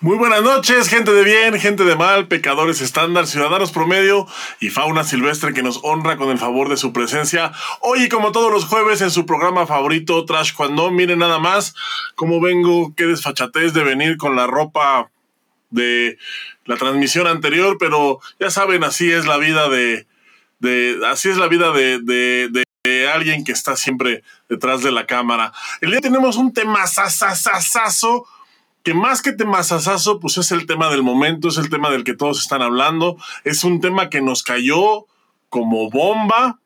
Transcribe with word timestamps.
Muy 0.00 0.16
buenas 0.16 0.42
noches, 0.42 0.88
gente 0.88 1.12
de 1.12 1.24
bien, 1.24 1.58
gente 1.58 1.82
de 1.82 1.96
mal, 1.96 2.28
pecadores 2.28 2.80
estándar, 2.80 3.26
ciudadanos 3.26 3.72
promedio 3.72 4.28
y 4.60 4.70
fauna 4.70 5.02
silvestre 5.02 5.52
que 5.52 5.64
nos 5.64 5.80
honra 5.82 6.16
con 6.16 6.30
el 6.30 6.38
favor 6.38 6.68
de 6.68 6.76
su 6.76 6.92
presencia. 6.92 7.50
Hoy, 7.80 8.08
como 8.08 8.30
todos 8.30 8.52
los 8.52 8.64
jueves, 8.64 9.00
en 9.00 9.10
su 9.10 9.26
programa 9.26 9.66
favorito, 9.66 10.24
Trash 10.24 10.52
Cuando, 10.54 10.92
miren 10.92 11.18
nada 11.18 11.40
más 11.40 11.74
cómo 12.14 12.40
vengo, 12.40 12.94
qué 12.96 13.06
desfachatez 13.06 13.72
de 13.72 13.82
venir 13.82 14.18
con 14.18 14.36
la 14.36 14.46
ropa 14.46 15.10
de 15.70 16.16
la 16.64 16.76
transmisión 16.76 17.26
anterior, 17.26 17.76
pero 17.80 18.20
ya 18.38 18.50
saben, 18.50 18.84
así 18.84 19.10
es 19.10 19.26
la 19.26 19.36
vida 19.36 19.68
de, 19.68 20.06
así 21.10 21.28
es 21.28 21.38
la 21.38 21.48
vida 21.48 21.72
de, 21.72 21.98
de, 22.00 22.64
de 22.84 23.08
alguien 23.10 23.42
que 23.42 23.50
está 23.50 23.76
siempre 23.76 24.22
detrás 24.48 24.80
de 24.84 24.92
la 24.92 25.06
cámara. 25.06 25.52
El 25.80 25.90
día 25.90 26.00
tenemos 26.00 26.36
un 26.36 26.54
tema 26.54 26.86
sasasasazo 26.86 28.28
que 28.82 28.94
más 28.94 29.22
que 29.22 29.32
temazazazo, 29.32 30.20
pues 30.20 30.38
es 30.38 30.50
el 30.52 30.66
tema 30.66 30.88
del 30.90 31.02
momento, 31.02 31.48
es 31.48 31.58
el 31.58 31.70
tema 31.70 31.90
del 31.90 32.04
que 32.04 32.14
todos 32.14 32.40
están 32.40 32.62
hablando, 32.62 33.16
es 33.44 33.64
un 33.64 33.80
tema 33.80 34.08
que 34.10 34.20
nos 34.20 34.42
cayó 34.42 35.06
como 35.48 35.90
bomba 35.90 36.58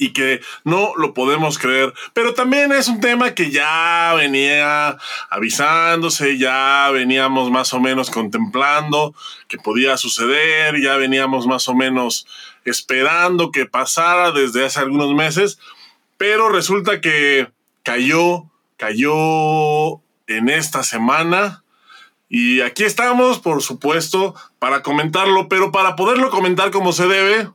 y 0.00 0.14
que 0.14 0.40
no 0.64 0.94
lo 0.96 1.12
podemos 1.12 1.58
creer, 1.58 1.92
pero 2.14 2.32
también 2.32 2.72
es 2.72 2.88
un 2.88 3.00
tema 3.00 3.34
que 3.34 3.50
ya 3.50 4.14
venía 4.16 4.96
avisándose, 5.28 6.38
ya 6.38 6.88
veníamos 6.90 7.50
más 7.50 7.74
o 7.74 7.80
menos 7.80 8.10
contemplando 8.10 9.14
que 9.46 9.58
podía 9.58 9.98
suceder, 9.98 10.80
ya 10.80 10.96
veníamos 10.96 11.46
más 11.46 11.68
o 11.68 11.74
menos 11.74 12.26
esperando 12.64 13.52
que 13.52 13.66
pasara 13.66 14.32
desde 14.32 14.64
hace 14.64 14.80
algunos 14.80 15.14
meses, 15.14 15.58
pero 16.16 16.48
resulta 16.48 17.02
que 17.02 17.48
cayó, 17.82 18.44
cayó 18.78 20.00
en 20.30 20.48
esta 20.48 20.82
semana. 20.82 21.64
Y 22.28 22.60
aquí 22.60 22.84
estamos, 22.84 23.40
por 23.40 23.62
supuesto, 23.62 24.34
para 24.58 24.82
comentarlo, 24.82 25.48
pero 25.48 25.72
para 25.72 25.96
poderlo 25.96 26.30
comentar 26.30 26.70
como 26.70 26.92
se 26.92 27.08
debe, 27.08 27.50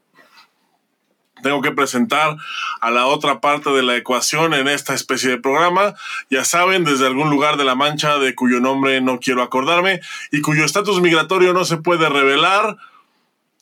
tengo 1.41 1.61
que 1.61 1.71
presentar 1.71 2.35
a 2.81 2.91
la 2.91 3.05
otra 3.05 3.39
parte 3.39 3.69
de 3.69 3.83
la 3.83 3.95
ecuación 3.95 4.53
en 4.53 4.67
esta 4.67 4.93
especie 4.93 5.29
de 5.29 5.37
programa. 5.37 5.93
Ya 6.29 6.43
saben, 6.43 6.83
desde 6.83 7.07
algún 7.07 7.29
lugar 7.29 7.55
de 7.55 7.63
la 7.63 7.75
mancha 7.75 8.17
de 8.17 8.35
cuyo 8.35 8.59
nombre 8.59 8.99
no 8.99 9.19
quiero 9.19 9.41
acordarme 9.41 10.01
y 10.31 10.41
cuyo 10.41 10.65
estatus 10.65 11.01
migratorio 11.01 11.53
no 11.53 11.63
se 11.63 11.77
puede 11.77 12.09
revelar, 12.09 12.75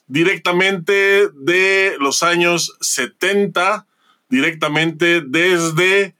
directamente 0.08 1.30
de 1.34 1.96
los 2.00 2.24
años 2.24 2.76
70, 2.82 3.86
directamente 4.30 5.22
desde 5.22 6.16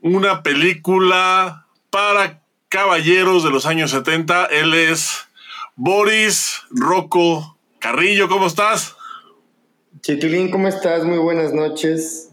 una 0.00 0.42
película 0.42 1.65
para 1.90 2.42
caballeros 2.68 3.44
de 3.44 3.50
los 3.50 3.66
años 3.66 3.90
70. 3.90 4.46
Él 4.46 4.74
es 4.74 5.28
Boris 5.74 6.62
Rocco 6.70 7.58
Carrillo. 7.78 8.28
¿Cómo 8.28 8.46
estás? 8.46 8.96
Chiquilín, 10.00 10.50
¿cómo 10.50 10.68
estás? 10.68 11.04
Muy 11.04 11.18
buenas 11.18 11.52
noches. 11.52 12.30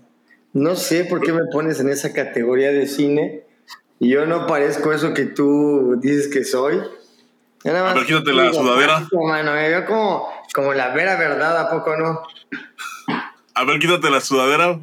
No 0.54 0.76
sé 0.76 1.06
por 1.06 1.22
qué 1.22 1.34
me 1.34 1.46
pones 1.52 1.80
en 1.80 1.90
esa 1.90 2.14
categoría 2.14 2.72
de 2.72 2.88
cine 2.88 3.44
y 4.00 4.09
yo 4.09 4.26
no 4.26 4.46
parezco 4.46 4.94
eso 4.94 5.14
que 5.14 5.26
tú 5.26 6.00
dices 6.00 6.28
que 6.28 6.44
soy. 6.44 6.78
a 7.66 7.72
ver, 7.94 8.06
quítate 8.06 8.34
la 8.34 8.54
sudadera. 8.54 9.08
Mano, 9.12 9.54
me 9.54 9.70
veo 9.70 9.86
como, 9.86 10.30
como 10.54 10.74
la 10.74 10.94
vera 10.94 11.16
verdad, 11.16 11.58
¿a 11.58 11.70
poco 11.70 11.96
no? 11.98 12.22
A 13.56 13.64
ver, 13.64 13.80
quítate 13.80 14.09
la 14.09 14.22
sudadera. 14.22 14.80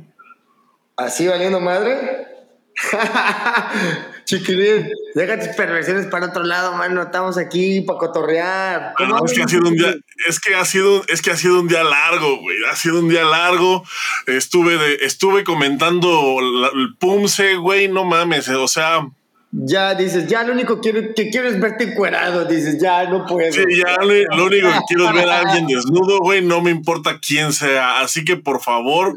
¿Así 0.96 1.28
valiendo 1.28 1.60
madre? 1.60 2.26
Chiquilín, 4.30 4.88
deja 5.16 5.40
tus 5.40 5.48
perversiones 5.56 6.06
para 6.06 6.26
otro 6.26 6.44
lado, 6.44 6.72
mano. 6.74 7.02
Estamos 7.02 7.36
aquí 7.36 7.80
para 7.80 7.98
cotorrear. 7.98 8.94
es 9.24 9.32
que 9.32 9.42
ha 9.42 9.48
sido 9.48 9.68
un 9.68 9.74
día, 9.74 9.94
es 10.28 10.38
que 10.38 10.54
ha 10.54 10.64
sido, 10.64 11.02
es 11.08 11.20
que 11.20 11.32
ha 11.32 11.36
sido 11.36 11.58
un 11.58 11.66
día 11.66 11.82
largo, 11.82 12.38
güey. 12.38 12.56
Ha 12.70 12.76
sido 12.76 13.00
un 13.00 13.08
día 13.08 13.24
largo. 13.24 13.82
Estuve 14.28 14.78
de, 14.78 14.98
estuve 15.02 15.42
comentando 15.42 16.38
el 16.38 16.94
Pumse, 16.96 17.56
güey, 17.56 17.88
no 17.88 18.04
mames. 18.04 18.48
O 18.50 18.68
sea. 18.68 19.04
Ya 19.50 19.96
dices, 19.96 20.28
ya 20.28 20.44
lo 20.44 20.52
único 20.52 20.80
que 20.80 20.92
quiero, 21.32 21.48
es 21.48 21.58
verte 21.58 21.82
encuerado, 21.82 22.44
dices, 22.44 22.80
ya 22.80 23.10
no 23.10 23.26
puedo. 23.26 23.50
Sí, 23.52 23.64
ya 23.84 23.96
lo, 24.00 24.44
único 24.44 24.68
que 24.68 24.78
quiero 24.86 25.08
es 25.08 25.12
ver 25.12 25.28
a 25.28 25.40
alguien 25.40 25.66
desnudo, 25.66 26.20
güey, 26.20 26.40
no 26.40 26.60
me 26.60 26.70
importa 26.70 27.18
quién 27.18 27.52
sea. 27.52 27.98
Así 28.00 28.24
que 28.24 28.36
por 28.36 28.60
favor, 28.60 29.16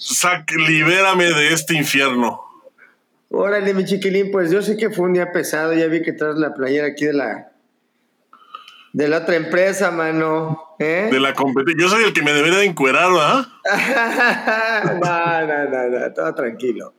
sac, 0.00 0.50
libérame 0.50 1.26
de 1.26 1.52
este 1.52 1.74
infierno. 1.76 2.47
Órale, 3.30 3.74
mi 3.74 3.84
chiquilín, 3.84 4.30
pues 4.30 4.50
yo 4.50 4.62
sé 4.62 4.76
que 4.76 4.90
fue 4.90 5.06
un 5.06 5.12
día 5.12 5.32
pesado, 5.32 5.74
ya 5.74 5.86
vi 5.86 6.02
que 6.02 6.12
traes 6.12 6.36
la 6.36 6.54
playera 6.54 6.86
aquí 6.86 7.04
de 7.04 7.12
la 7.12 7.52
de 8.92 9.06
la 9.06 9.18
otra 9.18 9.36
empresa, 9.36 9.90
mano. 9.90 10.74
¿eh? 10.78 11.08
De 11.12 11.20
la 11.20 11.34
competencia. 11.34 11.84
Yo 11.84 11.88
soy 11.88 12.04
el 12.04 12.12
que 12.12 12.22
me 12.22 12.32
debería 12.32 12.58
de 12.58 12.64
encuerar, 12.64 13.12
¿verdad? 13.12 13.46
no, 15.00 15.46
no, 15.46 15.70
no, 15.70 15.98
no, 15.98 16.12
todo 16.12 16.34
tranquilo. 16.34 16.94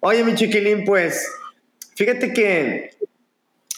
Oye, 0.00 0.24
mi 0.24 0.34
chiquilín, 0.34 0.84
pues, 0.84 1.30
fíjate 1.94 2.32
que 2.32 2.90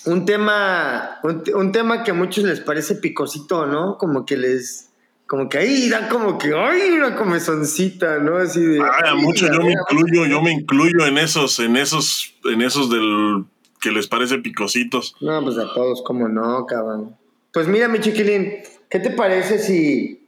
un 0.07 0.25
tema, 0.25 1.21
un 1.23 1.73
tema 1.73 2.05
que 2.05 2.13
a 2.13 2.15
muchos 2.15 2.45
les 2.45 2.61
parece 2.61 2.95
picosito, 2.95 3.67
¿no? 3.67 3.99
Como 3.99 4.25
que 4.25 4.37
les, 4.37 4.88
como 5.29 5.49
que 5.49 5.59
ahí 5.59 5.89
dan 5.91 6.09
como 6.09 6.39
que, 6.39 6.53
ay, 6.55 6.91
una 6.93 7.15
comezoncita, 7.15 8.19
¿no? 8.19 8.39
Así 8.39 8.61
de. 8.61 8.81
Ay, 8.81 9.11
a 9.11 9.15
muchos 9.15 9.51
yo 9.51 9.63
me 9.63 9.73
incluyo, 9.73 10.27
yo 10.27 10.41
me 10.41 10.51
incluyo 10.51 11.07
en 11.07 11.19
esos, 11.19 11.61
en 11.61 11.77
esos, 11.77 12.35
en 12.45 12.63
esos 12.63 12.91
del 12.91 13.45
que 13.81 13.93
les 13.93 14.09
parece 14.09 14.39
picositos. 14.39 15.15
No, 15.21 15.41
pues 15.45 15.59
a 15.59 15.73
todos, 15.75 16.03
como 16.03 16.29
no, 16.29 16.67
cabrón. 16.67 17.15
Pues 17.53 17.69
mira, 17.69 17.89
mi 17.89 18.01
chiquilín, 18.01 18.55
¿qué 18.89 19.01
te 19.01 19.11
parece 19.11 19.59
si 19.59 20.27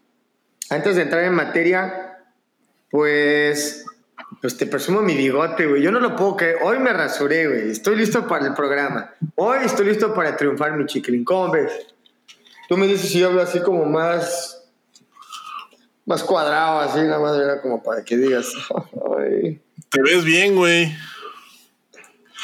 antes 0.71 0.97
de 0.97 1.03
entrar 1.03 1.25
en 1.25 1.35
materia, 1.35 2.19
pues, 2.91 3.85
pues 4.41 4.57
te 4.57 4.67
presumo 4.67 5.03
mi 5.03 5.17
bigote, 5.17 5.67
güey. 5.67 5.83
Yo 5.83 5.91
no 5.91 5.99
lo 5.99 6.15
puedo 6.15 6.37
creer. 6.37 6.59
Hoy 6.63 6.79
me 6.79 6.93
rasuré, 6.93 7.49
güey. 7.49 7.71
Estoy 7.71 7.97
listo 7.97 8.29
para 8.29 8.47
el 8.47 8.55
programa. 8.55 9.13
Hoy 9.35 9.59
estoy 9.65 9.87
listo 9.87 10.15
para 10.15 10.37
triunfar, 10.37 10.77
mi 10.77 10.87
chiquilín. 10.87 11.25
¿Cómo 11.25 11.51
ves? 11.53 11.73
Tú 12.69 12.77
me 12.77 12.87
dices 12.87 13.11
si 13.11 13.19
yo 13.19 13.29
hablo 13.29 13.43
así 13.43 13.61
como 13.61 13.85
más 13.87 14.60
más 16.11 16.23
cuadrado, 16.25 16.81
así, 16.81 16.99
nada 17.03 17.21
más 17.21 17.39
era 17.39 17.63
como 17.63 17.81
para 17.85 18.05
que 18.05 18.17
digas. 18.17 18.53
Te 19.91 20.03
ves 20.03 20.25
bien, 20.25 20.57
güey. 20.57 20.93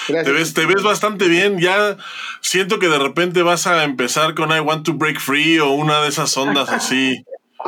Te 0.06 0.30
ves, 0.30 0.54
te 0.54 0.66
ves 0.66 0.84
bastante 0.84 1.26
bien. 1.26 1.58
Ya 1.58 1.96
siento 2.40 2.78
que 2.78 2.88
de 2.88 3.00
repente 3.00 3.42
vas 3.42 3.66
a 3.66 3.82
empezar 3.82 4.36
con 4.36 4.52
I 4.52 4.60
Want 4.60 4.86
to 4.86 4.92
Break 4.94 5.18
Free 5.18 5.58
o 5.58 5.70
una 5.70 6.00
de 6.02 6.10
esas 6.10 6.36
ondas 6.36 6.68
así. 6.68 7.24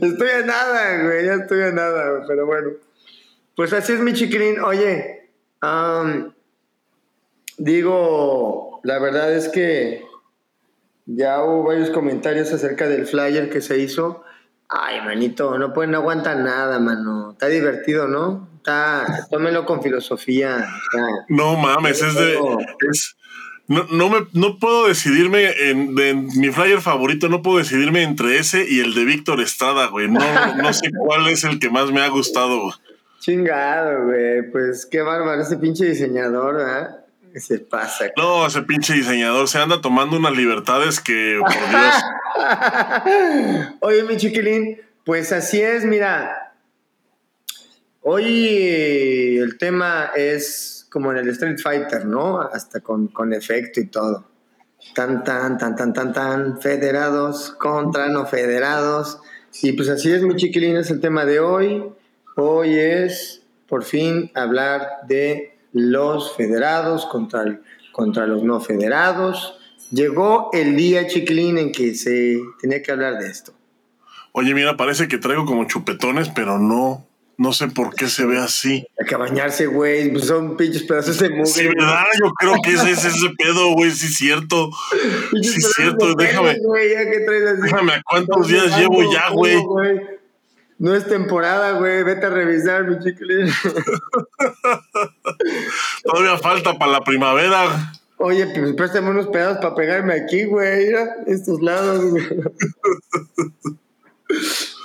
estoy 0.00 0.30
a 0.30 0.46
nada, 0.46 1.02
güey. 1.02 1.26
Ya 1.26 1.34
estoy 1.34 1.60
a 1.62 1.72
nada, 1.72 2.24
pero 2.26 2.46
bueno. 2.46 2.70
Pues 3.54 3.74
así 3.74 3.92
es 3.92 4.00
mi 4.00 4.14
chiquilín. 4.14 4.60
Oye, 4.60 5.28
digo, 7.58 8.80
la 8.82 8.98
verdad 8.98 9.30
es 9.34 9.50
que 9.50 10.07
ya 11.10 11.42
hubo 11.42 11.64
varios 11.64 11.88
comentarios 11.88 12.52
acerca 12.52 12.86
del 12.86 13.06
flyer 13.06 13.48
que 13.48 13.62
se 13.62 13.78
hizo. 13.78 14.24
Ay, 14.68 15.00
manito, 15.00 15.58
no 15.58 15.72
pueden, 15.72 15.92
no 15.92 15.98
aguanta 15.98 16.34
nada, 16.34 16.78
mano. 16.78 17.30
Está 17.32 17.48
divertido, 17.48 18.06
¿no? 18.08 18.46
Está, 18.58 19.26
tómelo 19.30 19.64
con 19.64 19.82
filosofía. 19.82 20.68
no 21.28 21.56
mames, 21.56 22.02
es 22.02 22.14
de. 22.14 22.38
no, 23.68 23.84
no, 23.84 24.10
me, 24.10 24.26
no 24.34 24.58
puedo 24.58 24.86
decidirme 24.86 25.70
en, 25.70 25.94
de, 25.94 26.12
mi 26.12 26.50
flyer 26.50 26.82
favorito, 26.82 27.30
no 27.30 27.40
puedo 27.40 27.56
decidirme 27.56 28.02
entre 28.02 28.36
ese 28.38 28.66
y 28.68 28.80
el 28.80 28.94
de 28.94 29.06
Víctor 29.06 29.40
Estrada, 29.40 29.86
güey. 29.86 30.10
No, 30.10 30.20
no 30.56 30.72
sé 30.74 30.90
cuál 31.06 31.26
es 31.28 31.42
el 31.44 31.58
que 31.58 31.70
más 31.70 31.90
me 31.90 32.02
ha 32.02 32.08
gustado. 32.08 32.70
Chingado, 33.20 34.04
güey. 34.04 34.50
Pues 34.50 34.84
qué 34.84 35.00
bárbaro 35.00 35.40
ese 35.40 35.56
pinche 35.56 35.86
diseñador, 35.86 36.56
¿verdad? 36.56 37.07
Se 37.34 37.58
pasa. 37.58 38.06
No, 38.16 38.46
ese 38.46 38.62
pinche 38.62 38.94
diseñador 38.94 39.48
se 39.48 39.58
anda 39.58 39.80
tomando 39.80 40.16
unas 40.16 40.36
libertades 40.36 41.00
que, 41.00 41.38
por 41.40 41.50
Dios. 41.50 41.94
Oye, 43.80 44.02
mi 44.04 44.16
chiquilín, 44.16 44.80
pues 45.04 45.32
así 45.32 45.60
es, 45.60 45.84
mira. 45.84 46.54
Hoy 48.00 49.38
el 49.38 49.58
tema 49.58 50.10
es 50.16 50.86
como 50.90 51.12
en 51.12 51.18
el 51.18 51.28
Street 51.30 51.58
Fighter, 51.62 52.06
¿no? 52.06 52.40
Hasta 52.40 52.80
con, 52.80 53.08
con 53.08 53.32
efecto 53.32 53.80
y 53.80 53.86
todo. 53.86 54.24
Tan, 54.94 55.24
tan, 55.24 55.58
tan, 55.58 55.76
tan, 55.76 55.92
tan, 55.92 56.12
tan, 56.12 56.60
federados 56.60 57.50
contra 57.58 58.08
no 58.08 58.26
federados. 58.26 59.20
Y 59.62 59.72
pues 59.72 59.88
así 59.88 60.10
es, 60.10 60.22
mi 60.22 60.36
chiquilín, 60.36 60.76
es 60.76 60.90
el 60.90 61.00
tema 61.00 61.24
de 61.24 61.40
hoy. 61.40 61.84
Hoy 62.36 62.78
es, 62.78 63.42
por 63.66 63.84
fin, 63.84 64.30
hablar 64.34 64.86
de 65.06 65.57
los 65.72 66.34
federados 66.36 67.06
contra, 67.06 67.60
contra 67.92 68.26
los 68.26 68.42
no 68.42 68.60
federados. 68.60 69.58
Llegó 69.90 70.50
el 70.52 70.76
día, 70.76 71.06
chiquilín, 71.06 71.58
en 71.58 71.72
que 71.72 71.94
se 71.94 72.40
tenía 72.60 72.82
que 72.82 72.92
hablar 72.92 73.18
de 73.18 73.28
esto. 73.30 73.52
Oye, 74.32 74.54
mira, 74.54 74.76
parece 74.76 75.08
que 75.08 75.18
traigo 75.18 75.46
como 75.46 75.66
chupetones, 75.66 76.28
pero 76.28 76.58
no. 76.58 77.04
No 77.38 77.52
sé 77.52 77.68
por 77.68 77.94
qué 77.94 78.08
se 78.08 78.26
ve 78.26 78.36
así. 78.36 78.84
Hay 79.00 79.06
que 79.06 79.14
bañarse, 79.14 79.66
güey. 79.66 80.10
Pues 80.10 80.24
son 80.24 80.56
pinches 80.56 80.82
pedazos 80.82 81.20
de 81.20 81.30
mugre. 81.30 81.46
Sí, 81.46 81.68
¿verdad? 81.68 82.04
Yo 82.20 82.32
creo 82.32 82.54
que 82.60 82.72
ese 82.72 82.90
es 82.90 83.04
ese 83.04 83.28
pedo, 83.38 83.74
güey. 83.74 83.92
Sí, 83.92 84.06
es 84.06 84.16
cierto. 84.16 84.70
Sí, 85.40 85.58
es 85.58 85.72
cierto. 85.76 86.14
Déjame. 86.14 86.56
Déjame, 87.62 87.92
¿a 87.92 88.02
cuántos 88.02 88.48
días 88.48 88.76
llevo 88.76 89.12
ya, 89.12 89.30
güey? 89.30 89.56
No 90.78 90.94
es 90.94 91.06
temporada, 91.08 91.72
güey. 91.72 92.04
Vete 92.04 92.26
a 92.26 92.30
revisar, 92.30 92.86
mi 92.86 92.98
chiquilín. 93.00 93.52
Todavía 96.04 96.38
falta 96.38 96.78
para 96.78 96.92
la 96.92 97.00
primavera. 97.02 97.92
Oye, 98.18 98.46
pues 98.46 98.74
préstame 98.74 99.10
unos 99.10 99.26
pedazos 99.26 99.58
para 99.58 99.74
pegarme 99.74 100.14
aquí, 100.14 100.44
güey. 100.44 100.86
Mira, 100.86 101.16
estos 101.26 101.60
lados, 101.60 102.04
güey. 102.04 102.24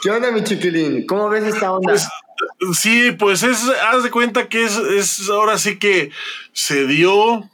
¿Qué 0.02 0.10
onda, 0.10 0.32
mi 0.32 0.44
chiquilín? 0.44 1.06
¿Cómo 1.06 1.30
ves 1.30 1.44
esta 1.44 1.72
onda? 1.72 1.94
Pues, 1.94 2.08
sí, 2.78 3.12
pues 3.12 3.44
es, 3.44 3.64
haz 3.92 4.04
de 4.04 4.10
cuenta 4.10 4.50
que 4.50 4.64
es, 4.64 4.78
es 4.78 5.30
ahora 5.30 5.60
sí 5.60 5.78
que 5.78 6.10
se 6.54 6.88
dio, 6.88 7.50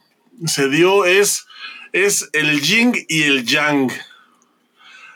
se 0.46 0.70
dio, 0.70 1.04
es, 1.06 1.46
es 1.92 2.30
el 2.32 2.62
yin 2.62 2.94
y 3.10 3.24
el 3.24 3.46
yang. 3.46 3.92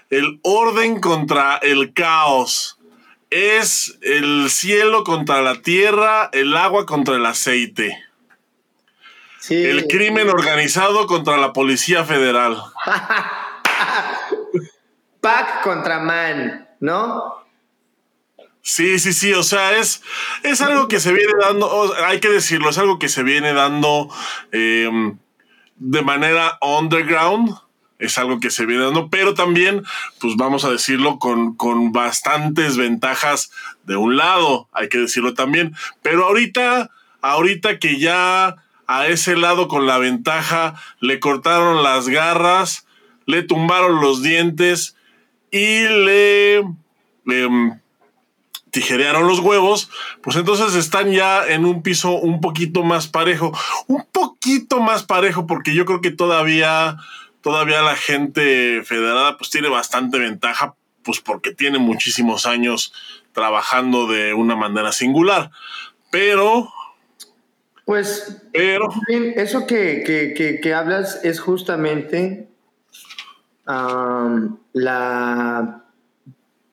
El 0.10 0.40
orden 0.44 1.00
contra 1.00 1.58
el 1.58 1.94
caos 1.94 2.78
es 3.34 3.98
el 4.02 4.50
cielo 4.50 5.04
contra 5.04 5.42
la 5.42 5.62
tierra, 5.62 6.30
el 6.34 6.56
agua 6.56 6.86
contra 6.86 7.16
el 7.16 7.26
aceite. 7.26 7.98
El 9.50 9.88
crimen 9.88 10.30
organizado 10.30 11.06
contra 11.06 11.38
la 11.38 11.52
Policía 11.52 12.06
Federal. 12.06 12.64
Pac 15.22 15.64
contra 15.64 16.00
man, 16.00 16.68
¿no? 16.80 17.44
Sí, 18.62 19.00
sí, 19.00 19.12
sí, 19.12 19.34
o 19.34 19.44
sea, 19.44 19.78
es, 19.78 20.02
es 20.44 20.62
algo 20.62 20.88
que 20.88 21.02
se 21.02 21.12
viene 21.12 21.34
dando, 21.42 21.94
hay 22.06 22.22
que 22.22 22.30
decirlo, 22.30 22.70
es 22.70 22.78
algo 22.78 22.98
que 22.98 23.10
se 23.10 23.24
viene 23.24 23.52
dando 23.52 24.10
em, 24.54 25.18
de 25.76 26.02
manera 26.02 26.58
underground, 26.62 27.58
es 28.00 28.18
algo 28.18 28.40
que 28.40 28.50
se 28.50 28.66
viene 28.66 28.84
dando, 28.84 29.10
pero 29.10 29.34
también, 29.34 29.84
pues 30.20 30.36
vamos 30.36 30.66
a 30.66 30.72
decirlo, 30.72 31.20
con, 31.20 31.56
con 31.56 31.92
bastantes 31.92 32.78
ventajas 32.78 33.52
de 33.84 33.96
un 33.96 34.18
lado, 34.18 34.68
hay 34.74 34.90
que 34.90 34.98
decirlo 34.98 35.34
también. 35.34 35.76
Pero 36.02 36.26
ahorita, 36.26 36.90
ahorita 37.22 37.80
que 37.80 38.00
ya 38.00 38.56
a 38.88 39.08
ese 39.08 39.36
lado 39.36 39.68
con 39.68 39.88
la 39.88 39.98
ventaja 39.98 40.76
le 41.00 41.20
cortaron 41.20 41.84
las 41.84 42.10
garras, 42.10 42.86
le 43.26 43.44
tumbaron 43.44 44.02
los 44.02 44.22
dientes 44.22 44.96
y 45.52 45.84
le, 45.84 46.58
em, 46.58 47.80
tijerearon 48.72 49.28
los 49.28 49.40
huevos, 49.40 49.90
pues 50.22 50.36
entonces 50.36 50.74
están 50.74 51.12
ya 51.12 51.46
en 51.48 51.64
un 51.64 51.84
piso 51.84 52.12
un 52.14 52.42
poquito 52.42 52.84
más 52.84 53.08
parejo, 53.08 53.56
un 53.88 54.06
poquito 54.12 54.82
más 54.82 55.04
parejo 55.04 55.46
porque 55.48 55.76
yo 55.76 55.86
creo 55.86 56.02
que 56.02 56.12
todavía 56.12 56.98
todavía 57.44 57.82
la 57.82 57.96
gente 57.96 58.82
federada 58.84 59.38
pues 59.38 59.52
tiene 59.52 59.68
bastante 59.68 60.18
ventaja, 60.18 60.76
pues 61.04 61.20
porque 61.20 61.54
tiene 61.54 61.78
muchísimos 61.78 62.48
años 62.48 62.94
trabajando 63.34 64.08
de 64.08 64.34
una 64.34 64.56
manera 64.56 64.92
singular. 64.92 65.52
Pero... 66.10 66.72
Pues... 67.86 68.42
Pero... 68.54 68.88
Eso 69.36 69.68
que, 69.68 70.74
hablas 70.76 71.20
es 71.24 71.40
justamente 71.40 72.48
la... 73.66 75.84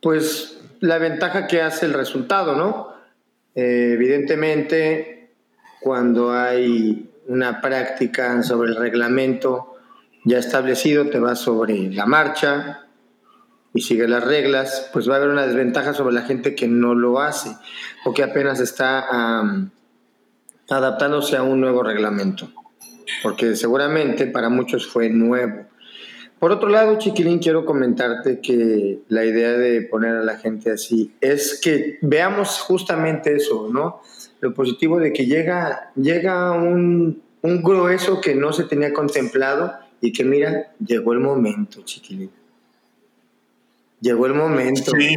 Pues 0.01 0.63
la 0.79 0.99
ventaja 0.99 1.47
que 1.47 1.61
hace 1.61 1.85
el 1.85 1.93
resultado, 1.93 2.57
¿no? 2.57 2.95
Eh, 3.55 3.91
evidentemente, 3.95 5.35
cuando 5.81 6.33
hay 6.33 7.11
una 7.27 7.61
práctica 7.61 8.43
sobre 8.43 8.71
el 8.71 8.77
reglamento, 8.77 9.71
ya 10.25 10.39
establecido, 10.39 11.09
te 11.09 11.19
vas 11.19 11.39
sobre 11.39 11.91
la 11.91 12.07
marcha 12.07 12.87
y 13.73 13.83
sigue 13.83 14.09
las 14.09 14.25
reglas, 14.25 14.91
pues 14.93 15.09
va 15.09 15.15
a 15.15 15.17
haber 15.19 15.31
una 15.31 15.47
desventaja 15.47 15.95
sobre 15.95 16.15
la 16.15 16.23
gente 16.23 16.55
que 16.55 16.67
no 16.69 16.95
lo 16.95 17.21
hace 17.21 17.57
o 18.05 18.13
que 18.13 18.23
apenas 18.23 18.61
está 18.61 19.71
adaptándose 20.69 21.37
a 21.37 21.43
un 21.43 21.61
nuevo 21.61 21.83
reglamento, 21.83 22.51
porque 23.23 23.57
seguramente 23.57 24.27
para 24.27 24.49
muchos 24.49 24.87
fue 24.87 25.09
nuevo. 25.09 25.67
Por 26.39 26.53
otro 26.53 26.71
lado, 26.71 26.97
Chiquilín, 26.97 27.39
quiero 27.39 27.67
comentarte 27.67 28.41
que 28.41 29.01
la 29.09 29.27
idea 29.27 29.53
de 29.53 29.83
poner 29.83 30.17
a 30.17 30.25
la 30.25 30.39
gente 30.39 30.71
así 30.71 31.13
es 31.21 31.61
que 31.63 31.99
veamos 32.01 32.61
justamente 32.61 33.37
eso, 33.37 33.69
¿no? 33.71 34.01
Lo 34.41 34.55
positivo 34.55 34.99
de 34.99 35.13
que 35.13 35.27
llega, 35.27 35.93
llega 35.97 36.53
un, 36.53 37.23
un 37.43 37.63
grueso 37.63 38.23
que 38.23 38.35
no 38.35 38.55
se 38.55 38.65
tenía 38.65 38.95
contemplado 38.95 39.75
y 40.00 40.12
que 40.12 40.25
mira, 40.25 40.73
llegó 40.85 41.12
el 41.12 41.20
momento, 41.20 41.82
chiquilín. 41.82 42.31
Llegó 44.00 44.26
el 44.26 44.35
momento. 44.35 44.93
Sí. 44.99 45.14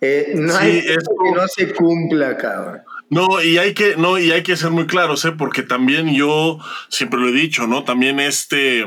Eh, 0.00 0.32
no 0.36 0.54
hay 0.56 0.82
que 0.82 0.96
no 1.34 1.48
se 1.48 1.74
cumpla, 1.74 2.36
cabrón. 2.36 2.82
No, 3.10 3.42
y 3.42 3.58
hay 3.58 3.74
que, 3.74 3.96
no, 3.96 4.18
y 4.18 4.30
hay 4.30 4.42
que 4.42 4.56
ser 4.56 4.70
muy 4.70 4.86
claros, 4.86 5.24
¿eh? 5.24 5.32
porque 5.32 5.62
también 5.62 6.14
yo 6.14 6.58
siempre 6.88 7.18
lo 7.18 7.28
he 7.28 7.32
dicho, 7.32 7.66
¿no? 7.66 7.82
También 7.82 8.20
este 8.20 8.84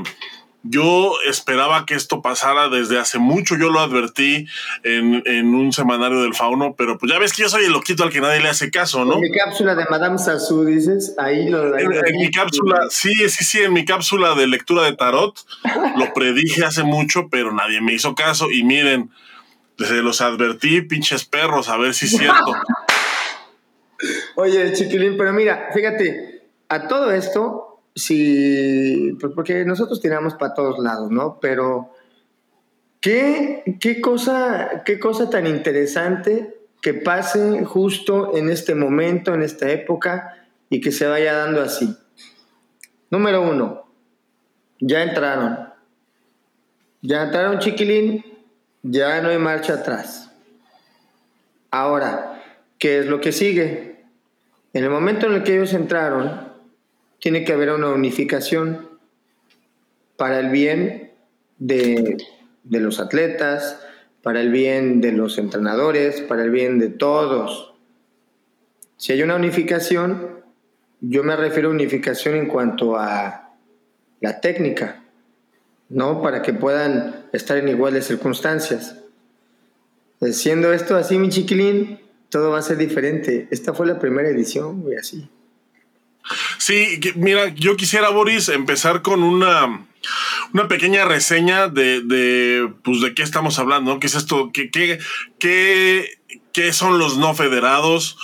yo 0.63 1.13
esperaba 1.27 1.85
que 1.85 1.95
esto 1.95 2.21
pasara 2.21 2.69
desde 2.69 2.99
hace 2.99 3.17
mucho, 3.17 3.55
yo 3.57 3.71
lo 3.71 3.79
advertí 3.79 4.45
en, 4.83 5.55
un 5.55 5.73
semanario 5.73 6.21
del 6.21 6.35
fauno, 6.35 6.75
pero 6.77 6.97
pues 6.97 7.11
ya 7.11 7.17
ves 7.17 7.33
que 7.33 7.41
yo 7.41 7.49
soy 7.49 7.65
el 7.65 7.71
loquito 7.71 8.03
al 8.03 8.11
que 8.11 8.21
nadie 8.21 8.41
le 8.41 8.49
hace 8.49 8.69
caso, 8.69 9.03
¿no? 9.03 9.15
En 9.15 9.21
mi 9.21 9.31
cápsula 9.31 9.73
de 9.73 9.85
Madame 9.89 10.19
Sassou, 10.19 10.63
dices, 10.63 11.15
ahí 11.17 11.49
lo... 11.49 11.77
en, 11.77 12.17
mi 12.17 12.29
cápsula, 12.29 12.87
sí, 12.89 13.13
sí, 13.29 13.43
sí, 13.43 13.59
en 13.59 13.73
mi 13.73 13.85
cápsula 13.85 14.35
de 14.35 14.47
lectura 14.47 14.83
de 14.83 14.95
tarot, 14.95 15.35
lo 15.97 16.13
predije 16.13 16.63
hace 16.63 16.83
mucho, 16.83 17.27
pero 17.29 17.51
nadie 17.51 17.81
me 17.81 17.93
hizo 17.93 18.13
caso 18.13 18.51
y 18.51 18.63
miren, 18.63 19.09
se 19.79 19.95
los 19.95 20.21
advertí, 20.21 20.81
pinches 20.81 21.25
perros, 21.25 21.69
a 21.69 21.77
ver 21.77 21.95
si 21.95 22.05
es 22.05 22.17
cierto. 22.17 22.53
Oye, 24.35 24.73
chiquilín, 24.73 25.17
pero 25.17 25.33
mira, 25.33 25.69
fíjate, 25.73 26.43
a 26.69 26.87
todo 26.87 27.11
esto 27.11 27.70
Sí, 27.95 29.18
pues 29.19 29.33
porque 29.36 29.66
nosotros 29.66 30.00
tiramos 30.00 30.36
para 30.36 30.54
todos 30.54 30.80
lados, 30.80 31.12
¿no? 31.12 31.40
Pero 31.42 31.92
¿qué, 33.02 33.78
qué, 33.80 34.00
cosa, 34.00 34.83
qué 34.86 35.00
cosa 35.00 35.30
tan 35.30 35.45
interesante 35.48 36.57
que 36.81 36.94
pase 36.94 37.64
justo 37.66 38.36
en 38.36 38.50
este 38.50 38.76
momento, 38.76 39.33
en 39.33 39.44
esta 39.44 39.69
época, 39.69 40.48
y 40.69 40.81
que 40.81 40.92
se 40.92 41.06
vaya 41.06 41.33
dando 41.33 41.62
así. 41.62 41.95
Número 43.10 43.42
uno, 43.42 43.88
ya 44.80 45.04
entraron. 45.04 45.69
Ya 47.02 47.24
entraron 47.24 47.60
chiquilín, 47.60 48.24
ya 48.83 49.21
no 49.21 49.30
hay 49.30 49.38
marcha 49.38 49.74
atrás. 49.74 50.31
Ahora, 51.71 52.42
¿qué 52.80 53.00
es 53.00 53.06
lo 53.06 53.19
que 53.21 53.31
sigue? 53.31 54.06
En 54.74 54.83
el 54.83 54.90
momento 54.90 55.28
en 55.28 55.33
el 55.33 55.44
que 55.44 55.56
ellos 55.56 55.74
entraron, 55.74 56.50
tiene 57.21 57.45
que 57.45 57.54
haber 57.54 57.69
una 57.69 57.90
unificación 57.90 58.90
para 60.18 60.40
el 60.40 60.49
bien 60.49 61.11
de, 61.59 62.18
los 62.63 62.99
atletas, 62.99 63.80
para 64.23 64.42
el 64.42 64.51
bien 64.51 65.01
de 65.01 65.11
los 65.11 65.37
entrenadores, 65.37 66.19
para 66.21 66.44
el 66.44 66.49
bien 66.49 66.80
de 66.80 66.90
todos. 66.90 67.73
Si 68.97 69.13
hay 69.13 69.21
una 69.21 69.35
unificación, 69.35 70.42
yo 70.99 71.23
me 71.23 71.35
refiero 71.35 71.69
a 71.69 71.71
unificación 71.71 72.35
en 72.35 72.47
cuanto 72.47 72.97
a 72.97 73.51
la 74.19 74.42
técnica, 74.42 75.04
¿no? 75.90 76.23
Para 76.23 76.42
que 76.42 76.54
puedan 76.54 77.28
estar 77.33 77.57
en 77.57 77.68
iguales 77.68 78.06
circunstancias. 78.06 78.97
Siendo 80.31 80.73
esto 80.73 80.95
así, 80.95 81.19
mi 81.19 81.30
chiquilín, 81.30 81.99
todo 82.30 82.51
va 82.51 82.59
a 82.59 82.63
ser 82.63 82.78
diferente. 82.78 83.47
Esta 83.51 83.73
fue 83.73 83.85
la 83.85 83.99
primera 83.99 84.30
edición, 84.30 84.81
güey, 84.81 84.97
así. 84.97 85.30
Sí, 86.57 86.99
mira, 87.16 87.49
yo 87.49 87.75
quisiera, 87.75 88.09
Boris, 88.09 88.49
empezar 88.49 89.01
con 89.01 89.23
una, 89.23 89.85
una 90.54 90.68
pequeña 90.68 91.06
reseña 91.06 91.68
de, 91.68 92.01
de, 92.01 92.71
pues, 92.83 93.01
de 93.01 93.13
qué 93.13 93.23
estamos 93.23 93.59
hablando, 93.59 93.99
¿Qué 93.99 94.07
es 94.07 94.16
esto? 94.16 94.51
¿Qué, 94.54 94.69
qué, 94.69 94.99
qué, 96.54 96.73
son 96.73 96.99
los 96.99 97.18
no 97.18 97.33
federados? 97.33 98.18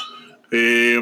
Eh, 0.52 1.02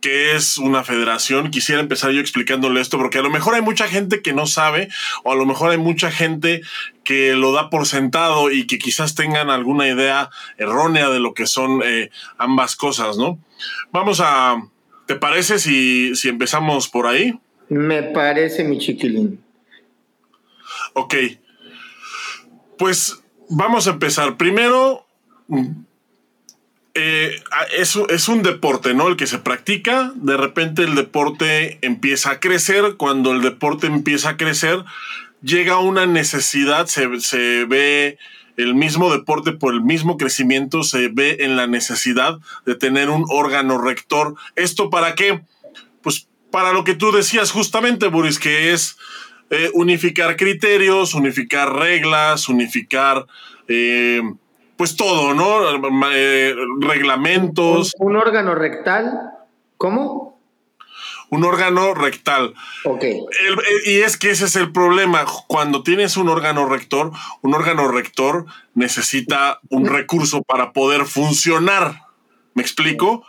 ¿Qué 0.00 0.36
es 0.36 0.58
una 0.58 0.84
federación? 0.84 1.50
Quisiera 1.50 1.80
empezar 1.80 2.12
yo 2.12 2.20
explicándole 2.20 2.80
esto, 2.80 2.98
porque 2.98 3.18
a 3.18 3.22
lo 3.22 3.30
mejor 3.30 3.54
hay 3.54 3.62
mucha 3.62 3.88
gente 3.88 4.22
que 4.22 4.32
no 4.32 4.46
sabe, 4.46 4.88
o 5.24 5.32
a 5.32 5.36
lo 5.36 5.44
mejor 5.44 5.72
hay 5.72 5.78
mucha 5.78 6.12
gente 6.12 6.60
que 7.02 7.34
lo 7.34 7.50
da 7.52 7.68
por 7.68 7.84
sentado 7.86 8.52
y 8.52 8.66
que 8.66 8.78
quizás 8.78 9.16
tengan 9.16 9.50
alguna 9.50 9.88
idea 9.88 10.30
errónea 10.56 11.08
de 11.08 11.18
lo 11.18 11.34
que 11.34 11.48
son 11.48 11.82
eh, 11.84 12.10
ambas 12.36 12.76
cosas, 12.76 13.16
¿no? 13.16 13.40
Vamos 13.90 14.20
a, 14.20 14.62
¿Te 15.08 15.16
parece 15.16 15.58
si, 15.58 16.12
empezamos 16.24 16.86
por 16.86 17.06
ahí? 17.06 17.32
Me 17.70 18.02
parece, 18.02 18.62
mi 18.62 18.76
chiquilín. 18.76 19.42
Ok. 20.92 21.14
Pues 22.76 23.18
vamos 23.48 23.86
a 23.86 23.92
empezar. 23.92 24.36
Primero, 24.36 25.06
eh, 26.92 27.40
es, 27.74 27.96
es, 28.10 28.28
un 28.28 28.42
deporte, 28.42 28.92
¿no? 28.92 29.08
El 29.08 29.16
que 29.16 29.26
se 29.26 29.38
practica, 29.38 30.12
de 30.14 30.36
repente 30.36 30.82
el 30.82 30.94
deporte 30.94 31.78
empieza 31.80 32.32
a 32.32 32.40
crecer, 32.40 32.96
cuando 32.98 33.32
el 33.32 33.40
deporte 33.40 33.86
empieza 33.86 34.28
a 34.28 34.36
crecer, 34.36 34.84
llega 35.40 35.78
una 35.78 36.04
necesidad, 36.04 36.84
se, 36.84 37.18
se 37.20 37.64
ve 37.64 38.18
el 38.58 38.74
mismo 38.74 39.10
deporte 39.10 39.52
por 39.52 39.72
el 39.72 39.80
mismo 39.80 40.18
crecimiento, 40.18 40.82
se 40.82 41.08
ve 41.08 41.38
en 41.40 41.56
la 41.56 41.66
necesidad 41.66 42.38
de 42.66 42.74
tener 42.74 43.08
un 43.08 43.24
órgano 43.30 43.78
rector. 43.78 44.34
¿Esto 44.56 44.90
para 44.90 45.14
qué? 45.14 45.40
Pues 46.02 46.28
para 46.50 46.72
lo 46.72 46.84
que 46.84 46.94
tú 46.94 47.12
decías 47.12 47.52
justamente, 47.52 48.08
Boris, 48.08 48.38
que 48.38 48.72
es 48.72 48.98
eh, 49.48 49.70
unificar 49.72 50.36
criterios, 50.36 51.14
unificar 51.14 51.72
reglas, 51.72 52.50
unificar... 52.50 53.26
Eh, 53.68 54.22
pues 54.78 54.94
todo, 54.94 55.34
¿no? 55.34 55.58
Eh, 56.14 56.54
reglamentos. 56.78 57.92
¿Un, 57.98 58.14
órgano 58.14 58.54
rectal? 58.54 59.32
¿Cómo? 59.76 60.27
Un 61.30 61.44
órgano 61.44 61.94
rectal. 61.94 62.54
Ok. 62.84 63.04
y 63.84 63.98
es 63.98 64.16
que 64.16 64.30
ese 64.30 64.46
es 64.46 64.56
el 64.56 64.72
problema. 64.72 65.26
Cuando 65.46 65.82
tienes 65.82 66.16
un 66.16 66.28
órgano 66.28 66.66
rector, 66.66 67.12
un 67.42 67.54
órgano 67.54 67.88
rector 67.88 68.46
necesita 68.74 69.60
un 69.68 69.86
recurso 69.86 70.42
para 70.42 70.72
poder 70.72 71.04
funcionar. 71.04 72.02
¿Me 72.54 72.62
explico? 72.62 73.26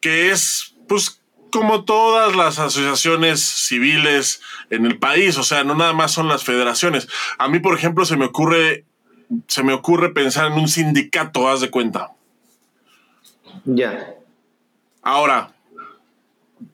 Que 0.00 0.30
es, 0.30 0.74
pues, 0.88 1.20
como 1.52 1.84
todas 1.84 2.34
las 2.34 2.58
asociaciones 2.58 3.40
civiles 3.40 4.40
en 4.70 4.86
el 4.86 4.98
país, 4.98 5.36
o 5.38 5.42
sea, 5.42 5.64
no 5.64 5.74
nada 5.74 5.92
más 5.92 6.12
son 6.12 6.28
las 6.28 6.44
federaciones. 6.44 7.08
A 7.38 7.48
mí, 7.48 7.58
por 7.58 7.74
ejemplo, 7.74 8.04
se 8.04 8.16
me 8.16 8.26
ocurre 8.26 8.84
se 9.46 9.62
me 9.62 9.72
ocurre 9.72 10.10
pensar 10.10 10.46
en 10.46 10.58
un 10.58 10.68
sindicato, 10.68 11.48
haz 11.48 11.60
de 11.60 11.70
cuenta. 11.70 12.12
Ya. 13.64 14.14
Ahora, 15.02 15.52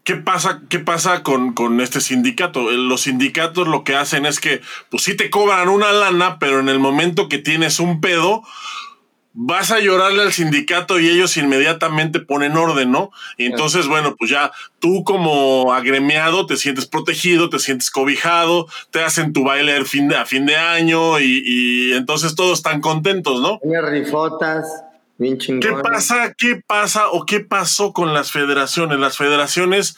¿qué 0.04 0.16
pasa, 0.16 0.62
qué 0.68 0.78
pasa 0.78 1.22
con, 1.22 1.52
con, 1.52 1.80
este 1.80 2.00
sindicato? 2.00 2.70
Los 2.70 3.02
sindicatos 3.02 3.68
lo 3.68 3.84
que 3.84 3.96
hacen 3.96 4.26
es 4.26 4.40
que, 4.40 4.60
pues 4.90 5.02
sí 5.02 5.16
te 5.16 5.30
cobran 5.30 5.68
una 5.68 5.92
lana, 5.92 6.38
pero 6.38 6.60
en 6.60 6.68
el 6.68 6.78
momento 6.78 7.28
que 7.28 7.38
tienes 7.38 7.80
un 7.80 8.00
pedo, 8.00 8.42
vas 9.34 9.72
a 9.72 9.80
llorarle 9.80 10.22
al 10.22 10.32
sindicato 10.32 11.00
y 11.00 11.08
ellos 11.08 11.36
inmediatamente 11.36 12.20
ponen 12.20 12.56
orden, 12.56 12.92
¿no? 12.92 13.10
Y 13.36 13.46
entonces, 13.46 13.88
bueno, 13.88 14.14
pues 14.16 14.30
ya 14.30 14.52
tú 14.78 15.02
como 15.02 15.74
agremiado 15.74 16.46
te 16.46 16.56
sientes 16.56 16.86
protegido, 16.86 17.50
te 17.50 17.58
sientes 17.58 17.90
cobijado, 17.90 18.68
te 18.90 19.02
hacen 19.02 19.32
tu 19.32 19.42
baile 19.42 19.76
a 19.76 19.84
fin 19.84 20.08
de, 20.08 20.16
a 20.16 20.24
fin 20.24 20.46
de 20.46 20.56
año 20.56 21.18
y, 21.18 21.92
entonces 21.94 22.36
todos 22.36 22.58
están 22.58 22.80
contentos, 22.80 23.40
¿no? 23.40 23.58
rifotas. 23.82 24.64
Bien 25.16 25.38
¿Qué 25.38 25.72
pasa? 25.82 26.34
¿Qué 26.36 26.60
pasa 26.66 27.08
o 27.10 27.24
qué 27.24 27.40
pasó 27.40 27.92
con 27.92 28.14
las 28.14 28.32
federaciones? 28.32 28.98
Las 28.98 29.16
federaciones 29.16 29.96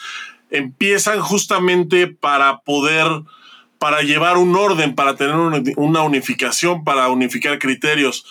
empiezan 0.50 1.20
justamente 1.20 2.06
para 2.06 2.58
poder, 2.58 3.06
para 3.78 4.02
llevar 4.02 4.37
un 4.37 4.54
orden, 4.54 4.94
para 4.94 5.16
tener 5.16 5.35
una 5.76 6.02
unificación, 6.02 6.85
para 6.85 7.08
unificar 7.08 7.58
criterios 7.58 8.26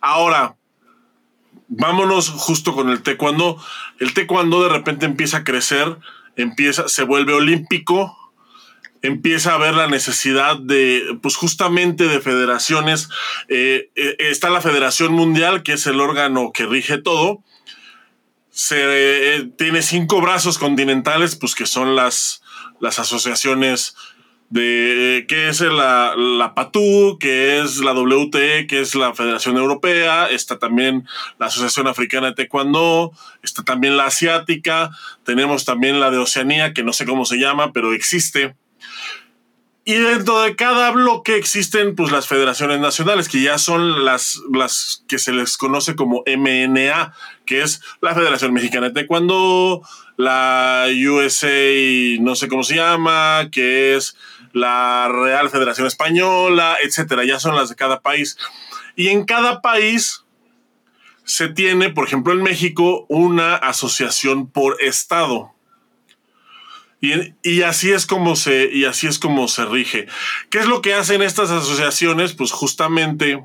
Ahora, 0.00 0.56
vámonos 1.68 2.30
justo 2.30 2.74
con 2.74 2.88
el 2.88 3.02
taekwondo. 3.02 3.58
El 3.98 4.14
taekwondo 4.14 4.62
de 4.62 4.70
repente 4.70 5.06
empieza 5.06 5.38
a 5.38 5.44
crecer, 5.44 5.98
empieza, 6.36 6.88
se 6.88 7.04
vuelve 7.04 7.34
olímpico, 7.34 8.16
empieza 9.02 9.54
a 9.54 9.58
ver 9.58 9.74
la 9.74 9.88
necesidad 9.88 10.58
de, 10.58 11.18
pues 11.22 11.36
justamente 11.36 12.06
de 12.06 12.20
federaciones. 12.20 13.08
Eh, 13.48 13.90
eh, 13.94 14.16
está 14.18 14.50
la 14.50 14.60
Federación 14.60 15.12
Mundial, 15.12 15.62
que 15.62 15.74
es 15.74 15.86
el 15.86 16.00
órgano 16.00 16.52
que 16.52 16.66
rige 16.66 16.98
todo. 16.98 17.42
Se, 18.50 18.76
eh, 18.78 19.50
tiene 19.56 19.82
cinco 19.82 20.20
brazos 20.20 20.58
continentales, 20.58 21.36
pues 21.36 21.54
que 21.54 21.66
son 21.66 21.96
las, 21.96 22.42
las 22.80 22.98
asociaciones 22.98 23.94
de 24.50 25.26
qué 25.28 25.48
es 25.48 25.60
la, 25.60 26.14
la 26.16 26.54
PATU, 26.54 27.18
qué 27.20 27.60
es 27.60 27.78
la 27.78 27.92
WTE, 27.92 28.66
que 28.66 28.80
es 28.80 28.96
la 28.96 29.14
Federación 29.14 29.56
Europea, 29.56 30.26
está 30.26 30.58
también 30.58 31.06
la 31.38 31.46
Asociación 31.46 31.86
Africana 31.86 32.26
de 32.26 32.34
Taekwondo, 32.34 33.12
está 33.44 33.62
también 33.62 33.96
la 33.96 34.06
Asiática, 34.06 34.90
tenemos 35.24 35.64
también 35.64 36.00
la 36.00 36.10
de 36.10 36.18
Oceanía, 36.18 36.74
que 36.74 36.82
no 36.82 36.92
sé 36.92 37.06
cómo 37.06 37.24
se 37.24 37.36
llama, 37.36 37.72
pero 37.72 37.92
existe. 37.92 38.56
Y 39.84 39.94
dentro 39.94 40.42
de 40.42 40.56
cada 40.56 40.90
bloque 40.90 41.36
existen 41.36 41.96
pues 41.96 42.12
las 42.12 42.28
federaciones 42.28 42.80
nacionales, 42.80 43.28
que 43.28 43.40
ya 43.40 43.56
son 43.58 44.04
las, 44.04 44.40
las 44.52 45.04
que 45.08 45.18
se 45.18 45.32
les 45.32 45.56
conoce 45.56 45.96
como 45.96 46.22
MNA, 46.26 47.14
que 47.46 47.62
es 47.62 47.80
la 48.00 48.14
Federación 48.14 48.52
Mexicana 48.52 48.88
de 48.88 48.94
Taekwondo, 48.94 49.82
la 50.16 50.86
USA, 50.88 51.48
no 52.20 52.36
sé 52.36 52.48
cómo 52.48 52.62
se 52.62 52.76
llama, 52.76 53.48
que 53.50 53.96
es 53.96 54.16
la 54.52 55.08
Real 55.08 55.48
Federación 55.48 55.86
Española, 55.86 56.76
etcétera. 56.82 57.24
Ya 57.24 57.40
son 57.40 57.56
las 57.56 57.70
de 57.70 57.76
cada 57.76 58.00
país. 58.00 58.36
Y 58.96 59.08
en 59.08 59.24
cada 59.24 59.62
país 59.62 60.24
se 61.24 61.48
tiene, 61.48 61.90
por 61.90 62.06
ejemplo, 62.06 62.32
en 62.32 62.42
México, 62.42 63.06
una 63.08 63.54
asociación 63.54 64.50
por 64.50 64.76
estado. 64.82 65.54
Y, 67.00 67.62
así 67.62 67.90
es 67.90 68.04
como 68.04 68.36
se, 68.36 68.70
y 68.72 68.84
así 68.84 69.06
es 69.06 69.18
como 69.18 69.48
se 69.48 69.64
rige. 69.64 70.06
¿Qué 70.50 70.58
es 70.58 70.66
lo 70.66 70.82
que 70.82 70.92
hacen 70.92 71.22
estas 71.22 71.50
asociaciones? 71.50 72.34
Pues 72.34 72.52
justamente 72.52 73.42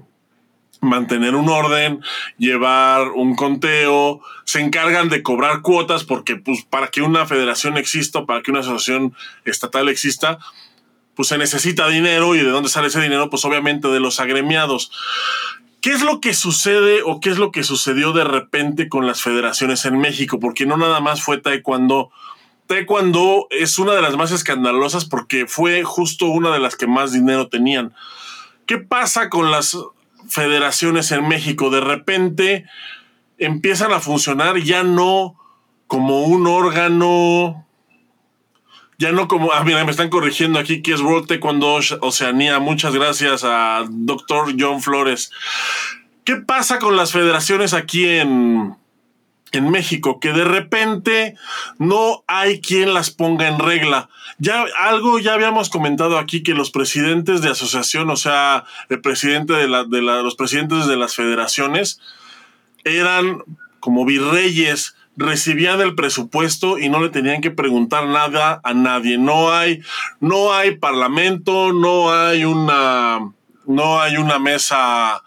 mantener 0.82 1.36
un 1.36 1.50
orden, 1.50 2.02
llevar 2.38 3.10
un 3.12 3.36
conteo, 3.36 4.22
se 4.44 4.60
encargan 4.60 5.08
de 5.10 5.24
cobrar 5.24 5.62
cuotas 5.62 6.04
porque 6.04 6.36
pues 6.36 6.64
para 6.64 6.90
que 6.90 7.02
una 7.02 7.26
federación 7.26 7.78
exista, 7.78 8.26
para 8.26 8.42
que 8.42 8.52
una 8.52 8.60
asociación 8.60 9.16
estatal 9.46 9.88
exista, 9.88 10.38
pues 11.16 11.30
se 11.30 11.38
necesita 11.38 11.88
dinero 11.88 12.36
y 12.36 12.40
de 12.40 12.50
dónde 12.50 12.70
sale 12.70 12.88
ese 12.88 13.02
dinero, 13.02 13.30
pues 13.30 13.46
obviamente 13.46 13.88
de 13.88 14.02
los 14.02 14.20
agremiados. 14.20 14.92
¿Qué 15.82 15.92
es 15.92 16.02
lo 16.02 16.20
que 16.20 16.34
sucede 16.34 17.04
o 17.04 17.20
qué 17.20 17.30
es 17.30 17.38
lo 17.38 17.52
que 17.52 17.64
sucedió 17.64 18.12
de 18.12 18.24
repente 18.24 18.90
con 18.90 19.08
las 19.08 19.22
federaciones 19.22 19.86
en 19.86 20.00
México? 20.00 20.40
Porque 20.40 20.66
no 20.66 20.78
nada 20.78 21.00
más 21.00 21.22
fue 21.22 21.38
taekwondo. 21.38 22.12
Taekwondo 22.68 23.48
es 23.50 23.78
una 23.80 23.94
de 23.94 24.02
las 24.02 24.16
más 24.16 24.32
escandalosas 24.32 25.06
porque 25.06 25.46
fue 25.48 25.84
justo 25.84 26.28
una 26.28 26.52
de 26.52 26.60
las 26.60 26.76
que 26.76 26.88
más 26.88 27.12
dinero 27.12 27.48
tenían. 27.48 27.94
¿Qué 28.66 28.78
pasa 28.78 29.30
con 29.30 29.52
las 29.52 29.78
federaciones 30.28 31.12
en 31.12 31.28
México? 31.28 31.70
De 31.70 31.82
repente 31.82 32.66
empiezan 33.38 33.92
a 33.92 34.00
funcionar 34.00 34.58
ya 34.60 34.84
no 34.84 35.36
como 35.88 36.24
un 36.24 36.48
órgano 36.48 37.66
ya 38.98 39.12
no 39.12 39.28
como, 39.28 39.52
ah, 39.52 39.64
mira, 39.64 39.84
me 39.84 39.92
están 39.92 40.10
corrigiendo 40.10 40.58
aquí 40.60 40.82
que 40.82 40.94
es 40.94 41.02
World 41.02 41.28
Taekwondo 41.28 41.80
Oceanía. 42.02 42.60
Muchas 42.60 42.94
gracias 42.94 43.44
a 43.44 43.86
doctor 43.90 44.54
John 44.58 44.82
Flores. 44.82 45.32
¿Qué 46.24 46.38
pasa 46.38 46.80
con 46.80 46.96
las 46.96 47.12
federaciones 47.12 47.74
aquí 47.74 48.06
en, 48.08 48.76
en 49.52 49.70
México? 49.70 50.20
Que 50.20 50.34
de 50.34 50.44
repente 50.44 51.36
no 51.78 52.24
hay 52.28 52.62
quien 52.62 52.94
las 52.94 53.12
ponga 53.12 53.48
en 53.48 53.60
regla. 53.60 54.10
Ya 54.38 54.66
algo 54.80 55.20
ya 55.20 55.34
habíamos 55.34 55.70
comentado 55.70 56.18
aquí 56.18 56.44
que 56.44 56.54
los 56.54 56.72
presidentes 56.72 57.42
de 57.42 57.50
asociación, 57.50 58.10
o 58.10 58.16
sea, 58.16 58.66
el 58.90 59.02
presidente 59.02 59.54
de, 59.54 59.68
la, 59.68 59.84
los 59.84 60.36
presidentes 60.36 60.88
de 60.88 60.98
las 60.98 61.16
federaciones, 61.16 62.02
eran 62.84 63.44
como 63.80 64.06
virreyes 64.06 64.96
recibían 65.18 65.82
el 65.82 65.96
presupuesto 65.96 66.78
y 66.78 66.90
no 66.90 67.02
le 67.02 67.10
tenían 67.10 67.42
que 67.42 67.52
preguntar 67.52 68.08
nada 68.08 68.60
a 68.64 68.74
nadie. 68.74 69.18
No 69.18 69.54
hay, 69.54 69.82
no 70.20 70.54
hay 70.54 70.78
parlamento, 70.78 71.72
no 71.74 72.14
hay 72.14 72.44
una, 72.44 73.32
no 73.66 74.02
hay 74.02 74.18
una 74.18 74.40
mesa 74.40 75.24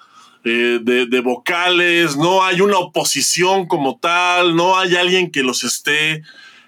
de, 0.48 1.20
vocales, 1.20 2.16
no 2.16 2.44
hay 2.44 2.60
una 2.60 2.78
oposición 2.78 3.66
como 3.66 3.98
tal, 3.98 4.56
no 4.56 4.78
hay 4.78 4.96
alguien 4.96 5.30
que 5.30 5.42
los 5.42 5.64
esté 5.64 6.22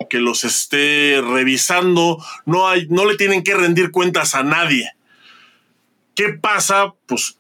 que 0.09 0.19
los 0.19 0.45
esté 0.45 1.21
revisando, 1.23 2.25
no 2.47 2.67
hay, 2.67 2.87
no 2.89 3.05
le 3.05 3.17
tienen 3.17 3.43
que 3.43 3.55
rendir 3.55 3.91
cuentas 3.91 4.35
a 4.35 4.43
nadie. 4.43 4.91
¿Qué 6.15 6.31
pasa? 6.31 6.95
Pues 7.07 7.39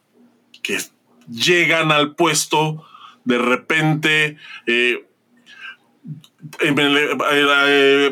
que 0.63 0.79
llegan 1.27 1.91
al 1.91 2.15
puesto 2.15 2.85
de 3.25 3.39
repente 3.39 4.37
eh, 4.67 5.07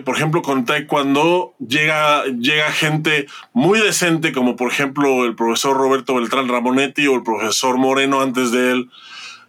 por 0.05 0.17
ejemplo, 0.17 0.43
con 0.43 0.65
Taekwondo 0.65 1.55
llega, 1.67 2.25
llega 2.25 2.73
gente 2.73 3.27
muy 3.53 3.81
decente, 3.81 4.33
como 4.33 4.57
por 4.57 4.71
ejemplo 4.71 5.25
el 5.25 5.35
profesor 5.35 5.77
Roberto 5.77 6.15
Beltrán 6.15 6.49
Ramonetti 6.49 7.07
o 7.07 7.15
el 7.15 7.23
profesor 7.23 7.77
Moreno 7.79 8.21
antes 8.21 8.51
de 8.51 8.73
él. 8.73 8.91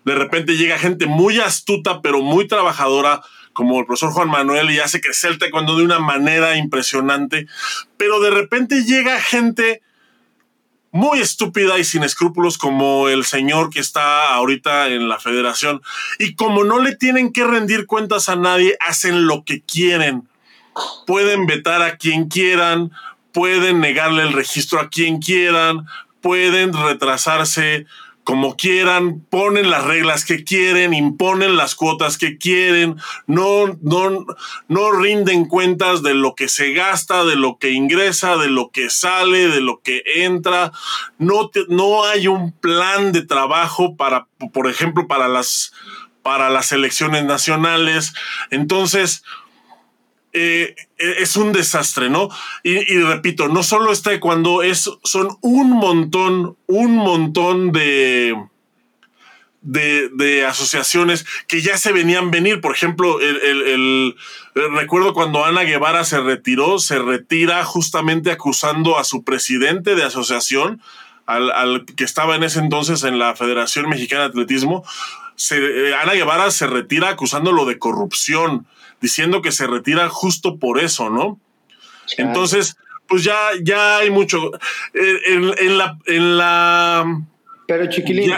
De 0.05 0.15
repente 0.15 0.57
llega 0.57 0.77
gente 0.77 1.05
muy 1.05 1.39
astuta, 1.39 2.01
pero 2.01 2.21
muy 2.21 2.47
trabajadora, 2.47 3.21
como 3.53 3.79
el 3.79 3.85
profesor 3.85 4.11
Juan 4.11 4.29
Manuel, 4.29 4.71
y 4.71 4.79
hace 4.79 5.01
crecer 5.01 5.31
el 5.31 5.39
Taekwondo 5.39 5.77
de 5.77 5.83
una 5.83 5.99
manera 5.99 6.55
impresionante. 6.57 7.47
Pero 7.97 8.19
de 8.19 8.31
repente 8.31 8.83
llega 8.85 9.19
gente 9.19 9.81
muy 10.91 11.19
estúpida 11.19 11.77
y 11.77 11.83
sin 11.83 12.03
escrúpulos 12.03 12.57
como 12.57 13.09
el 13.09 13.23
señor 13.25 13.69
que 13.69 13.79
está 13.79 14.33
ahorita 14.33 14.87
en 14.87 15.07
la 15.07 15.19
federación. 15.19 15.81
Y 16.17 16.35
como 16.35 16.63
no 16.63 16.79
le 16.79 16.95
tienen 16.95 17.31
que 17.31 17.43
rendir 17.43 17.85
cuentas 17.85 18.29
a 18.29 18.35
nadie, 18.35 18.77
hacen 18.79 19.27
lo 19.27 19.43
que 19.43 19.61
quieren. 19.61 20.27
Pueden 21.05 21.45
vetar 21.45 21.81
a 21.81 21.97
quien 21.97 22.27
quieran, 22.27 22.91
pueden 23.31 23.79
negarle 23.79 24.23
el 24.23 24.33
registro 24.33 24.79
a 24.79 24.89
quien 24.89 25.19
quieran, 25.19 25.85
pueden 26.21 26.73
retrasarse 26.73 27.85
como 28.29 28.55
quieran, 28.55 29.21
ponen 29.21 29.71
las 29.71 29.85
reglas 29.85 30.23
que 30.23 30.43
quieren, 30.43 30.93
imponen 30.93 31.57
las 31.57 31.73
cuotas 31.73 32.19
que 32.19 32.37
quieren, 32.37 32.97
no, 33.25 33.75
no, 33.81 34.27
no 34.67 34.91
rinden 34.91 35.45
cuentas 35.45 36.03
de 36.03 36.13
lo 36.13 36.35
que 36.35 36.47
se 36.47 36.73
gasta, 36.73 37.25
de 37.25 37.35
lo 37.35 37.57
que 37.57 37.71
ingresa, 37.71 38.37
de 38.37 38.49
lo 38.49 38.69
que 38.69 38.91
sale, 38.91 39.47
de 39.47 39.61
lo 39.61 39.81
que 39.81 40.03
entra. 40.17 40.71
No, 41.17 41.49
no 41.69 42.03
hay 42.03 42.27
un 42.27 42.51
plan 42.51 43.13
de 43.13 43.23
trabajo 43.23 43.97
para, 43.97 44.27
por 44.53 44.69
ejemplo, 44.69 45.07
para 45.07 45.27
las, 45.27 45.73
para 46.21 46.51
las 46.51 46.71
elecciones 46.71 47.23
nacionales. 47.23 48.13
Entonces, 48.51 49.23
eh, 50.31 50.75
es 50.97 51.35
un 51.37 51.51
desastre, 51.51 52.09
¿no? 52.09 52.29
Y, 52.63 52.99
repito, 52.99 53.47
no 53.47 53.63
solo 53.63 53.91
está 53.91 54.19
cuando 54.19 54.61
es, 54.61 54.89
son 55.03 55.37
un 55.41 55.71
montón, 55.71 56.55
un 56.67 56.95
montón 56.95 57.71
de, 57.71 58.35
de, 59.61 60.45
asociaciones 60.45 61.25
que 61.47 61.61
ya 61.61 61.77
se 61.77 61.91
venían 61.91 62.29
venir. 62.29 62.61
Por 62.61 62.75
ejemplo, 62.75 63.19
el, 63.19 64.15
recuerdo 64.53 65.13
cuando 65.13 65.45
Ana 65.45 65.63
Guevara 65.63 66.03
se 66.03 66.19
retiró, 66.19 66.77
se 66.77 66.99
retira 66.99 67.63
justamente 67.63 68.31
acusando 68.31 68.99
a 68.99 69.03
su 69.03 69.23
presidente 69.23 69.95
de 69.95 70.03
asociación, 70.03 70.81
al, 71.25 71.85
que 71.85 72.03
estaba 72.03 72.35
en 72.35 72.43
ese 72.43 72.59
entonces 72.59 73.03
en 73.03 73.17
la 73.17 73.35
Federación 73.35 73.89
Mexicana 73.89 74.23
de 74.23 74.27
Atletismo. 74.29 74.83
Eh, 75.51 75.93
Ana 75.99 76.13
Guevara 76.13 76.51
se 76.51 76.67
retira 76.67 77.09
acusándolo 77.09 77.65
de 77.65 77.79
corrupción 77.79 78.67
diciendo 79.01 79.41
que 79.41 79.51
se 79.51 79.67
retira 79.67 80.09
justo 80.09 80.57
por 80.57 80.79
eso, 80.79 81.09
¿no? 81.09 81.39
Entonces, 82.17 82.77
pues 83.07 83.23
ya, 83.23 83.37
ya 83.61 83.97
hay 83.97 84.09
mucho. 84.09 84.51
Eh, 84.93 85.19
en, 85.27 85.77
la, 85.77 85.97
en 86.05 86.37
la. 86.37 87.21
Pero 87.67 87.87
chiquilín. 87.87 88.31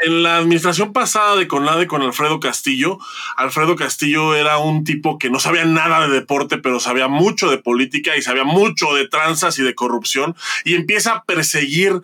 en, 0.00 0.22
la 0.22 0.38
administración 0.38 0.92
pasada 0.92 1.36
de 1.36 1.48
Conade 1.48 1.86
con 1.86 2.02
Alfredo 2.02 2.40
Castillo, 2.40 2.98
Alfredo 3.36 3.74
Castillo 3.74 4.34
era 4.34 4.58
un 4.58 4.84
tipo 4.84 5.18
que 5.18 5.30
no 5.30 5.40
sabía 5.40 5.64
nada 5.64 6.06
de 6.06 6.12
deporte, 6.12 6.58
pero 6.58 6.78
sabía 6.78 7.08
mucho 7.08 7.50
de 7.50 7.56
política 7.56 8.16
y 8.16 8.22
sabía 8.22 8.44
mucho 8.44 8.94
de 8.94 9.08
tranzas 9.08 9.58
y 9.58 9.62
de 9.62 9.74
corrupción, 9.74 10.36
y 10.64 10.74
empieza 10.74 11.12
a 11.12 11.24
perseguir 11.24 12.02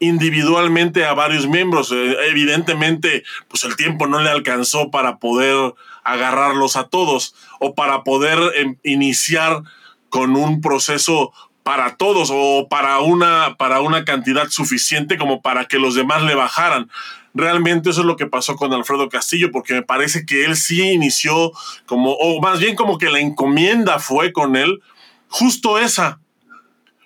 individualmente 0.00 1.04
a 1.04 1.14
varios 1.14 1.46
miembros. 1.46 1.92
Eh, 1.92 2.16
evidentemente, 2.28 3.22
pues 3.48 3.62
el 3.64 3.76
tiempo 3.76 4.08
no 4.08 4.20
le 4.20 4.30
alcanzó 4.30 4.90
para 4.90 5.18
poder 5.18 5.74
agarrarlos 6.02 6.76
a 6.76 6.88
todos 6.88 7.34
o 7.60 7.74
para 7.74 8.02
poder 8.02 8.38
em, 8.56 8.76
iniciar 8.82 9.62
con 10.08 10.36
un 10.36 10.60
proceso 10.60 11.32
para 11.62 11.96
todos 11.96 12.30
o 12.32 12.66
para 12.68 12.98
una, 13.00 13.56
para 13.56 13.80
una 13.80 14.04
cantidad 14.04 14.48
suficiente 14.48 15.18
como 15.18 15.42
para 15.42 15.66
que 15.66 15.78
los 15.78 15.94
demás 15.94 16.22
le 16.22 16.34
bajaran. 16.34 16.90
Realmente 17.32 17.90
eso 17.90 18.00
es 18.00 18.06
lo 18.06 18.16
que 18.16 18.26
pasó 18.26 18.56
con 18.56 18.72
Alfredo 18.72 19.08
Castillo, 19.08 19.52
porque 19.52 19.74
me 19.74 19.82
parece 19.82 20.26
que 20.26 20.44
él 20.46 20.56
sí 20.56 20.82
inició 20.82 21.52
como, 21.86 22.12
o 22.14 22.40
más 22.40 22.58
bien 22.58 22.74
como 22.74 22.98
que 22.98 23.10
la 23.10 23.20
encomienda 23.20 24.00
fue 24.00 24.32
con 24.32 24.56
él, 24.56 24.80
justo 25.28 25.78
esa, 25.78 26.18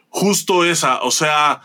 justo 0.08 0.64
esa, 0.64 1.02
o 1.02 1.10
sea, 1.10 1.60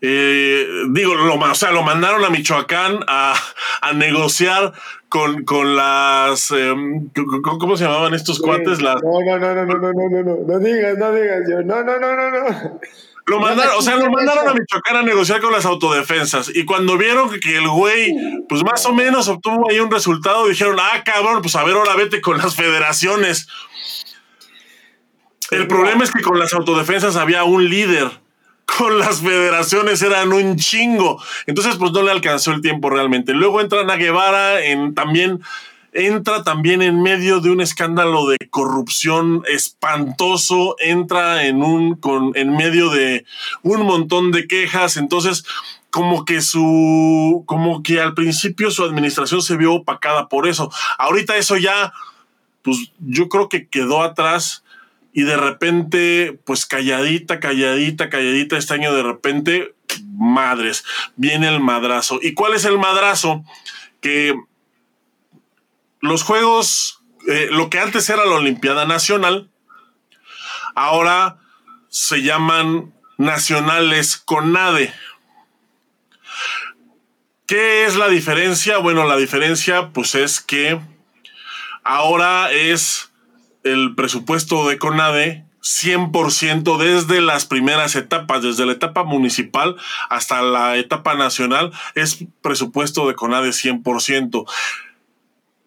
eh, 0.00 0.66
digo, 0.90 1.14
lo, 1.16 1.34
o 1.34 1.54
sea, 1.54 1.72
lo 1.72 1.82
mandaron 1.82 2.24
a 2.24 2.30
Michoacán 2.30 3.00
a, 3.08 3.34
a 3.80 3.92
negociar 3.94 4.72
con, 5.08 5.44
con 5.44 5.74
las. 5.74 6.50
Em, 6.52 7.10
¿Cómo 7.42 7.76
se 7.76 7.84
llamaban 7.84 8.14
estos 8.14 8.38
cuates? 8.38 8.80
Las... 8.80 9.02
No, 9.02 9.20
no, 9.24 9.38
no, 9.38 9.54
no, 9.54 9.64
no, 9.64 9.78
no, 9.78 9.92
no, 9.92 10.22
no, 10.22 10.36
no 10.46 10.58
digas, 10.60 10.96
no 10.98 11.12
digas, 11.12 11.40
yo. 11.50 11.62
No, 11.62 11.82
no, 11.82 11.98
no, 11.98 12.16
no, 12.16 12.30
no. 12.30 12.80
Lo 13.26 13.40
mandaron, 13.40 13.74
o 13.76 13.82
sea, 13.82 13.96
lo 13.96 14.10
mandaron 14.10 14.48
a 14.48 14.54
Michoacán 14.54 14.96
a 14.96 15.02
negociar 15.02 15.40
con 15.40 15.52
las 15.52 15.66
autodefensas. 15.66 16.50
Y 16.54 16.64
cuando 16.64 16.96
vieron 16.96 17.28
que 17.40 17.56
el 17.56 17.68
güey, 17.68 18.14
pues 18.48 18.64
más 18.64 18.86
o 18.86 18.94
menos 18.94 19.28
obtuvo 19.28 19.68
ahí 19.68 19.80
un 19.80 19.90
resultado, 19.90 20.46
dijeron, 20.46 20.78
ah, 20.80 21.02
cabrón, 21.04 21.42
pues 21.42 21.54
a 21.56 21.64
ver, 21.64 21.76
ahora 21.76 21.94
vete 21.94 22.22
con 22.22 22.38
las 22.38 22.54
federaciones. 22.56 23.48
El 25.50 25.66
problema 25.66 26.04
es 26.04 26.10
que 26.10 26.22
con 26.22 26.38
las 26.38 26.54
autodefensas 26.54 27.16
había 27.16 27.44
un 27.44 27.68
líder 27.68 28.10
con 28.76 28.98
las 28.98 29.20
federaciones 29.20 30.02
eran 30.02 30.32
un 30.32 30.56
chingo. 30.56 31.22
Entonces, 31.46 31.76
pues 31.76 31.92
no 31.92 32.02
le 32.02 32.10
alcanzó 32.10 32.52
el 32.52 32.60
tiempo 32.60 32.90
realmente. 32.90 33.32
Luego 33.32 33.60
entra 33.60 33.80
Ana 33.80 33.96
Guevara 33.96 34.62
en 34.62 34.94
también 34.94 35.40
entra 35.92 36.44
también 36.44 36.82
en 36.82 37.00
medio 37.02 37.40
de 37.40 37.50
un 37.50 37.62
escándalo 37.62 38.28
de 38.28 38.36
corrupción 38.50 39.42
espantoso, 39.48 40.76
entra 40.80 41.46
en 41.46 41.62
un 41.62 41.96
con 41.96 42.32
en 42.34 42.54
medio 42.54 42.90
de 42.90 43.24
un 43.62 43.82
montón 43.82 44.30
de 44.30 44.46
quejas, 44.46 44.98
entonces 44.98 45.44
como 45.90 46.26
que 46.26 46.42
su 46.42 47.42
como 47.46 47.82
que 47.82 48.00
al 48.00 48.12
principio 48.12 48.70
su 48.70 48.84
administración 48.84 49.40
se 49.40 49.56
vio 49.56 49.72
opacada 49.72 50.28
por 50.28 50.46
eso. 50.46 50.70
Ahorita 50.98 51.36
eso 51.36 51.56
ya 51.56 51.92
pues 52.62 52.92
yo 53.00 53.30
creo 53.30 53.48
que 53.48 53.66
quedó 53.66 54.02
atrás 54.02 54.62
y 55.18 55.24
de 55.24 55.36
repente, 55.36 56.38
pues 56.44 56.64
calladita, 56.64 57.40
calladita, 57.40 58.08
calladita, 58.08 58.56
este 58.56 58.74
año 58.74 58.94
de 58.94 59.02
repente, 59.02 59.74
madres, 60.12 60.84
viene 61.16 61.48
el 61.48 61.58
madrazo. 61.58 62.20
¿Y 62.22 62.34
cuál 62.34 62.54
es 62.54 62.64
el 62.64 62.78
madrazo? 62.78 63.44
Que 64.00 64.40
los 66.00 66.22
Juegos, 66.22 67.02
eh, 67.26 67.48
lo 67.50 67.68
que 67.68 67.80
antes 67.80 68.08
era 68.08 68.24
la 68.26 68.36
Olimpiada 68.36 68.86
Nacional, 68.86 69.50
ahora 70.76 71.38
se 71.88 72.22
llaman 72.22 72.94
nacionales 73.16 74.18
con 74.18 74.52
NADE. 74.52 74.94
¿Qué 77.48 77.86
es 77.86 77.96
la 77.96 78.06
diferencia? 78.06 78.78
Bueno, 78.78 79.04
la 79.04 79.16
diferencia 79.16 79.88
pues 79.88 80.14
es 80.14 80.40
que 80.40 80.78
ahora 81.82 82.52
es 82.52 83.07
el 83.72 83.94
presupuesto 83.94 84.68
de 84.68 84.78
CONADE 84.78 85.44
100% 85.62 86.78
desde 86.78 87.20
las 87.20 87.44
primeras 87.44 87.96
etapas, 87.96 88.42
desde 88.42 88.64
la 88.64 88.72
etapa 88.72 89.04
municipal 89.04 89.76
hasta 90.08 90.42
la 90.42 90.76
etapa 90.76 91.14
nacional, 91.14 91.72
es 91.94 92.24
presupuesto 92.42 93.08
de 93.08 93.14
CONADE 93.14 93.50
100%. 93.50 94.46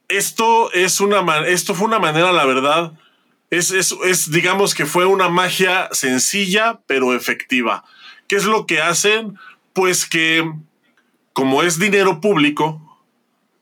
Esto, 0.07 0.71
es 0.73 0.99
una, 0.99 1.39
esto 1.47 1.75
fue 1.75 1.87
una 1.87 1.99
manera, 1.99 2.31
la 2.31 2.45
verdad, 2.45 2.93
es, 3.49 3.71
es, 3.71 4.31
digamos 4.31 4.73
que 4.73 4.85
fue 4.85 5.05
una 5.05 5.29
magia 5.29 5.89
sencilla 5.91 6.79
pero 6.87 7.13
efectiva. 7.13 7.83
¿Qué 8.27 8.37
es 8.37 8.45
lo 8.45 8.65
que 8.65 8.81
hacen? 8.81 9.37
Pues 9.73 10.05
que 10.05 10.49
como 11.33 11.63
es 11.63 11.79
dinero 11.79 12.21
público, 12.21 12.81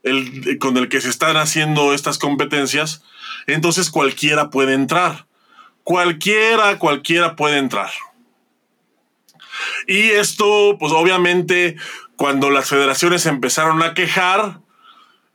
el, 0.04 0.58
con 0.60 0.78
el 0.78 0.90
que 0.90 1.02
se 1.02 1.10
están 1.10 1.38
haciendo 1.38 1.94
estas 1.94 2.18
competencias, 2.18 3.04
entonces 3.48 3.90
cualquiera 3.90 4.50
puede 4.50 4.74
entrar. 4.74 5.28
Cualquiera, 5.84 6.78
cualquiera 6.78 7.36
puede 7.36 7.58
entrar. 7.58 7.90
Y 9.88 10.12
esto, 10.12 10.78
pues 10.80 10.94
obviamente, 10.94 11.76
cuando 12.16 12.50
las 12.50 12.70
federaciones 12.70 13.26
empezaron 13.26 13.82
a 13.82 13.94
quejar 13.94 14.60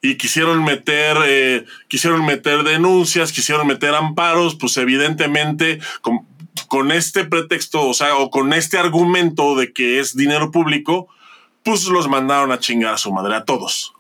y 0.01 0.17
quisieron 0.17 0.65
meter, 0.65 1.17
eh, 1.27 1.65
quisieron 1.89 2.25
meter 2.27 2.63
denuncias, 2.63 3.33
quisieron 3.33 3.67
meter 3.67 3.95
amparos, 3.95 4.55
pues 4.55 4.77
evidentemente 4.77 5.81
con, 6.03 6.27
con 6.69 6.93
este 6.93 7.25
pretexto, 7.25 7.89
o 7.89 7.95
sea, 7.95 8.17
o 8.17 8.31
con 8.31 8.53
este 8.53 8.79
argumento 8.79 9.57
de 9.57 9.73
que 9.73 9.99
es 9.99 10.15
dinero 10.15 10.51
público, 10.51 11.09
pues 11.63 11.87
los 11.87 12.09
mandaron 12.09 12.53
a 12.53 12.59
chingar 12.59 12.95
a 12.95 12.99
su 12.99 13.13
madre, 13.13 13.35
a 13.35 13.45
todos. 13.45 13.94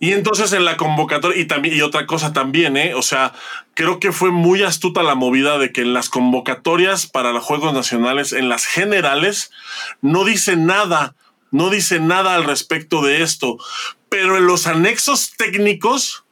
Y 0.00 0.12
entonces 0.12 0.52
en 0.52 0.64
la 0.64 0.76
convocatoria, 0.76 1.40
y 1.40 1.46
también, 1.46 1.74
y 1.74 1.80
otra 1.80 2.06
cosa 2.06 2.32
también, 2.32 2.76
¿eh? 2.76 2.94
O 2.94 3.02
sea, 3.02 3.32
creo 3.74 3.98
que 3.98 4.12
fue 4.12 4.30
muy 4.30 4.62
astuta 4.62 5.02
la 5.02 5.14
movida 5.14 5.58
de 5.58 5.72
que 5.72 5.80
en 5.80 5.94
las 5.94 6.10
convocatorias 6.10 7.06
para 7.06 7.32
los 7.32 7.44
Juegos 7.44 7.72
Nacionales, 7.72 8.32
en 8.32 8.48
las 8.48 8.66
generales, 8.66 9.50
no 10.02 10.24
dice 10.24 10.56
nada, 10.56 11.14
no 11.50 11.70
dice 11.70 11.98
nada 11.98 12.34
al 12.34 12.44
respecto 12.44 13.02
de 13.02 13.22
esto. 13.22 13.56
Pero 14.10 14.36
en 14.36 14.46
los 14.46 14.66
anexos 14.66 15.32
técnicos, 15.36 16.24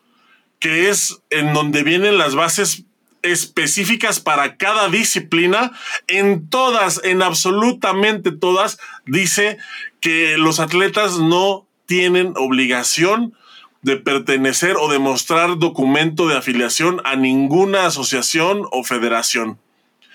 que 0.59 0.91
es 0.91 1.19
en 1.31 1.55
donde 1.55 1.83
vienen 1.83 2.19
las 2.19 2.35
bases 2.35 2.85
específicas 3.23 4.21
para 4.21 4.57
cada 4.57 4.89
disciplina, 4.89 5.73
en 6.07 6.49
todas, 6.49 7.01
en 7.03 7.23
absolutamente 7.23 8.31
todas, 8.31 8.79
dice 9.07 9.57
que 10.01 10.37
los 10.39 10.61
atletas 10.61 11.19
no 11.19 11.66
tienen 11.87 12.35
obligación 12.37 13.35
de 13.83 13.97
pertenecer 13.97 14.77
o 14.81 14.91
demostrar 14.91 15.59
documento 15.59 16.27
de 16.27 16.37
afiliación 16.37 17.01
a 17.05 17.17
ninguna 17.17 17.87
asociación 17.87 18.67
o 18.73 18.83
federación. 18.83 19.59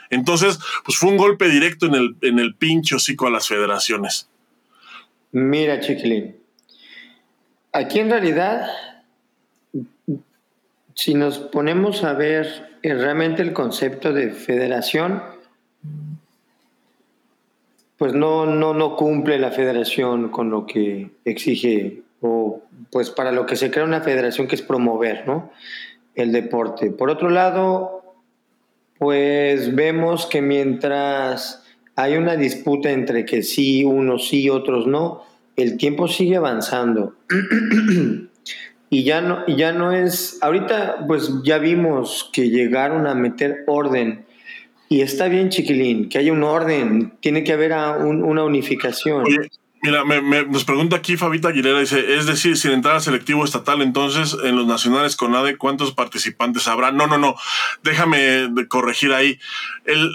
Entonces, 0.10 0.60
pues 0.84 0.98
fue 0.98 1.10
un 1.10 1.18
golpe 1.18 1.48
directo 1.48 1.86
en 1.86 1.96
el, 1.96 2.16
en 2.22 2.40
el 2.40 2.54
pincho 2.56 2.98
hocico 2.98 3.28
a 3.28 3.32
las 3.32 3.48
federaciones. 3.48 4.30
Mira, 5.32 5.80
Chiquilín, 5.80 6.36
aquí 7.72 8.00
en 8.00 8.10
realidad, 8.10 8.68
si 10.94 11.14
nos 11.14 11.40
ponemos 11.40 12.04
a 12.04 12.12
ver 12.12 12.78
eh, 12.84 12.94
realmente 12.94 13.42
el 13.42 13.54
concepto 13.54 14.12
de 14.12 14.32
federación, 14.32 15.24
pues 18.02 18.16
no, 18.16 18.48
no, 18.48 18.74
no 18.74 18.96
cumple 18.96 19.38
la 19.38 19.52
federación 19.52 20.30
con 20.30 20.50
lo 20.50 20.66
que 20.66 21.12
exige 21.24 22.02
o 22.20 22.64
pues 22.92 23.12
para 23.12 23.32
lo 23.32 23.46
que 23.46 23.56
se 23.56 23.70
crea 23.70 23.86
una 23.86 24.02
federación 24.02 24.48
que 24.48 24.56
es 24.56 24.64
promover, 24.64 25.28
¿no? 25.28 25.52
El 26.16 26.32
deporte. 26.32 26.90
Por 26.90 27.12
otro 27.12 27.30
lado, 27.30 28.16
pues 28.98 29.76
vemos 29.76 30.26
que 30.26 30.42
mientras 30.42 31.64
hay 31.96 32.18
una 32.18 32.38
disputa 32.38 32.90
entre 32.90 33.24
que 33.24 33.44
sí, 33.44 33.84
unos 33.84 34.30
sí, 34.30 34.50
otros 34.50 34.88
no, 34.88 35.22
el 35.56 35.78
tiempo 35.78 36.08
sigue 36.08 36.38
avanzando. 36.38 37.14
y 38.90 39.04
ya 39.04 39.22
no, 39.22 39.46
ya 39.46 39.74
no 39.74 39.92
es, 39.92 40.40
ahorita 40.42 41.06
pues 41.08 41.44
ya 41.44 41.60
vimos 41.60 42.32
que 42.34 42.50
llegaron 42.50 43.06
a 43.06 43.14
meter 43.14 43.64
orden. 43.68 44.26
Y 44.92 45.00
está 45.00 45.30
bien, 45.30 45.48
chiquilín, 45.48 46.10
que 46.10 46.18
haya 46.18 46.34
un 46.34 46.44
orden, 46.44 47.14
tiene 47.22 47.46
que 47.46 47.54
haber 47.54 47.72
una 47.72 48.44
unificación. 48.44 49.24
Mira, 49.82 50.04
me, 50.04 50.44
nos 50.44 50.66
pregunta 50.66 50.98
aquí 50.98 51.16
Fabita 51.16 51.48
Aguilera, 51.48 51.80
dice, 51.80 52.18
es 52.18 52.26
decir, 52.26 52.58
sin 52.58 52.72
entrar 52.72 52.96
al 52.96 53.02
selectivo 53.02 53.46
estatal, 53.46 53.82
entonces 53.82 54.36
en 54.44 54.58
los 54.58 54.68
nacionales 54.68 55.16
con 55.16 55.34
ADE, 55.34 55.56
¿cuántos 55.56 55.94
participantes 55.94 56.68
habrá? 56.68 56.92
No, 56.92 57.08
no, 57.08 57.18
no, 57.18 57.36
déjame 57.84 58.50
corregir 58.68 59.14
ahí. 59.14 59.40
El, 59.86 60.12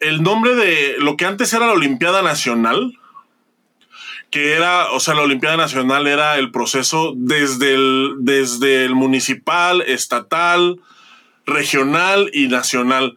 el 0.00 0.22
nombre 0.22 0.54
de 0.54 0.96
lo 0.98 1.16
que 1.16 1.24
antes 1.24 1.50
era 1.54 1.66
la 1.66 1.72
Olimpiada 1.72 2.20
Nacional, 2.20 2.92
que 4.30 4.52
era, 4.52 4.90
o 4.90 5.00
sea, 5.00 5.14
la 5.14 5.22
Olimpiada 5.22 5.56
Nacional 5.56 6.06
era 6.06 6.36
el 6.36 6.50
proceso 6.50 7.14
desde 7.16 7.72
el, 7.72 8.16
desde 8.18 8.84
el 8.84 8.94
municipal, 8.94 9.80
estatal, 9.80 10.78
regional 11.46 12.30
y 12.34 12.48
nacional. 12.48 13.16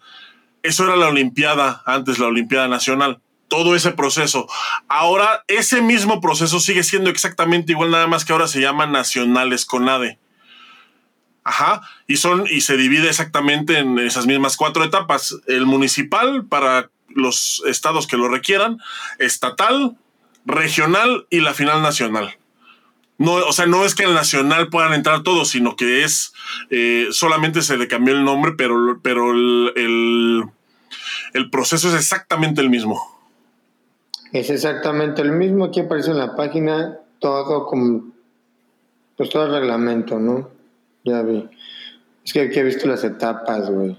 Eso 0.63 0.83
era 0.85 0.95
la 0.95 1.07
Olimpiada, 1.07 1.81
antes 1.85 2.19
la 2.19 2.27
Olimpiada 2.27 2.67
Nacional 2.67 3.21
todo 3.51 3.75
ese 3.75 3.91
proceso. 3.91 4.47
Ahora, 4.87 5.43
ese 5.49 5.81
mismo 5.81 6.21
proceso 6.21 6.61
sigue 6.61 6.83
siendo 6.83 7.09
exactamente 7.09 7.73
igual, 7.73 7.91
nada 7.91 8.07
más 8.07 8.23
que 8.23 8.31
ahora 8.31 8.47
se 8.47 8.61
llama 8.61 8.85
nacionales 8.85 9.65
con 9.65 9.89
ADE. 9.89 10.17
Ajá, 11.43 11.81
y 12.07 12.15
son, 12.15 12.45
y 12.49 12.61
se 12.61 12.77
divide 12.77 13.09
exactamente 13.09 13.79
en 13.79 13.99
esas 13.99 14.25
mismas 14.25 14.55
cuatro 14.55 14.85
etapas. 14.85 15.35
El 15.47 15.65
municipal 15.65 16.45
para 16.45 16.91
los 17.09 17.61
estados 17.65 18.07
que 18.07 18.15
lo 18.15 18.29
requieran, 18.29 18.77
estatal, 19.19 19.97
regional 20.45 21.27
y 21.29 21.41
la 21.41 21.53
final 21.53 21.81
nacional. 21.81 22.37
No, 23.21 23.33
o 23.33 23.53
sea, 23.53 23.67
no 23.67 23.85
es 23.85 23.95
que 23.95 24.03
el 24.03 24.13
nacional 24.13 24.69
puedan 24.69 24.93
entrar 24.93 25.23
todos, 25.23 25.49
sino 25.49 25.75
que 25.75 26.03
es 26.03 26.33
eh, 26.69 27.07
solamente 27.11 27.61
se 27.61 27.77
le 27.77 27.87
cambió 27.87 28.15
el 28.15 28.23
nombre, 28.23 28.53
pero, 28.57 28.99
pero 29.01 29.31
el, 29.31 30.43
el 31.33 31.49
proceso 31.49 31.89
es 31.89 31.95
exactamente 31.95 32.61
el 32.61 32.69
mismo. 32.69 32.99
Es 34.31 34.49
exactamente 34.49 35.21
el 35.21 35.31
mismo. 35.33 35.65
Aquí 35.65 35.81
aparece 35.81 36.11
en 36.11 36.17
la 36.17 36.35
página 36.35 36.97
todo 37.19 37.65
como. 37.65 38.11
Pues 39.17 39.29
todo 39.29 39.45
el 39.45 39.51
reglamento, 39.51 40.19
¿no? 40.19 40.49
Ya 41.03 41.21
vi. 41.21 41.47
Es 42.25 42.33
que 42.33 42.41
aquí 42.41 42.59
he 42.59 42.63
visto 42.63 42.87
las 42.87 43.03
etapas, 43.03 43.69
güey. 43.69 43.97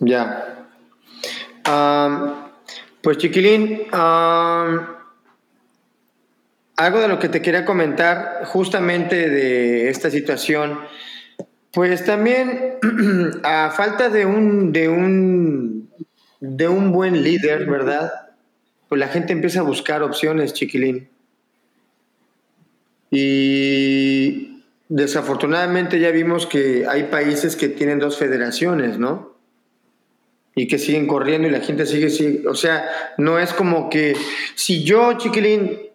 Ya. 0.00 0.68
pues 3.02 3.18
chiquilín, 3.18 3.86
algo 6.78 7.00
de 7.00 7.08
lo 7.08 7.18
que 7.18 7.28
te 7.28 7.42
quería 7.42 7.64
comentar 7.64 8.44
justamente 8.46 9.28
de 9.28 9.90
esta 9.90 10.10
situación, 10.10 10.78
pues 11.72 12.04
también 12.04 12.76
a 13.42 13.70
falta 13.70 14.08
de 14.08 14.24
un, 14.24 14.72
de 14.72 14.88
un 14.88 15.90
de 16.40 16.68
un 16.68 16.92
buen 16.92 17.22
líder, 17.22 17.66
¿verdad? 17.66 18.12
Pues 18.88 18.98
la 18.98 19.08
gente 19.08 19.32
empieza 19.32 19.60
a 19.60 19.64
buscar 19.64 20.02
opciones, 20.04 20.54
chiquilín. 20.54 21.08
Y 23.10 24.62
desafortunadamente 24.88 25.98
ya 25.98 26.12
vimos 26.12 26.46
que 26.46 26.86
hay 26.88 27.04
países 27.04 27.56
que 27.56 27.68
tienen 27.68 27.98
dos 27.98 28.16
federaciones, 28.18 28.98
¿no? 28.98 29.36
Y 30.54 30.68
que 30.68 30.78
siguen 30.78 31.08
corriendo 31.08 31.48
y 31.48 31.50
la 31.50 31.60
gente 31.60 31.86
sigue, 31.86 32.10
sigue, 32.10 32.46
o 32.46 32.54
sea, 32.54 32.88
no 33.16 33.40
es 33.40 33.52
como 33.52 33.90
que 33.90 34.16
si 34.54 34.84
yo, 34.84 35.18
chiquilín, 35.18 35.87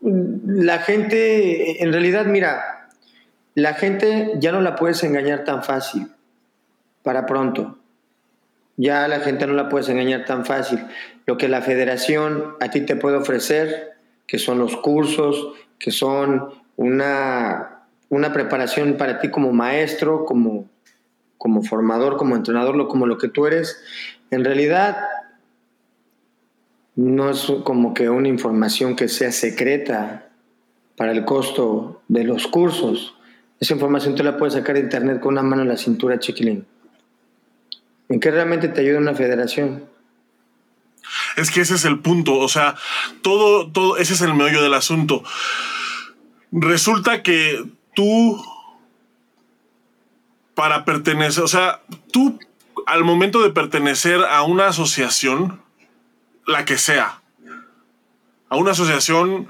la 0.00 0.78
gente, 0.78 1.82
en 1.82 1.92
realidad, 1.92 2.26
mira, 2.26 2.88
la 3.54 3.74
gente 3.74 4.32
ya 4.38 4.52
no 4.52 4.60
la 4.60 4.76
puedes 4.76 5.02
engañar 5.02 5.44
tan 5.44 5.62
fácil, 5.62 6.08
para 7.02 7.26
pronto 7.26 7.78
ya 8.76 9.08
la 9.08 9.20
gente 9.20 9.46
no 9.46 9.54
la 9.54 9.68
puedes 9.68 9.88
engañar 9.88 10.24
tan 10.24 10.44
fácil. 10.44 10.84
Lo 11.26 11.36
que 11.36 11.48
la 11.48 11.62
federación 11.62 12.54
a 12.60 12.70
ti 12.70 12.82
te 12.82 12.96
puede 12.96 13.16
ofrecer, 13.16 13.96
que 14.26 14.38
son 14.38 14.58
los 14.58 14.76
cursos, 14.76 15.54
que 15.78 15.90
son 15.90 16.50
una, 16.76 17.80
una 18.08 18.32
preparación 18.32 18.96
para 18.96 19.18
ti 19.18 19.30
como 19.30 19.52
maestro, 19.52 20.24
como, 20.24 20.68
como 21.38 21.62
formador, 21.62 22.16
como 22.16 22.36
entrenador, 22.36 22.86
como 22.88 23.06
lo 23.06 23.18
que 23.18 23.28
tú 23.28 23.46
eres, 23.46 23.82
en 24.30 24.44
realidad 24.44 24.98
no 26.96 27.30
es 27.30 27.52
como 27.62 27.94
que 27.94 28.08
una 28.08 28.28
información 28.28 28.96
que 28.96 29.08
sea 29.08 29.30
secreta 29.30 30.28
para 30.96 31.12
el 31.12 31.24
costo 31.24 32.02
de 32.08 32.24
los 32.24 32.46
cursos. 32.46 33.14
Esa 33.60 33.74
información 33.74 34.14
tú 34.14 34.22
la 34.22 34.38
puedes 34.38 34.54
sacar 34.54 34.74
de 34.74 34.82
internet 34.82 35.20
con 35.20 35.34
una 35.34 35.42
mano 35.42 35.62
en 35.62 35.68
la 35.68 35.76
cintura, 35.76 36.18
chiquilín. 36.18 36.66
¿En 38.08 38.18
qué 38.18 38.30
realmente 38.30 38.68
te 38.68 38.80
ayuda 38.80 38.98
una 38.98 39.14
federación? 39.14 39.84
Es 41.36 41.50
que 41.50 41.60
ese 41.60 41.74
es 41.74 41.84
el 41.84 42.00
punto, 42.00 42.38
o 42.38 42.48
sea, 42.48 42.74
todo, 43.22 43.70
todo, 43.70 43.98
ese 43.98 44.14
es 44.14 44.22
el 44.22 44.34
meollo 44.34 44.62
del 44.62 44.74
asunto. 44.74 45.22
Resulta 46.50 47.22
que 47.22 47.62
tú, 47.94 48.42
para 50.54 50.84
pertenecer, 50.84 51.44
o 51.44 51.48
sea, 51.48 51.82
tú 52.10 52.38
al 52.86 53.04
momento 53.04 53.42
de 53.42 53.50
pertenecer 53.50 54.20
a 54.24 54.42
una 54.42 54.68
asociación, 54.68 55.60
la 56.46 56.64
que 56.64 56.78
sea, 56.78 57.20
a 58.48 58.56
una 58.56 58.72
asociación 58.72 59.48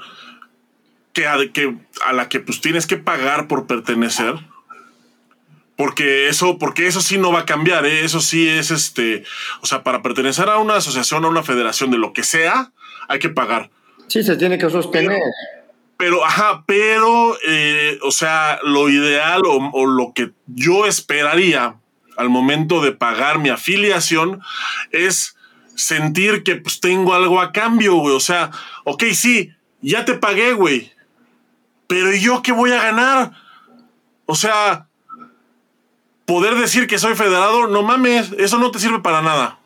que 1.12 1.26
a, 1.26 1.36
que, 1.52 1.76
a 2.04 2.12
la 2.12 2.28
que 2.28 2.40
pues 2.40 2.60
tienes 2.60 2.86
que 2.86 2.96
pagar 2.96 3.48
por 3.48 3.66
pertenecer, 3.66 4.34
porque 5.76 6.28
eso, 6.28 6.58
porque 6.58 6.86
eso 6.86 7.00
sí 7.00 7.18
no 7.18 7.32
va 7.32 7.40
a 7.40 7.46
cambiar, 7.46 7.84
¿eh? 7.84 8.04
eso 8.04 8.20
sí 8.20 8.48
es 8.48 8.70
este, 8.70 9.24
o 9.60 9.66
sea, 9.66 9.82
para 9.82 10.02
pertenecer 10.02 10.48
a 10.48 10.58
una 10.58 10.76
asociación, 10.76 11.24
a 11.24 11.28
una 11.28 11.42
federación 11.42 11.90
de 11.90 11.98
lo 11.98 12.12
que 12.12 12.22
sea, 12.22 12.72
hay 13.08 13.18
que 13.18 13.28
pagar. 13.28 13.70
Sí, 14.08 14.22
se 14.22 14.36
tiene 14.36 14.58
que 14.58 14.70
sostener. 14.70 15.20
Pero, 15.98 16.24
ajá, 16.24 16.64
pero, 16.66 17.36
eh, 17.46 17.98
o 18.02 18.10
sea, 18.10 18.58
lo 18.62 18.88
ideal 18.88 19.42
o, 19.46 19.70
o, 19.72 19.86
lo 19.86 20.12
que 20.14 20.32
yo 20.46 20.86
esperaría 20.86 21.76
al 22.16 22.28
momento 22.28 22.82
de 22.82 22.92
pagar 22.92 23.38
mi 23.38 23.48
afiliación 23.48 24.42
es 24.90 25.35
sentir 25.76 26.42
que 26.42 26.56
pues 26.56 26.80
tengo 26.80 27.14
algo 27.14 27.40
a 27.40 27.52
cambio, 27.52 27.94
güey. 27.96 28.14
O 28.14 28.20
sea, 28.20 28.50
ok, 28.84 29.04
sí, 29.12 29.52
ya 29.80 30.04
te 30.04 30.14
pagué, 30.14 30.52
güey. 30.52 30.92
Pero 31.86 32.12
¿yo 32.14 32.42
qué 32.42 32.52
voy 32.52 32.72
a 32.72 32.82
ganar? 32.82 33.32
O 34.24 34.34
sea, 34.34 34.88
poder 36.24 36.56
decir 36.56 36.86
que 36.88 36.98
soy 36.98 37.14
federado, 37.14 37.68
no 37.68 37.82
mames, 37.82 38.32
eso 38.38 38.58
no 38.58 38.70
te 38.70 38.80
sirve 38.80 38.98
para 38.98 39.22
nada. 39.22 39.60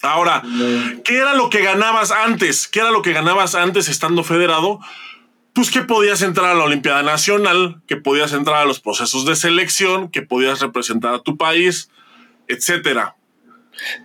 Ahora, 0.00 0.42
¿qué 1.04 1.18
era 1.18 1.34
lo 1.34 1.50
que 1.50 1.62
ganabas 1.62 2.12
antes? 2.12 2.68
¿Qué 2.68 2.80
era 2.80 2.90
lo 2.90 3.02
que 3.02 3.12
ganabas 3.12 3.54
antes 3.54 3.88
estando 3.88 4.22
federado? 4.22 4.80
Pues 5.52 5.70
que 5.72 5.82
podías 5.82 6.22
entrar 6.22 6.50
a 6.50 6.54
la 6.54 6.64
Olimpiada 6.64 7.02
Nacional, 7.02 7.82
que 7.88 7.96
podías 7.96 8.32
entrar 8.32 8.58
a 8.58 8.64
los 8.64 8.78
procesos 8.78 9.26
de 9.26 9.34
selección, 9.34 10.08
que 10.08 10.22
podías 10.22 10.60
representar 10.60 11.14
a 11.14 11.18
tu 11.18 11.36
país, 11.36 11.90
etcétera. 12.46 13.16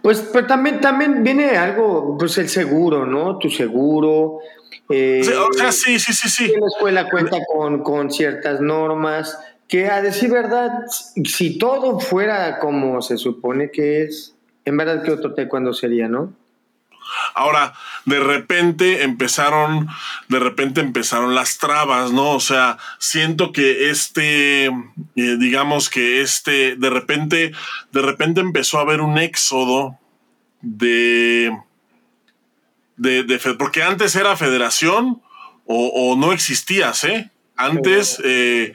Pues, 0.01 0.21
pues 0.21 0.47
también, 0.47 0.81
también 0.81 1.23
viene 1.23 1.57
algo, 1.57 2.17
pues 2.17 2.37
el 2.37 2.49
seguro, 2.49 3.05
¿no? 3.05 3.37
Tu 3.39 3.49
seguro. 3.49 4.39
Eh, 4.89 5.21
o 5.21 5.53
sea, 5.53 5.71
sí, 5.71 5.99
sí, 5.99 6.13
sí, 6.13 6.29
sí. 6.29 6.47
La 6.47 6.67
escuela 6.67 7.09
cuenta 7.09 7.37
con, 7.51 7.83
con 7.83 8.11
ciertas 8.11 8.61
normas 8.61 9.37
que 9.67 9.87
a 9.87 10.01
decir 10.01 10.29
verdad, 10.29 10.71
si 11.25 11.57
todo 11.57 11.99
fuera 11.99 12.59
como 12.59 13.01
se 13.01 13.17
supone 13.17 13.71
que 13.71 14.03
es, 14.03 14.35
en 14.65 14.77
verdad 14.77 15.01
que 15.03 15.11
otro 15.11 15.33
taekwondo 15.33 15.73
sería, 15.73 16.07
¿no? 16.07 16.33
Ahora, 17.33 17.73
de 18.05 18.19
repente 18.19 19.03
empezaron, 19.03 19.87
de 20.29 20.39
repente 20.39 20.81
empezaron 20.81 21.35
las 21.35 21.57
trabas, 21.57 22.11
¿no? 22.11 22.31
O 22.31 22.39
sea, 22.39 22.77
siento 22.99 23.51
que 23.51 23.89
este, 23.89 24.65
eh, 24.65 24.71
digamos 25.15 25.89
que 25.89 26.21
este, 26.21 26.75
de 26.75 26.89
repente, 26.89 27.51
de 27.91 28.01
repente 28.01 28.41
empezó 28.41 28.79
a 28.79 28.81
haber 28.81 29.01
un 29.01 29.17
éxodo 29.17 29.99
de, 30.61 31.57
de, 32.97 33.23
de 33.23 33.39
porque 33.57 33.83
antes 33.83 34.15
era 34.15 34.37
federación 34.37 35.21
o, 35.65 36.15
no 36.17 36.33
existías, 36.33 37.03
¿eh? 37.03 37.31
Antes, 37.55 38.19
eh, 38.23 38.73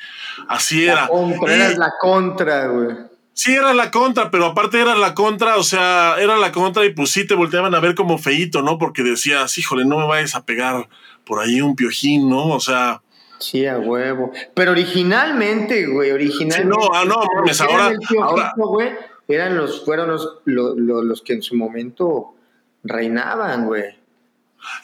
así 0.48 0.86
era. 0.86 1.08
Contra, 1.08 1.68
la 1.70 1.92
contra, 2.00 2.66
güey. 2.68 2.96
Sí, 3.38 3.54
era 3.54 3.72
la 3.72 3.92
contra, 3.92 4.32
pero 4.32 4.46
aparte 4.46 4.80
era 4.80 4.96
la 4.96 5.14
contra, 5.14 5.58
o 5.58 5.62
sea, 5.62 6.16
era 6.18 6.36
la 6.38 6.50
contra 6.50 6.84
y 6.84 6.92
pues 6.92 7.12
sí 7.12 7.24
te 7.24 7.36
volteaban 7.36 7.72
a 7.72 7.78
ver 7.78 7.94
como 7.94 8.18
feíto, 8.18 8.62
¿no? 8.62 8.78
Porque 8.78 9.04
decías, 9.04 9.56
híjole, 9.58 9.84
no 9.84 9.96
me 9.96 10.08
vayas 10.08 10.34
a 10.34 10.44
pegar 10.44 10.88
por 11.24 11.38
ahí 11.38 11.60
un 11.60 11.76
piojín, 11.76 12.28
¿no? 12.28 12.48
O 12.48 12.58
sea. 12.58 13.00
Sí, 13.38 13.64
a 13.64 13.78
huevo. 13.78 14.32
Pero 14.54 14.72
originalmente, 14.72 15.86
güey, 15.86 16.10
originalmente. 16.10 16.66
no, 16.68 16.92
ah, 16.92 17.04
no, 17.04 17.22
mames, 17.36 17.60
ahora. 17.60 17.92
ahora 18.20 18.54
güey, 18.56 18.90
eran 19.28 19.56
los, 19.56 19.84
fueron 19.84 20.08
los, 20.08 20.40
los, 20.44 21.22
que 21.22 21.34
en 21.34 21.42
su 21.42 21.54
momento 21.54 22.34
reinaban, 22.82 23.66
güey. 23.66 23.96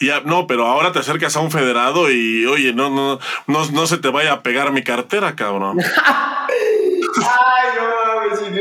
Ya, 0.00 0.20
no, 0.20 0.46
pero 0.46 0.66
ahora 0.66 0.92
te 0.92 1.00
acercas 1.00 1.36
a 1.36 1.40
un 1.40 1.50
federado 1.50 2.08
y, 2.08 2.46
oye, 2.46 2.72
no, 2.72 2.88
no, 2.88 3.18
no, 3.48 3.70
no 3.72 3.86
se 3.88 3.98
te 3.98 4.10
vaya 4.10 4.32
a 4.32 4.42
pegar 4.44 4.70
mi 4.70 4.84
cartera, 4.84 5.34
cabrón. 5.34 5.78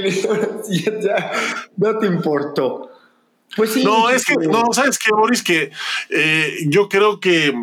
No 0.28 0.34
mames, 0.34 1.04
ya, 1.04 1.32
no 1.78 2.00
te 2.00 2.08
importó. 2.08 2.90
Pues 3.56 3.74
sí. 3.74 3.84
No, 3.84 4.10
es 4.10 4.26
que, 4.26 4.36
no, 4.36 4.74
¿sabes 4.74 4.98
qué, 4.98 5.12
Boris? 5.12 5.44
Que 5.44 5.72
eh, 6.10 6.58
yo 6.68 6.90
creo 6.90 7.20
que, 7.20 7.54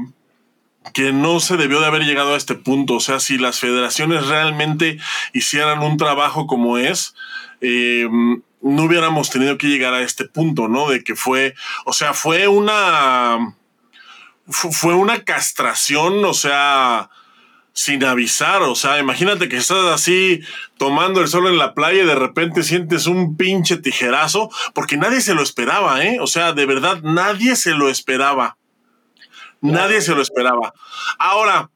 que 0.93 1.13
no 1.13 1.41
se 1.41 1.57
debió 1.57 1.81
de 1.81 1.87
haber 1.87 2.03
llegado 2.03 2.35
a 2.35 2.37
este 2.37 2.55
punto. 2.55 2.95
O 2.95 3.01
sea, 3.01 3.21
si 3.21 3.39
las 3.39 3.59
federaciones 3.59 4.27
realmente 4.27 4.99
hicieran 5.33 5.83
un 5.83 5.97
trabajo 5.97 6.47
como 6.47 6.79
es, 6.79 7.15
eh, 7.61 8.09
no 8.63 8.85
hubiéramos 8.85 9.31
tenido 9.31 9.59
que 9.59 9.69
llegar 9.69 9.95
a 9.95 10.03
este 10.03 10.27
punto, 10.27 10.69
¿no? 10.69 10.89
De 10.89 11.03
que 11.03 11.17
fue, 11.17 11.55
o 11.85 11.93
sea, 11.93 12.15
fue 12.15 12.47
una, 12.47 13.57
fue 14.47 14.95
una 14.95 15.25
castración, 15.25 16.25
o 16.25 16.35
sea, 16.35 17.11
sin 17.81 18.05
avisar. 18.05 18.61
O 18.63 18.75
sea, 18.75 18.99
imagínate 18.99 19.49
que 19.49 19.57
estás 19.57 19.87
así 19.87 20.43
tomando 20.77 21.23
el 21.23 21.29
sol 21.29 21.47
en 21.47 21.57
la 21.57 21.73
playa 21.73 22.03
y 22.03 22.07
de 22.07 22.15
repente 22.15 22.63
sientes 22.63 23.07
un 23.07 23.39
pinche 23.39 23.79
tijerazo, 23.79 24.51
porque 24.75 24.99
nadie 24.99 25.23
se 25.23 25.33
lo 25.33 25.43
esperaba, 25.43 26.05
¿eh? 26.05 26.19
O 26.21 26.27
sea, 26.27 26.53
de 26.53 26.67
verdad, 26.67 27.01
nadie 27.03 27.57
se 27.57 27.71
lo 27.71 27.89
esperaba. 27.89 28.59
Nadie 29.63 30.03
se 30.03 30.15
lo 30.15 30.21
esperaba. 30.21 30.75
Ahora, 31.19 31.71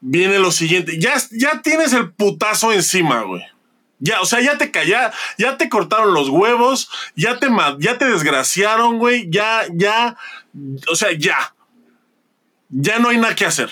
viene 0.00 0.38
lo 0.38 0.52
siguiente. 0.52 0.98
Ya, 0.98 1.14
ya 1.30 1.60
tienes 1.60 1.92
el 1.92 2.12
putazo 2.12 2.72
encima, 2.72 3.20
güey. 3.20 3.42
Ya, 3.98 4.22
o 4.22 4.24
sea, 4.24 4.40
ya 4.40 4.56
te 4.56 4.70
calla, 4.70 5.12
ya 5.36 5.58
te 5.58 5.68
cortaron 5.68 6.14
los 6.14 6.30
huevos, 6.30 6.88
ya 7.14 7.38
te, 7.38 7.48
ya 7.78 7.98
te 7.98 8.06
desgraciaron, 8.06 8.98
güey, 8.98 9.28
ya, 9.30 9.64
ya, 9.70 10.16
o 10.90 10.96
sea, 10.96 11.12
ya. 11.12 11.54
Ya 12.70 12.98
no 12.98 13.10
hay 13.10 13.18
nada 13.18 13.34
que 13.34 13.44
hacer. 13.44 13.70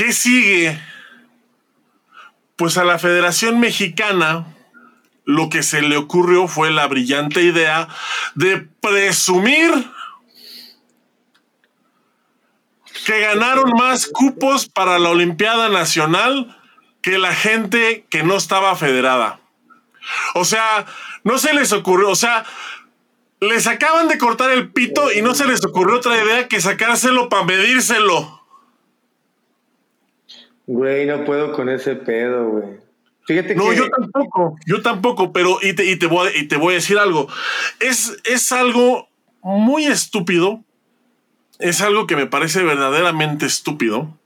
¿Qué 0.00 0.14
sigue? 0.14 0.80
Pues 2.56 2.78
a 2.78 2.84
la 2.84 2.98
Federación 2.98 3.60
Mexicana 3.60 4.46
lo 5.26 5.50
que 5.50 5.62
se 5.62 5.82
le 5.82 5.98
ocurrió 5.98 6.48
fue 6.48 6.70
la 6.70 6.86
brillante 6.86 7.42
idea 7.42 7.86
de 8.34 8.66
presumir 8.80 9.70
que 13.04 13.20
ganaron 13.20 13.72
más 13.72 14.06
cupos 14.06 14.70
para 14.70 14.98
la 14.98 15.10
Olimpiada 15.10 15.68
Nacional 15.68 16.58
que 17.02 17.18
la 17.18 17.34
gente 17.34 18.06
que 18.08 18.22
no 18.22 18.38
estaba 18.38 18.74
federada. 18.76 19.40
O 20.32 20.46
sea, 20.46 20.86
no 21.24 21.36
se 21.36 21.52
les 21.52 21.72
ocurrió, 21.74 22.08
o 22.08 22.16
sea, 22.16 22.46
les 23.40 23.66
acaban 23.66 24.08
de 24.08 24.16
cortar 24.16 24.50
el 24.50 24.72
pito 24.72 25.12
y 25.12 25.20
no 25.20 25.34
se 25.34 25.46
les 25.46 25.62
ocurrió 25.62 25.98
otra 25.98 26.16
idea 26.24 26.48
que 26.48 26.58
sacárselo 26.58 27.28
para 27.28 27.44
medírselo. 27.44 28.39
Güey, 30.72 31.04
no 31.04 31.24
puedo 31.24 31.50
con 31.50 31.68
ese 31.68 31.96
pedo, 31.96 32.48
güey. 32.48 32.78
Fíjate 33.26 33.56
no, 33.56 33.72
yo 33.72 33.90
tampoco, 33.90 34.56
yo 34.66 34.82
tampoco, 34.82 35.32
pero 35.32 35.58
y 35.60 35.72
te, 35.72 35.84
y 35.84 35.96
te, 35.96 36.06
voy, 36.06 36.30
y 36.36 36.46
te 36.46 36.56
voy 36.56 36.74
a 36.74 36.76
decir 36.76 36.96
algo. 36.96 37.26
Es, 37.80 38.16
es 38.22 38.52
algo 38.52 39.08
muy 39.42 39.86
estúpido. 39.86 40.62
Es 41.58 41.80
algo 41.80 42.06
que 42.06 42.14
me 42.14 42.26
parece 42.26 42.62
verdaderamente 42.62 43.46
estúpido 43.46 44.16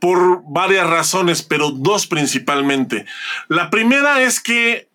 por 0.00 0.42
varias 0.44 0.90
razones, 0.90 1.44
pero 1.44 1.70
dos 1.70 2.08
principalmente. 2.08 3.06
La 3.46 3.70
primera 3.70 4.22
es 4.22 4.40
que 4.40 4.88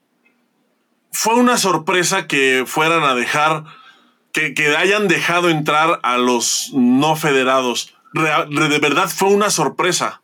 fue 1.13 1.35
una 1.35 1.57
sorpresa 1.57 2.27
que 2.27 2.65
fueran 2.67 3.03
a 3.03 3.15
dejar, 3.15 3.63
que, 4.33 4.53
que 4.53 4.75
hayan 4.75 5.07
dejado 5.07 5.49
entrar 5.49 6.01
a 6.03 6.17
los 6.17 6.71
no 6.73 7.15
federados. 7.15 7.95
de 8.13 8.79
verdad 8.79 9.07
fue 9.07 9.29
una 9.29 9.51
sorpresa. 9.51 10.21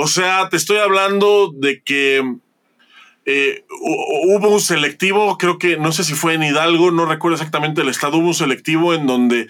O 0.00 0.06
sea, 0.06 0.48
te 0.48 0.56
estoy 0.56 0.78
hablando 0.78 1.52
de 1.54 1.82
que 1.82 2.36
eh, 3.26 3.64
hubo 3.68 4.48
un 4.48 4.60
selectivo, 4.60 5.36
creo 5.36 5.58
que 5.58 5.76
no 5.76 5.92
sé 5.92 6.04
si 6.04 6.14
fue 6.14 6.32
en 6.32 6.42
Hidalgo, 6.42 6.90
no 6.90 7.04
recuerdo 7.04 7.34
exactamente 7.34 7.82
el 7.82 7.90
estado, 7.90 8.16
hubo 8.16 8.28
un 8.28 8.34
selectivo 8.34 8.94
en 8.94 9.06
donde 9.06 9.46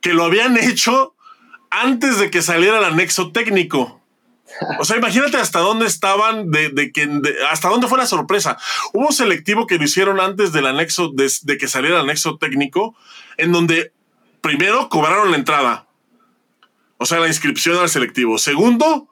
que 0.00 0.14
lo 0.14 0.24
habían 0.24 0.56
hecho 0.58 1.16
antes 1.70 2.20
de 2.20 2.30
que 2.30 2.42
saliera 2.42 2.78
el 2.78 2.84
anexo 2.84 3.32
técnico. 3.32 4.00
O 4.78 4.84
sea, 4.84 4.98
imagínate 4.98 5.36
hasta 5.38 5.58
dónde 5.58 5.86
estaban, 5.86 6.52
de, 6.52 6.92
que, 6.92 7.08
hasta 7.50 7.68
dónde 7.68 7.88
fue 7.88 7.98
la 7.98 8.06
sorpresa. 8.06 8.58
Hubo 8.92 9.08
un 9.08 9.12
selectivo 9.12 9.66
que 9.66 9.78
lo 9.78 9.84
hicieron 9.84 10.20
antes 10.20 10.52
del 10.52 10.66
anexo, 10.66 11.08
de, 11.08 11.28
de 11.42 11.58
que 11.58 11.66
saliera 11.66 11.96
el 11.96 12.02
anexo 12.02 12.36
técnico, 12.36 12.94
en 13.36 13.50
donde 13.50 13.92
primero 14.42 14.88
cobraron 14.88 15.32
la 15.32 15.38
entrada, 15.38 15.88
o 16.98 17.04
sea, 17.04 17.18
la 17.18 17.26
inscripción 17.26 17.78
al 17.78 17.88
selectivo. 17.88 18.38
Segundo, 18.38 19.08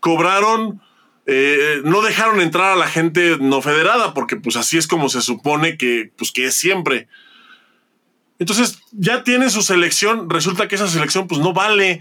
cobraron, 0.00 0.80
eh, 1.26 1.80
no 1.84 2.02
dejaron 2.02 2.40
entrar 2.40 2.72
a 2.72 2.76
la 2.76 2.88
gente 2.88 3.36
no 3.40 3.60
federada, 3.62 4.14
porque 4.14 4.36
pues 4.36 4.56
así 4.56 4.78
es 4.78 4.86
como 4.86 5.08
se 5.08 5.22
supone 5.22 5.76
que, 5.76 6.12
pues, 6.16 6.32
que 6.32 6.46
es 6.46 6.54
siempre. 6.54 7.08
Entonces 8.38 8.80
ya 8.92 9.24
tiene 9.24 9.50
su 9.50 9.62
selección, 9.62 10.28
resulta 10.28 10.68
que 10.68 10.74
esa 10.74 10.88
selección 10.88 11.26
pues 11.26 11.40
no 11.40 11.52
vale, 11.52 12.00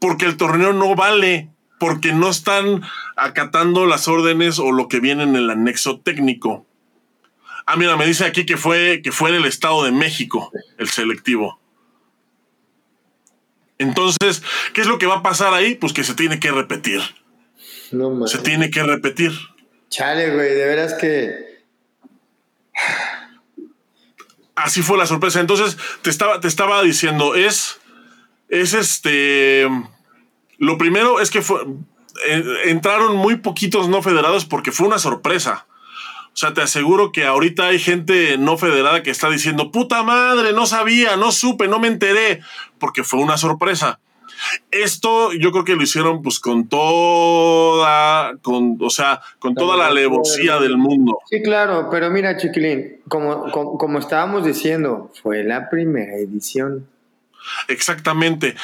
porque 0.00 0.26
el 0.26 0.36
torneo 0.36 0.72
no 0.72 0.94
vale, 0.94 1.50
porque 1.78 2.12
no 2.12 2.28
están 2.28 2.82
acatando 3.16 3.86
las 3.86 4.08
órdenes 4.08 4.58
o 4.58 4.72
lo 4.72 4.88
que 4.88 5.00
viene 5.00 5.22
en 5.22 5.36
el 5.36 5.48
anexo 5.48 6.00
técnico. 6.00 6.66
Ah, 7.64 7.76
mira, 7.76 7.96
me 7.96 8.06
dice 8.06 8.24
aquí 8.24 8.46
que 8.46 8.56
fue, 8.56 9.00
que 9.02 9.12
fue 9.12 9.30
en 9.30 9.36
el 9.36 9.44
Estado 9.44 9.84
de 9.84 9.92
México 9.92 10.52
el 10.78 10.88
selectivo. 10.88 11.60
Entonces, 13.78 14.42
¿qué 14.72 14.80
es 14.80 14.86
lo 14.86 14.98
que 14.98 15.06
va 15.06 15.16
a 15.16 15.22
pasar 15.22 15.54
ahí? 15.54 15.74
Pues 15.74 15.92
que 15.92 16.04
se 16.04 16.14
tiene 16.14 16.40
que 16.40 16.50
repetir. 16.50 17.00
No, 17.92 18.26
se 18.26 18.38
tiene 18.38 18.70
que 18.70 18.82
repetir. 18.82 19.32
Chale, 19.88 20.34
güey, 20.34 20.54
de 20.54 20.66
veras 20.66 20.94
que. 20.94 21.56
Así 24.54 24.82
fue 24.82 24.98
la 24.98 25.06
sorpresa. 25.06 25.40
Entonces, 25.40 25.76
te 26.02 26.10
estaba, 26.10 26.40
te 26.40 26.48
estaba 26.48 26.82
diciendo, 26.82 27.34
es. 27.34 27.78
Es 28.48 28.74
este. 28.74 29.68
Lo 30.58 30.78
primero 30.78 31.20
es 31.20 31.30
que 31.30 31.42
fue, 31.42 31.60
eh, 32.26 32.44
entraron 32.64 33.16
muy 33.16 33.36
poquitos 33.36 33.88
no 33.88 34.02
federados 34.02 34.44
porque 34.44 34.72
fue 34.72 34.86
una 34.86 34.98
sorpresa. 34.98 35.66
O 36.36 36.38
sea, 36.38 36.52
te 36.52 36.60
aseguro 36.60 37.12
que 37.12 37.24
ahorita 37.24 37.68
hay 37.68 37.78
gente 37.78 38.36
no 38.36 38.58
federada 38.58 39.02
que 39.02 39.10
está 39.10 39.30
diciendo, 39.30 39.70
puta 39.70 40.02
madre, 40.02 40.52
no 40.52 40.66
sabía, 40.66 41.16
no 41.16 41.32
supe, 41.32 41.66
no 41.66 41.78
me 41.78 41.88
enteré, 41.88 42.42
porque 42.78 43.04
fue 43.04 43.20
una 43.20 43.38
sorpresa. 43.38 44.00
Esto 44.70 45.32
yo 45.32 45.50
creo 45.50 45.64
que 45.64 45.76
lo 45.76 45.82
hicieron 45.82 46.20
pues 46.20 46.38
con 46.38 46.68
toda, 46.68 48.36
con, 48.42 48.76
o 48.82 48.90
sea, 48.90 49.22
con 49.38 49.54
toda 49.54 49.78
la 49.78 49.86
alevosía 49.86 50.58
del 50.58 50.76
mundo. 50.76 51.20
Sí, 51.30 51.40
claro, 51.42 51.88
pero 51.90 52.10
mira, 52.10 52.36
Chiquilín, 52.36 52.98
como, 53.08 53.50
como, 53.50 53.78
como 53.78 53.98
estábamos 53.98 54.44
diciendo, 54.44 55.10
fue 55.22 55.42
la 55.42 55.70
primera 55.70 56.16
edición. 56.16 56.86
Exactamente. 57.68 58.56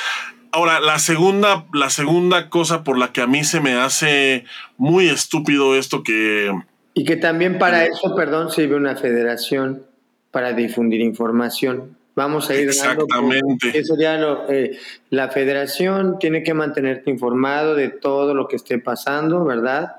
Ahora, 0.50 0.78
la 0.78 0.98
segunda, 0.98 1.64
la 1.72 1.88
segunda 1.88 2.50
cosa 2.50 2.84
por 2.84 2.98
la 2.98 3.12
que 3.12 3.22
a 3.22 3.26
mí 3.26 3.44
se 3.44 3.62
me 3.62 3.72
hace 3.80 4.44
muy 4.76 5.08
estúpido 5.08 5.74
esto 5.74 6.02
que, 6.02 6.52
y 6.94 7.04
que 7.04 7.16
también 7.16 7.58
para 7.58 7.84
eso, 7.84 8.14
perdón, 8.14 8.50
sirve 8.50 8.76
una 8.76 8.96
federación 8.96 9.86
para 10.30 10.52
difundir 10.52 11.00
información. 11.00 11.96
Vamos 12.14 12.50
a 12.50 12.54
ir 12.54 12.68
Exactamente. 12.68 13.78
eso 13.78 13.96
ya 13.98 14.18
lo, 14.18 14.50
eh, 14.50 14.78
la 15.08 15.28
federación 15.28 16.18
tiene 16.18 16.42
que 16.42 16.52
mantenerte 16.52 17.10
informado 17.10 17.74
de 17.74 17.88
todo 17.88 18.34
lo 18.34 18.48
que 18.48 18.56
esté 18.56 18.78
pasando, 18.78 19.44
¿verdad? 19.44 19.96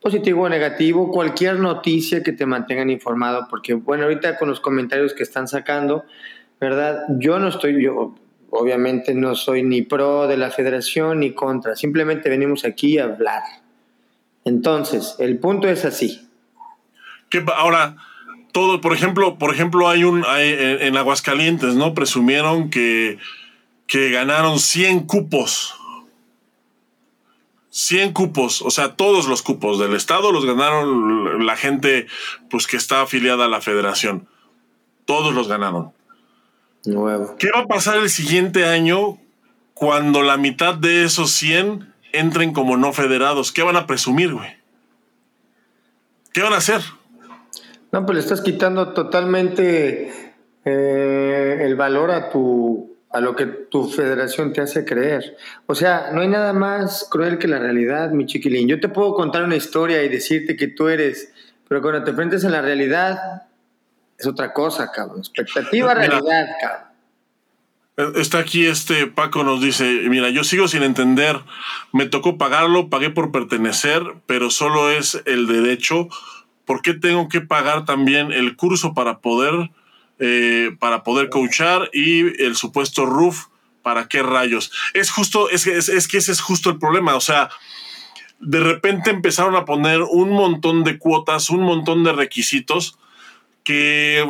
positivo 0.00 0.44
o 0.44 0.48
negativo, 0.48 1.10
cualquier 1.10 1.58
noticia 1.58 2.22
que 2.22 2.32
te 2.32 2.46
mantengan 2.46 2.90
informado, 2.90 3.46
porque 3.50 3.74
bueno, 3.74 4.04
ahorita 4.04 4.38
con 4.38 4.48
los 4.48 4.60
comentarios 4.60 5.14
que 5.14 5.22
están 5.22 5.46
sacando, 5.46 6.04
¿verdad? 6.58 7.04
Yo 7.18 7.38
no 7.38 7.48
estoy, 7.48 7.82
yo 7.82 8.14
obviamente 8.50 9.14
no 9.14 9.34
soy 9.34 9.62
ni 9.62 9.82
pro 9.82 10.26
de 10.26 10.36
la 10.36 10.50
federación 10.50 11.20
ni 11.20 11.32
contra, 11.34 11.76
simplemente 11.76 12.30
venimos 12.30 12.64
aquí 12.64 12.98
a 12.98 13.04
hablar. 13.04 13.42
Entonces, 14.44 15.16
el 15.18 15.38
punto 15.38 15.68
es 15.68 15.84
así. 15.84 16.29
¿Qué, 17.30 17.44
ahora, 17.56 17.96
todo, 18.52 18.80
por 18.80 18.92
ejemplo, 18.92 19.38
por 19.38 19.54
ejemplo, 19.54 19.88
hay 19.88 20.04
un, 20.04 20.24
hay, 20.26 20.54
en 20.80 20.96
Aguascalientes, 20.96 21.74
¿no? 21.74 21.94
Presumieron 21.94 22.68
que, 22.68 23.18
que 23.86 24.10
ganaron 24.10 24.58
100 24.58 25.06
cupos 25.06 25.80
100 27.70 28.12
cupos, 28.12 28.62
o 28.62 28.70
sea, 28.70 28.96
todos 28.96 29.28
los 29.28 29.42
cupos 29.42 29.78
del 29.78 29.94
Estado 29.94 30.32
los 30.32 30.44
ganaron 30.44 31.46
la 31.46 31.56
gente 31.56 32.06
pues, 32.50 32.66
que 32.66 32.76
está 32.76 33.02
afiliada 33.02 33.44
a 33.44 33.48
la 33.48 33.60
federación. 33.60 34.28
Todos 35.04 35.32
los 35.32 35.48
ganaron. 35.48 35.92
Nuevo. 36.84 37.36
¿Qué 37.38 37.50
va 37.54 37.60
a 37.60 37.66
pasar 37.66 37.98
el 37.98 38.10
siguiente 38.10 38.64
año 38.64 39.18
cuando 39.74 40.22
la 40.22 40.36
mitad 40.36 40.74
de 40.74 41.04
esos 41.04 41.30
100 41.30 41.94
entren 42.12 42.52
como 42.52 42.76
no 42.76 42.92
federados? 42.92 43.52
¿Qué 43.52 43.62
van 43.62 43.76
a 43.76 43.86
presumir, 43.86 44.34
güey? 44.34 44.56
¿Qué 46.32 46.42
van 46.42 46.52
a 46.52 46.58
hacer? 46.58 46.82
No, 47.92 48.06
pues 48.06 48.14
le 48.16 48.20
estás 48.20 48.40
quitando 48.40 48.92
totalmente 48.92 50.12
eh, 50.64 51.58
el 51.60 51.74
valor 51.76 52.10
a 52.10 52.30
tu 52.30 52.90
a 53.12 53.20
lo 53.20 53.34
que 53.34 53.46
tu 53.46 53.88
federación 53.88 54.52
te 54.52 54.60
hace 54.60 54.84
creer. 54.84 55.36
O 55.66 55.74
sea, 55.74 56.10
no 56.12 56.20
hay 56.20 56.28
nada 56.28 56.52
más 56.52 57.08
cruel 57.10 57.38
que 57.38 57.48
la 57.48 57.58
realidad, 57.58 58.10
mi 58.10 58.26
chiquilín. 58.26 58.68
Yo 58.68 58.78
te 58.78 58.88
puedo 58.88 59.14
contar 59.14 59.42
una 59.42 59.56
historia 59.56 60.02
y 60.04 60.08
decirte 60.08 60.56
que 60.56 60.68
tú 60.68 60.88
eres, 60.88 61.32
pero 61.68 61.82
cuando 61.82 62.04
te 62.04 62.10
enfrentes 62.10 62.44
en 62.44 62.52
la 62.52 62.62
realidad, 62.62 63.42
es 64.16 64.26
otra 64.26 64.52
cosa, 64.52 64.92
cabrón. 64.92 65.18
Expectativa, 65.18 65.92
realidad, 65.92 66.46
cabrón. 66.60 66.90
Eh, 67.96 68.12
está 68.20 68.38
aquí 68.38 68.66
este 68.66 69.08
Paco 69.08 69.42
nos 69.42 69.60
dice, 69.60 69.84
mira, 70.08 70.30
yo 70.30 70.44
sigo 70.44 70.68
sin 70.68 70.84
entender, 70.84 71.40
me 71.92 72.06
tocó 72.06 72.38
pagarlo, 72.38 72.90
pagué 72.90 73.10
por 73.10 73.32
pertenecer, 73.32 74.02
pero 74.26 74.50
solo 74.50 74.90
es 74.90 75.20
el 75.26 75.48
derecho. 75.48 76.08
¿Por 76.64 76.82
qué 76.82 76.94
tengo 76.94 77.28
que 77.28 77.40
pagar 77.40 77.84
también 77.84 78.32
el 78.32 78.56
curso 78.56 78.94
para 78.94 79.18
poder 79.18 79.70
eh, 80.22 80.76
para 80.78 81.02
poder 81.02 81.30
coachar 81.30 81.88
y 81.94 82.42
el 82.42 82.54
supuesto 82.54 83.06
roof, 83.06 83.46
¿para 83.80 84.06
qué 84.06 84.22
rayos? 84.22 84.70
Es 84.92 85.10
justo, 85.10 85.48
es, 85.48 85.66
es, 85.66 85.88
es 85.88 86.08
que 86.08 86.18
ese 86.18 86.32
es 86.32 86.42
justo 86.42 86.68
el 86.68 86.78
problema, 86.78 87.14
o 87.14 87.22
sea, 87.22 87.48
de 88.38 88.60
repente 88.60 89.08
empezaron 89.08 89.56
a 89.56 89.64
poner 89.64 90.02
un 90.02 90.28
montón 90.28 90.84
de 90.84 90.98
cuotas, 90.98 91.48
un 91.48 91.62
montón 91.62 92.04
de 92.04 92.12
requisitos 92.12 92.98
que, 93.64 94.26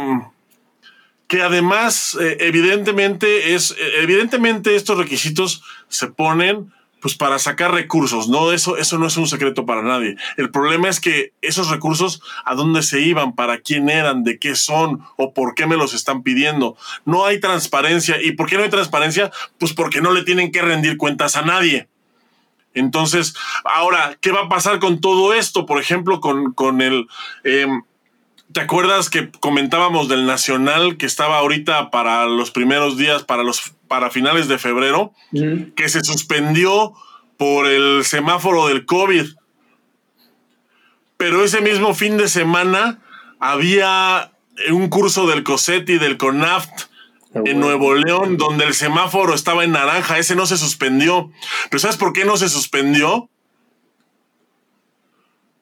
que 1.26 1.42
además 1.42 2.16
eh, 2.20 2.36
evidentemente 2.38 3.56
es, 3.56 3.74
evidentemente 4.00 4.76
estos 4.76 4.96
requisitos 4.96 5.64
se 5.88 6.06
ponen 6.06 6.72
pues 7.00 7.14
para 7.14 7.38
sacar 7.38 7.72
recursos, 7.72 8.28
¿no? 8.28 8.52
Eso, 8.52 8.76
eso 8.76 8.98
no 8.98 9.06
es 9.06 9.16
un 9.16 9.26
secreto 9.26 9.66
para 9.66 9.82
nadie. 9.82 10.16
El 10.36 10.50
problema 10.50 10.88
es 10.88 11.00
que 11.00 11.32
esos 11.42 11.70
recursos, 11.70 12.22
¿a 12.44 12.54
dónde 12.54 12.82
se 12.82 13.00
iban? 13.00 13.34
¿Para 13.34 13.58
quién 13.58 13.88
eran? 13.88 14.24
¿De 14.24 14.38
qué 14.38 14.54
son? 14.54 15.00
¿O 15.16 15.32
por 15.32 15.54
qué 15.54 15.66
me 15.66 15.76
los 15.76 15.94
están 15.94 16.22
pidiendo? 16.22 16.76
No 17.04 17.24
hay 17.24 17.40
transparencia. 17.40 18.20
¿Y 18.22 18.32
por 18.32 18.48
qué 18.48 18.56
no 18.56 18.64
hay 18.64 18.70
transparencia? 18.70 19.30
Pues 19.58 19.72
porque 19.72 20.00
no 20.00 20.12
le 20.12 20.24
tienen 20.24 20.52
que 20.52 20.62
rendir 20.62 20.96
cuentas 20.96 21.36
a 21.36 21.42
nadie. 21.42 21.88
Entonces, 22.74 23.34
ahora, 23.64 24.16
¿qué 24.20 24.30
va 24.30 24.42
a 24.42 24.48
pasar 24.48 24.78
con 24.78 25.00
todo 25.00 25.34
esto? 25.34 25.66
Por 25.66 25.80
ejemplo, 25.80 26.20
con, 26.20 26.52
con 26.52 26.80
el... 26.82 27.06
Em, 27.44 27.82
¿Te 28.52 28.60
acuerdas 28.60 29.10
que 29.10 29.30
comentábamos 29.30 30.08
del 30.08 30.26
Nacional 30.26 30.96
que 30.96 31.06
estaba 31.06 31.38
ahorita 31.38 31.90
para 31.90 32.26
los 32.26 32.50
primeros 32.50 32.96
días, 32.96 33.22
para 33.22 33.44
los 33.44 33.74
para 33.90 34.08
finales 34.08 34.46
de 34.46 34.56
febrero, 34.56 35.12
que 35.74 35.88
se 35.88 36.04
suspendió 36.04 36.92
por 37.36 37.66
el 37.66 38.04
semáforo 38.04 38.68
del 38.68 38.86
COVID? 38.86 39.26
Pero 41.16 41.42
ese 41.42 41.60
mismo 41.60 41.92
fin 41.92 42.16
de 42.16 42.28
semana 42.28 43.00
había 43.40 44.30
un 44.70 44.88
curso 44.90 45.26
del 45.26 45.42
COSET 45.42 45.90
y 45.90 45.98
del 45.98 46.18
CONAFT 46.18 46.82
en 47.34 47.58
Nuevo 47.58 47.94
León, 47.94 48.36
donde 48.36 48.64
el 48.64 48.74
semáforo 48.74 49.34
estaba 49.34 49.64
en 49.64 49.72
naranja. 49.72 50.18
Ese 50.18 50.36
no 50.36 50.46
se 50.46 50.56
suspendió. 50.56 51.32
Pero 51.68 51.80
¿sabes 51.80 51.96
por 51.96 52.12
qué 52.12 52.24
no 52.24 52.36
se 52.36 52.48
suspendió? 52.48 53.28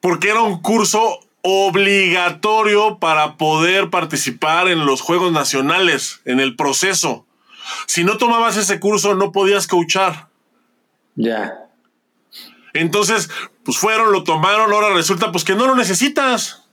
Porque 0.01 0.29
era 0.29 0.43
un 0.43 0.61
curso 0.61 1.19
obligatorio 1.41 2.99
para 2.99 3.37
poder 3.37 3.89
participar 3.89 4.67
en 4.67 4.85
los 4.85 5.01
Juegos 5.01 5.31
Nacionales, 5.31 6.21
en 6.25 6.39
el 6.39 6.55
proceso. 6.55 7.25
Si 7.85 8.03
no 8.03 8.17
tomabas 8.17 8.57
ese 8.57 8.79
curso, 8.79 9.15
no 9.15 9.31
podías 9.31 9.67
coachar. 9.67 10.27
Ya. 11.15 11.69
Entonces, 12.73 13.29
pues 13.63 13.77
fueron, 13.77 14.11
lo 14.11 14.23
tomaron, 14.23 14.71
ahora 14.71 14.93
resulta 14.93 15.31
pues 15.31 15.43
que 15.43 15.55
no 15.55 15.67
lo 15.67 15.75
necesitas. 15.75 16.63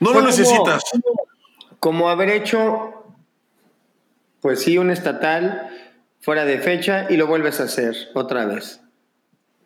No 0.00 0.12
lo 0.12 0.22
necesitas. 0.22 0.82
como 1.78 2.10
haber 2.10 2.30
hecho, 2.30 3.04
pues 4.40 4.62
sí, 4.62 4.76
un 4.76 4.90
estatal 4.90 5.70
fuera 6.20 6.44
de 6.44 6.58
fecha 6.58 7.06
y 7.08 7.16
lo 7.16 7.28
vuelves 7.28 7.60
a 7.60 7.64
hacer 7.64 7.94
otra 8.14 8.44
vez. 8.46 8.80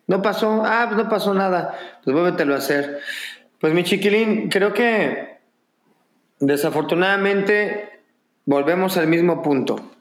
No 0.05 0.21
pasó, 0.21 0.63
ah, 0.63 0.85
pues 0.87 1.03
no 1.03 1.09
pasó 1.09 1.33
nada, 1.33 1.99
pues 2.03 2.15
vuélvetelo 2.15 2.53
a 2.53 2.59
hacer. 2.59 3.01
Pues 3.59 3.73
mi 3.73 3.83
chiquilín, 3.83 4.49
creo 4.49 4.73
que 4.73 5.26
desafortunadamente 6.39 8.01
volvemos 8.45 8.97
al 8.97 9.07
mismo 9.07 9.41
punto. 9.41 9.91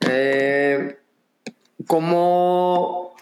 Eh, 0.00 0.96
como 1.86 3.14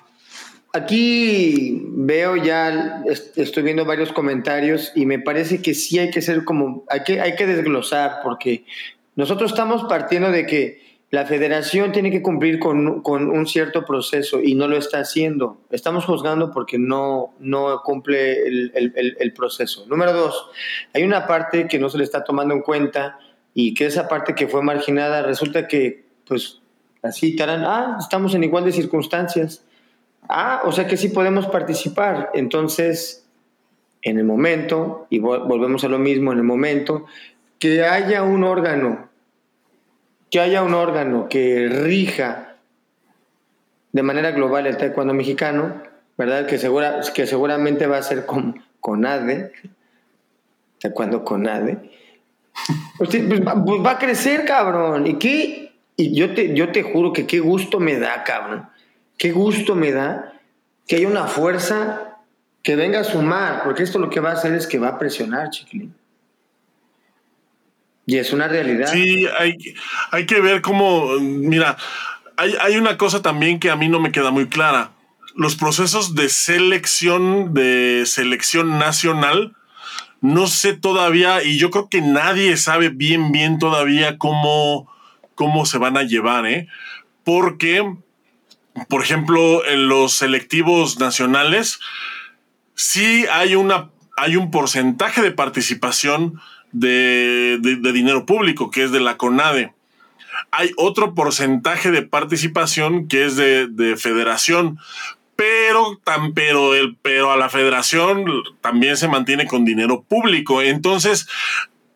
aquí 0.73 1.83
veo 1.88 2.37
ya, 2.37 3.03
estoy 3.37 3.62
viendo 3.62 3.85
varios 3.85 4.12
comentarios 4.12 4.92
y 4.95 5.07
me 5.07 5.19
parece 5.19 5.62
que 5.62 5.75
sí 5.75 5.99
hay 5.99 6.11
que 6.11 6.23
ser 6.23 6.45
como, 6.45 6.85
hay 6.88 7.03
que, 7.05 7.21
hay 7.21 7.35
que 7.37 7.47
desglosar 7.47 8.21
porque 8.23 8.64
nosotros 9.14 9.53
estamos 9.53 9.85
partiendo 9.85 10.31
de 10.31 10.47
que 10.47 10.86
la 11.11 11.25
federación 11.25 11.92
tiene 11.92 12.11
que 12.11 12.21
cumplir 12.21 12.59
con, 12.59 13.03
un 13.07 13.47
cierto 13.47 13.85
proceso 13.85 14.40
y 14.42 14.55
no 14.55 14.66
lo 14.66 14.77
está 14.77 14.99
haciendo. 14.99 15.59
Estamos 15.71 16.05
juzgando 16.05 16.51
porque 16.51 16.79
no, 16.79 17.33
no 17.38 17.81
cumple 17.85 18.47
el, 18.47 19.33
proceso. 19.35 19.87
Número 19.87 20.12
dos, 20.12 20.51
hay 20.92 21.05
una 21.05 21.27
parte 21.27 21.69
que 21.69 21.79
no 21.79 21.88
se 21.88 21.99
le 21.99 22.05
está 22.05 22.25
tomando 22.25 22.55
en 22.55 22.62
cuenta 22.62 23.19
y 23.55 23.73
que 23.75 23.87
esa 23.87 24.09
parte 24.09 24.35
que 24.35 24.49
fue 24.49 24.62
marginada 24.62 25.23
resulta 25.23 25.69
que, 25.69 26.05
pues, 26.27 26.61
así 27.03 27.31
estarán, 27.31 27.62
ah, 27.64 27.97
estamos 28.01 28.35
en 28.35 28.42
igual 28.42 28.64
de 28.64 28.73
circunstancias. 28.73 29.64
Ah, 30.29 30.62
o 30.64 30.73
sea 30.73 30.88
que 30.88 30.97
sí 30.97 31.11
podemos 31.11 31.47
participar. 31.47 32.31
Entonces, 32.35 33.25
en 34.03 34.19
el 34.19 34.25
momento, 34.25 35.07
y 35.09 35.21
volvemos 35.21 35.85
a 35.85 35.88
lo 35.88 35.99
mismo, 35.99 36.33
en 36.33 36.38
el 36.38 36.45
momento, 36.45 37.07
que 37.61 37.85
haya 37.85 38.25
un 38.25 38.42
órgano 38.42 39.09
que 40.37 40.40
haya 40.42 40.62
un 40.62 40.75
órgano 40.75 41.31
que 41.31 41.66
rija 41.66 42.57
de 43.92 44.03
manera 44.03 44.33
global 44.33 44.66
el 44.66 44.77
taekwondo 44.77 45.14
mexicano, 45.14 45.81
¿verdad? 46.18 46.44
Que, 46.44 46.59
segura, 46.59 47.01
que 47.14 47.27
seguramente 47.27 47.87
va 47.87 47.96
a 47.96 48.03
ser 48.03 48.27
con, 48.27 48.62
con 48.79 49.07
ADE, 49.07 49.51
taekwondo 50.79 51.25
con 51.25 51.49
ADE, 51.49 51.90
pues, 52.99 53.16
pues, 53.16 53.40
pues, 53.40 53.83
va 53.83 53.92
a 53.92 53.99
crecer, 53.99 54.44
cabrón. 54.44 55.07
¿Y 55.07 55.14
qué? 55.14 55.72
Y 55.96 56.14
yo 56.14 56.35
te, 56.35 56.55
yo 56.55 56.70
te 56.70 56.83
juro 56.83 57.14
que 57.14 57.27
qué 57.27 57.40
gusto 57.40 57.81
me 57.81 57.99
da, 57.99 58.22
cabrón. 58.22 58.68
Qué 59.16 59.33
gusto 59.33 59.75
me 59.75 59.90
da 59.90 60.35
que 60.87 60.96
haya 60.96 61.09
una 61.09 61.29
fuerza 61.29 62.18
que 62.62 62.77
venga 62.77 63.01
a 63.01 63.05
sumar, 63.05 63.62
porque 63.64 63.85
esto 63.85 63.99
lo 63.99 64.11
que 64.11 64.20
va 64.20 64.33
a 64.33 64.35
hacer 64.35 64.53
es 64.53 64.66
que 64.66 64.79
va 64.79 64.88
a 64.88 64.99
presionar, 64.99 65.49
chiquilín. 65.49 65.94
Y 68.07 68.18
es 68.18 68.32
una 68.32 68.46
realidad. 68.46 68.92
Sí, 68.92 69.26
hay, 69.38 69.57
hay 70.12 70.26
que 70.26 70.40
ver 70.40 70.62
cómo, 70.62 71.18
mira, 71.18 71.76
hay, 72.36 72.54
hay 72.61 72.76
una 72.76 72.96
cosa 72.96 73.20
también 73.20 73.59
que 73.59 73.70
a 73.70 73.76
mí 73.76 73.88
no 73.88 73.98
me 73.98 74.12
queda 74.12 74.30
muy 74.30 74.48
clara. 74.48 74.92
Los 75.34 75.57
procesos 75.57 76.14
de 76.14 76.28
selección, 76.28 77.52
de 77.52 78.04
selección 78.07 78.78
nacional, 78.78 79.57
no 80.20 80.46
sé 80.46 80.72
todavía, 80.74 81.42
y 81.42 81.59
yo 81.59 81.70
creo 81.70 81.88
que 81.88 82.00
nadie 82.00 82.57
sabe 82.57 82.88
bien, 82.88 83.32
bien 83.32 83.59
todavía 83.59 84.18
cómo, 84.18 84.90
cómo 85.34 85.66
se 85.66 85.78
van 85.78 85.96
a 85.96 86.04
llevar, 86.04 86.46
¿eh? 86.46 86.68
Porque, 87.24 87.96
por 88.88 89.02
ejemplo, 89.02 89.66
en 89.66 89.88
los 89.88 90.12
selectivos 90.12 90.98
nacionales, 90.98 91.80
sí 92.74 93.26
hay, 93.32 93.57
una, 93.57 93.90
hay 94.16 94.36
un 94.36 94.50
porcentaje 94.50 95.22
de 95.22 95.32
participación 95.32 96.40
de, 96.79 97.59
dinero 97.93 98.27
público, 98.27 98.70
que 98.70 98.85
es 98.85 98.93
de 98.93 99.01
la 99.01 99.16
CONADE. 99.16 99.72
Hay 100.51 100.72
otro 100.77 101.14
porcentaje 101.14 101.91
de 101.91 102.03
participación 102.03 103.09
que 103.09 103.24
es 103.24 103.37
de, 103.37 103.97
federación, 103.99 104.79
pero, 105.35 106.01
tan, 106.05 106.33
pero, 106.33 106.74
el, 106.74 106.97
pero 107.03 107.33
a 107.33 107.37
la 107.37 107.49
federación 107.49 108.24
también 108.61 108.97
se 108.97 109.09
mantiene 109.09 109.47
con 109.47 109.64
dinero 109.64 110.03
público. 110.03 110.62
Entonces, 110.62 111.29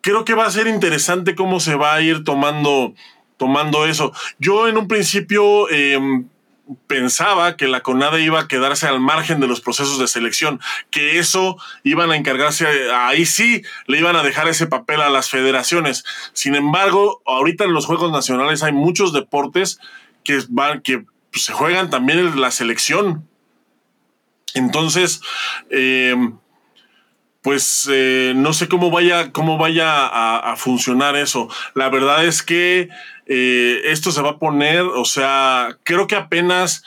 creo 0.01 0.25
que 0.25 0.35
va 0.35 0.45
a 0.45 0.51
ser 0.51 0.67
interesante 0.67 1.35
cómo 1.35 1.59
se 1.59 1.75
va 1.75 1.95
a 1.95 2.01
ir 2.01 2.23
tomando, 2.23 2.93
tomando 3.37 3.85
eso. 3.85 4.13
Yo 4.39 4.67
en 4.67 4.77
un 4.77 4.87
principio 4.87 5.69
em, 5.69 6.25
pensaba 6.87 7.57
que 7.57 7.67
la 7.67 7.81
CONADE 7.81 8.21
iba 8.21 8.39
a 8.39 8.47
quedarse 8.47 8.87
al 8.87 8.99
margen 8.99 9.39
de 9.39 9.47
los 9.47 9.61
procesos 9.61 9.99
de 9.99 10.07
selección, 10.07 10.59
que 10.89 11.19
eso 11.19 11.57
iban 11.83 12.11
a 12.11 12.15
encargarse, 12.15 12.67
ahí 12.93 13.25
sí 13.25 13.63
le 13.87 13.99
iban 13.99 14.15
a 14.15 14.23
dejar 14.23 14.47
ese 14.47 14.67
papel 14.67 15.01
a 15.01 15.09
las 15.09 15.29
federaciones. 15.29 16.03
Sin 16.33 16.55
embargo, 16.55 17.21
ahorita 17.25 17.63
en 17.63 17.73
los 17.73 17.85
Juegos 17.85 18.11
Nacionales 18.11 18.63
hay 18.63 18.73
muchos 18.73 19.13
deportes 19.13 19.79
que 20.23 20.39
van, 20.49 20.81
que 20.81 21.05
pues, 21.31 21.45
se 21.45 21.53
juegan 21.53 21.89
también 21.89 22.19
en 22.19 22.41
la 22.41 22.51
selección. 22.51 23.27
Entonces, 24.53 25.21
eh, 25.69 26.15
pues 27.41 27.89
eh, 27.91 28.33
no 28.35 28.53
sé 28.53 28.67
cómo 28.67 28.91
vaya, 28.91 29.31
cómo 29.31 29.57
vaya 29.57 30.07
a, 30.07 30.55
funcionar 30.57 31.15
eso. 31.15 31.49
La 31.73 31.89
verdad 31.89 32.25
es 32.25 32.43
que 32.43 32.89
eh, 33.25 33.81
esto 33.85 34.11
se 34.11 34.21
va 34.21 34.31
a 34.31 34.37
poner, 34.37 34.81
o 34.81 35.05
sea, 35.05 35.77
creo 35.83 36.07
que 36.07 36.15
apenas 36.15 36.83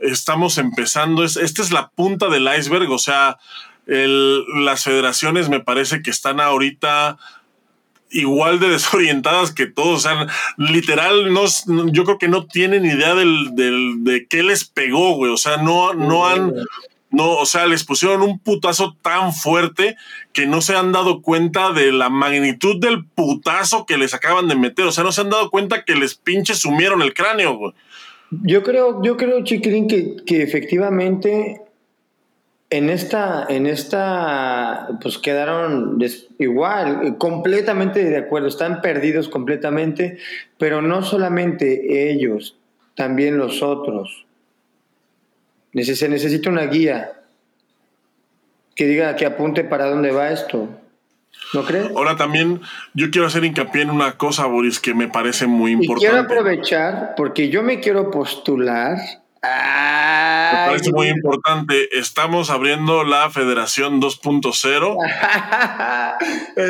estamos 0.00 0.58
empezando. 0.58 1.24
esta 1.24 1.62
es 1.62 1.72
la 1.72 1.88
punta 1.88 2.28
del 2.28 2.48
iceberg, 2.56 2.90
o 2.90 2.98
sea, 2.98 3.38
las 3.86 4.84
federaciones 4.84 5.48
me 5.48 5.60
parece 5.60 6.02
que 6.02 6.10
están 6.10 6.40
ahorita 6.40 7.18
igual 8.10 8.60
de 8.60 8.68
desorientadas 8.70 9.52
que 9.52 9.66
todos. 9.66 10.04
O 10.04 10.08
sea, 10.08 10.26
literal, 10.56 11.32
no, 11.32 11.44
yo 11.90 12.04
creo 12.04 12.18
que 12.18 12.28
no 12.28 12.46
tienen 12.46 12.84
idea 12.84 13.14
del, 13.14 13.54
del, 13.54 14.04
de 14.04 14.26
qué 14.28 14.42
les 14.42 14.64
pegó, 14.64 15.14
güey. 15.14 15.32
O 15.32 15.36
sea, 15.36 15.56
no, 15.56 15.94
no 15.94 16.28
han 16.28 16.54
no, 17.16 17.38
o 17.38 17.46
sea, 17.46 17.66
les 17.66 17.82
pusieron 17.82 18.20
un 18.20 18.38
putazo 18.38 18.94
tan 19.00 19.32
fuerte 19.32 19.96
que 20.34 20.46
no 20.46 20.60
se 20.60 20.76
han 20.76 20.92
dado 20.92 21.22
cuenta 21.22 21.72
de 21.72 21.90
la 21.90 22.10
magnitud 22.10 22.78
del 22.78 23.06
putazo 23.06 23.86
que 23.86 23.96
les 23.96 24.12
acaban 24.12 24.48
de 24.48 24.54
meter. 24.54 24.84
O 24.84 24.92
sea, 24.92 25.02
no 25.02 25.12
se 25.12 25.22
han 25.22 25.30
dado 25.30 25.50
cuenta 25.50 25.82
que 25.84 25.94
les 25.94 26.14
pinche 26.14 26.52
sumieron 26.52 27.00
el 27.00 27.14
cráneo, 27.14 27.56
güey. 27.56 27.72
Yo 28.42 28.62
creo, 28.62 29.02
yo 29.02 29.16
creo, 29.16 29.42
Chiquilín, 29.44 29.88
que, 29.88 30.16
que 30.26 30.42
efectivamente 30.42 31.62
en 32.68 32.90
esta, 32.90 33.46
en 33.48 33.66
esta, 33.66 34.88
pues 35.00 35.16
quedaron 35.16 35.98
igual, 36.38 37.16
completamente 37.16 38.04
de 38.04 38.18
acuerdo, 38.18 38.48
están 38.48 38.82
perdidos 38.82 39.30
completamente, 39.30 40.18
pero 40.58 40.82
no 40.82 41.02
solamente 41.02 42.10
ellos, 42.10 42.58
también 42.94 43.38
los 43.38 43.62
otros 43.62 44.25
se 45.84 46.08
necesita 46.08 46.50
una 46.50 46.66
guía 46.66 47.12
que 48.76 48.86
diga, 48.86 49.16
que 49.16 49.26
apunte 49.26 49.64
para 49.64 49.86
dónde 49.86 50.12
va 50.12 50.30
esto. 50.30 50.68
¿No 51.54 51.64
crees? 51.64 51.90
Ahora 51.94 52.16
también 52.16 52.60
yo 52.94 53.10
quiero 53.10 53.26
hacer 53.26 53.44
hincapié 53.44 53.82
en 53.82 53.90
una 53.90 54.16
cosa, 54.16 54.46
Boris, 54.46 54.80
que 54.80 54.94
me 54.94 55.08
parece 55.08 55.46
muy 55.46 55.72
importante. 55.72 56.06
Y 56.06 56.08
quiero 56.08 56.24
aprovechar, 56.24 57.14
porque 57.16 57.48
yo 57.48 57.62
me 57.62 57.80
quiero 57.80 58.10
postular. 58.10 58.98
me 59.42 60.66
parece 60.66 60.92
muy 60.92 61.08
importante. 61.08 61.88
Estamos 61.98 62.50
abriendo 62.50 63.04
la 63.04 63.30
Federación 63.30 64.00
2.0 64.00 64.96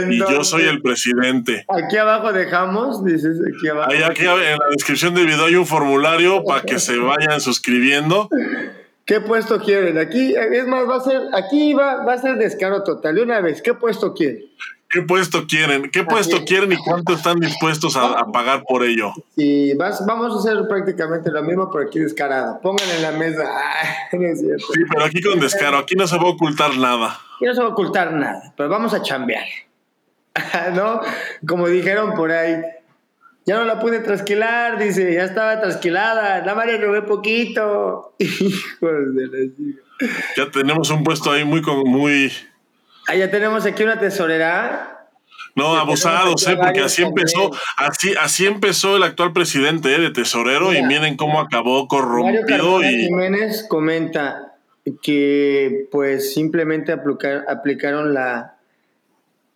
y 0.10 0.18
yo 0.18 0.44
soy 0.44 0.64
el 0.64 0.82
presidente. 0.82 1.64
Aquí 1.68 1.96
abajo 1.96 2.32
dejamos, 2.32 3.04
dices, 3.04 3.38
aquí 3.56 3.68
abajo. 3.68 3.90
Ahí, 3.90 4.02
aquí 4.02 4.22
en 4.22 4.58
la 4.58 4.66
descripción 4.70 5.14
del 5.14 5.26
video 5.26 5.46
hay 5.46 5.56
un 5.56 5.66
formulario 5.66 6.44
para 6.44 6.62
que 6.62 6.78
se 6.80 6.98
vayan 6.98 7.40
suscribiendo. 7.40 8.28
¿Qué 9.06 9.20
puesto 9.20 9.60
quieren? 9.60 9.98
Aquí, 9.98 10.34
es 10.34 10.66
más, 10.66 10.88
va 10.88 10.96
a 10.96 11.00
ser, 11.00 11.22
aquí 11.32 11.72
va, 11.72 12.04
va 12.04 12.14
a 12.14 12.18
ser 12.18 12.36
descaro 12.38 12.82
total. 12.82 13.14
De 13.14 13.22
una 13.22 13.40
vez, 13.40 13.62
¿qué 13.62 13.72
puesto 13.72 14.12
quieren? 14.12 14.42
¿Qué 14.90 15.02
puesto 15.02 15.46
quieren? 15.46 15.90
¿Qué 15.92 16.02
puesto 16.02 16.44
quieren 16.44 16.72
y 16.72 16.76
cuánto 16.76 17.12
están 17.12 17.38
dispuestos 17.38 17.96
a, 17.96 18.26
pagar 18.32 18.64
por 18.68 18.84
ello? 18.84 19.12
Sí, 19.36 19.74
vas, 19.74 20.04
vamos 20.06 20.34
a 20.34 20.38
hacer 20.40 20.66
prácticamente 20.68 21.30
lo 21.30 21.42
mismo, 21.44 21.70
pero 21.70 21.86
aquí 21.86 22.00
descarado. 22.00 22.60
Pongan 22.60 22.88
en 22.96 23.02
la 23.02 23.12
mesa. 23.12 23.44
no 24.12 24.26
es 24.26 24.40
cierto. 24.40 24.66
Sí, 24.72 24.80
pero 24.92 25.04
aquí 25.04 25.22
con 25.22 25.38
descaro, 25.38 25.78
aquí 25.78 25.94
no 25.94 26.08
se 26.08 26.16
va 26.16 26.24
a 26.24 26.30
ocultar 26.30 26.76
nada. 26.76 27.20
Aquí 27.36 27.44
no 27.44 27.54
se 27.54 27.60
va 27.60 27.68
a 27.68 27.70
ocultar 27.70 28.12
nada, 28.12 28.54
pero 28.56 28.68
vamos 28.68 28.92
a 28.92 29.02
chambear. 29.02 29.46
¿No? 30.74 31.00
Como 31.46 31.68
dijeron 31.68 32.14
por 32.14 32.32
ahí, 32.32 32.60
ya 33.46 33.56
no 33.56 33.64
la 33.64 33.78
pude 33.78 34.00
trasquilar, 34.00 34.76
dice, 34.76 35.14
ya 35.14 35.24
estaba 35.24 35.60
trasquilada, 35.60 36.40
nada 36.40 36.54
más 36.56 36.66
le 36.66 36.78
robé 36.78 37.02
poquito. 37.02 38.14
Hijos 38.18 39.14
de 39.14 39.26
la 39.26 39.76
Ya 40.36 40.50
tenemos 40.50 40.90
un 40.90 41.04
puesto 41.04 41.30
ahí 41.30 41.44
muy 41.44 41.62
muy. 41.84 42.32
Ah, 43.08 43.14
ya 43.14 43.30
tenemos 43.30 43.64
aquí 43.64 43.84
una 43.84 44.00
tesorera. 44.00 44.92
No, 45.54 45.76
abusados, 45.76 46.46
¿eh? 46.48 46.56
Porque 46.56 46.80
así 46.80 47.02
empezó, 47.02 47.50
así, 47.78 48.14
así 48.20 48.46
empezó 48.46 48.96
el 48.96 49.04
actual 49.04 49.32
presidente 49.32 49.94
¿eh? 49.94 50.00
de 50.00 50.10
tesorero 50.10 50.74
y 50.74 50.82
miren 50.82 51.16
cómo 51.16 51.40
acabó 51.40 51.88
corrompido. 51.88 52.82
y 52.82 53.06
Jiménez 53.06 53.64
comenta 53.66 54.56
que 55.02 55.88
pues 55.90 56.34
simplemente 56.34 56.92
aplicaron 56.92 58.12
la 58.12 58.55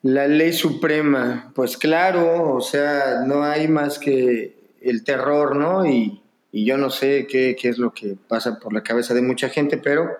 la 0.03 0.27
ley 0.27 0.53
suprema, 0.53 1.53
pues 1.55 1.77
claro, 1.77 2.55
o 2.55 2.61
sea, 2.61 3.23
no 3.27 3.43
hay 3.43 3.69
más 3.69 3.99
que 3.99 4.57
el 4.81 5.05
terror, 5.05 5.57
¿no? 5.57 5.87
Y, 5.87 6.17
yo 6.53 6.77
no 6.77 6.91
sé 6.91 7.29
qué, 7.31 7.55
qué, 7.57 7.69
es 7.69 7.79
lo 7.79 7.95
que 7.95 8.17
pasa 8.27 8.59
por 8.59 8.73
la 8.73 8.83
cabeza 8.83 9.15
de 9.15 9.23
mucha 9.23 9.49
gente, 9.51 9.79
pero 9.79 10.11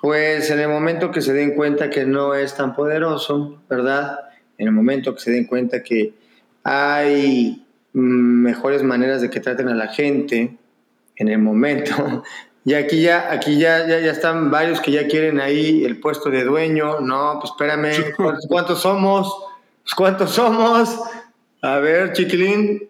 pues 0.00 0.48
en 0.50 0.60
el 0.60 0.68
momento 0.68 1.10
que 1.10 1.22
se 1.22 1.32
den 1.32 1.56
cuenta 1.56 1.90
que 1.90 2.06
no 2.06 2.36
es 2.36 2.54
tan 2.54 2.76
poderoso, 2.76 3.60
¿verdad? 3.68 4.20
En 4.58 4.68
el 4.68 4.72
momento 4.72 5.12
que 5.12 5.20
se 5.20 5.32
den 5.32 5.46
cuenta 5.46 5.82
que 5.82 6.14
hay 6.62 7.66
mejores 7.92 8.84
maneras 8.84 9.22
de 9.22 9.28
que 9.28 9.40
traten 9.40 9.68
a 9.68 9.74
la 9.74 9.88
gente, 9.88 10.56
en 11.16 11.28
el 11.28 11.38
momento 11.38 12.22
y 12.64 12.74
aquí 12.74 13.00
ya, 13.00 13.32
aquí 13.32 13.58
ya, 13.58 13.86
ya, 13.86 14.00
ya, 14.00 14.10
están 14.10 14.50
varios 14.50 14.80
que 14.80 14.90
ya 14.90 15.06
quieren 15.06 15.40
ahí 15.40 15.84
el 15.84 15.98
puesto 15.98 16.28
de 16.30 16.44
dueño. 16.44 17.00
No, 17.00 17.38
pues 17.40 17.52
espérame, 17.52 18.14
¿cuántos, 18.48 18.82
somos? 18.82 19.34
Pues, 19.82 19.94
¿Cuántos 19.94 20.32
somos? 20.32 20.98
A 21.62 21.78
ver, 21.78 22.12
chiquilín, 22.12 22.88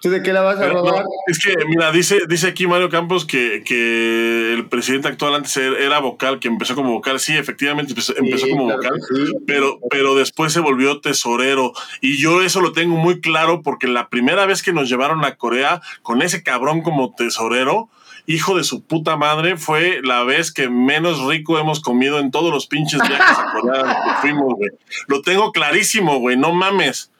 ¿tú 0.00 0.10
de 0.10 0.20
qué 0.20 0.32
la 0.32 0.40
vas 0.40 0.58
a 0.58 0.68
robar? 0.68 1.04
es 1.28 1.38
que, 1.38 1.54
mira, 1.66 1.92
dice, 1.92 2.18
dice 2.28 2.48
aquí 2.48 2.66
Mario 2.66 2.90
Campos 2.90 3.24
que, 3.24 3.62
que, 3.64 4.52
el 4.54 4.68
presidente 4.68 5.06
actual 5.06 5.36
antes 5.36 5.56
era 5.56 6.00
vocal, 6.00 6.40
que 6.40 6.48
empezó 6.48 6.74
como 6.74 6.92
vocal. 6.92 7.20
Sí, 7.20 7.36
efectivamente 7.36 7.94
empezó, 8.16 8.48
como 8.48 8.64
vocal, 8.64 9.00
pero, 9.46 9.78
pero 9.90 10.16
después 10.16 10.52
se 10.52 10.60
volvió 10.60 11.00
tesorero. 11.00 11.72
Y 12.00 12.18
yo 12.18 12.42
eso 12.42 12.60
lo 12.60 12.72
tengo 12.72 12.96
muy 12.96 13.20
claro 13.20 13.62
porque 13.62 13.86
la 13.86 14.08
primera 14.08 14.44
vez 14.44 14.64
que 14.64 14.72
nos 14.72 14.88
llevaron 14.88 15.24
a 15.24 15.36
Corea 15.36 15.82
con 16.02 16.20
ese 16.20 16.42
cabrón 16.42 16.82
como 16.82 17.14
tesorero, 17.14 17.90
hijo 18.28 18.56
de 18.56 18.62
su 18.62 18.84
puta 18.84 19.16
madre, 19.16 19.56
fue 19.56 20.00
la 20.04 20.22
vez 20.22 20.52
que 20.52 20.68
menos 20.68 21.24
rico 21.26 21.58
hemos 21.58 21.80
comido 21.80 22.18
en 22.18 22.30
todos 22.30 22.52
los 22.52 22.66
pinches 22.66 23.00
viajes 23.00 23.38
a 23.38 23.52
Corea 23.52 24.02
que 24.04 24.20
fuimos, 24.20 24.54
güey. 24.54 24.70
Lo 25.06 25.22
tengo 25.22 25.50
clarísimo, 25.50 26.18
güey, 26.18 26.36
no 26.36 26.52
mames. 26.52 27.10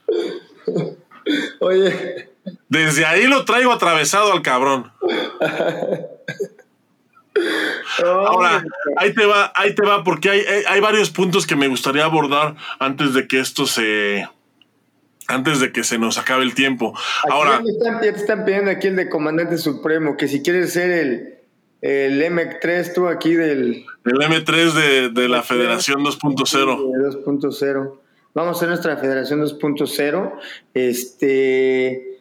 Oye. 1.60 2.28
Desde 2.68 3.06
ahí 3.06 3.26
lo 3.26 3.46
traigo 3.46 3.72
atravesado 3.72 4.32
al 4.32 4.42
cabrón. 4.42 4.92
Ahora, 8.04 8.62
ahí 8.98 9.14
te 9.14 9.24
va, 9.24 9.50
ahí 9.54 9.74
te 9.74 9.82
va, 9.82 10.04
porque 10.04 10.28
hay, 10.28 10.42
hay 10.68 10.80
varios 10.80 11.08
puntos 11.08 11.46
que 11.46 11.56
me 11.56 11.68
gustaría 11.68 12.04
abordar 12.04 12.54
antes 12.78 13.14
de 13.14 13.26
que 13.26 13.40
esto 13.40 13.66
se, 13.66 14.28
antes 15.28 15.60
de 15.60 15.70
que 15.72 15.84
se 15.84 15.98
nos 15.98 16.18
acabe 16.18 16.42
el 16.42 16.54
tiempo. 16.54 16.98
Ahora. 17.30 17.62
Ya 17.84 18.00
te, 18.00 18.08
están, 18.08 18.44
pidiendo 18.44 18.70
aquí 18.70 18.88
el 18.88 18.96
de 18.96 19.08
Comandante 19.08 19.58
Supremo, 19.58 20.16
que 20.16 20.26
si 20.26 20.42
quieres 20.42 20.72
ser 20.72 20.90
el, 20.90 21.38
el 21.82 22.20
M3, 22.20 22.94
tú 22.94 23.06
aquí 23.06 23.34
del. 23.34 23.84
El 24.04 24.18
M3 24.18 24.72
de, 24.72 25.08
de 25.10 25.28
la 25.28 25.42
Federación 25.42 26.00
2.0. 26.00 27.24
2.0. 27.24 27.92
Vamos 28.34 28.56
a 28.56 28.56
hacer 28.56 28.68
nuestra 28.68 28.96
Federación 28.96 29.40
2.0. 29.40 30.32
Este. 30.74 32.18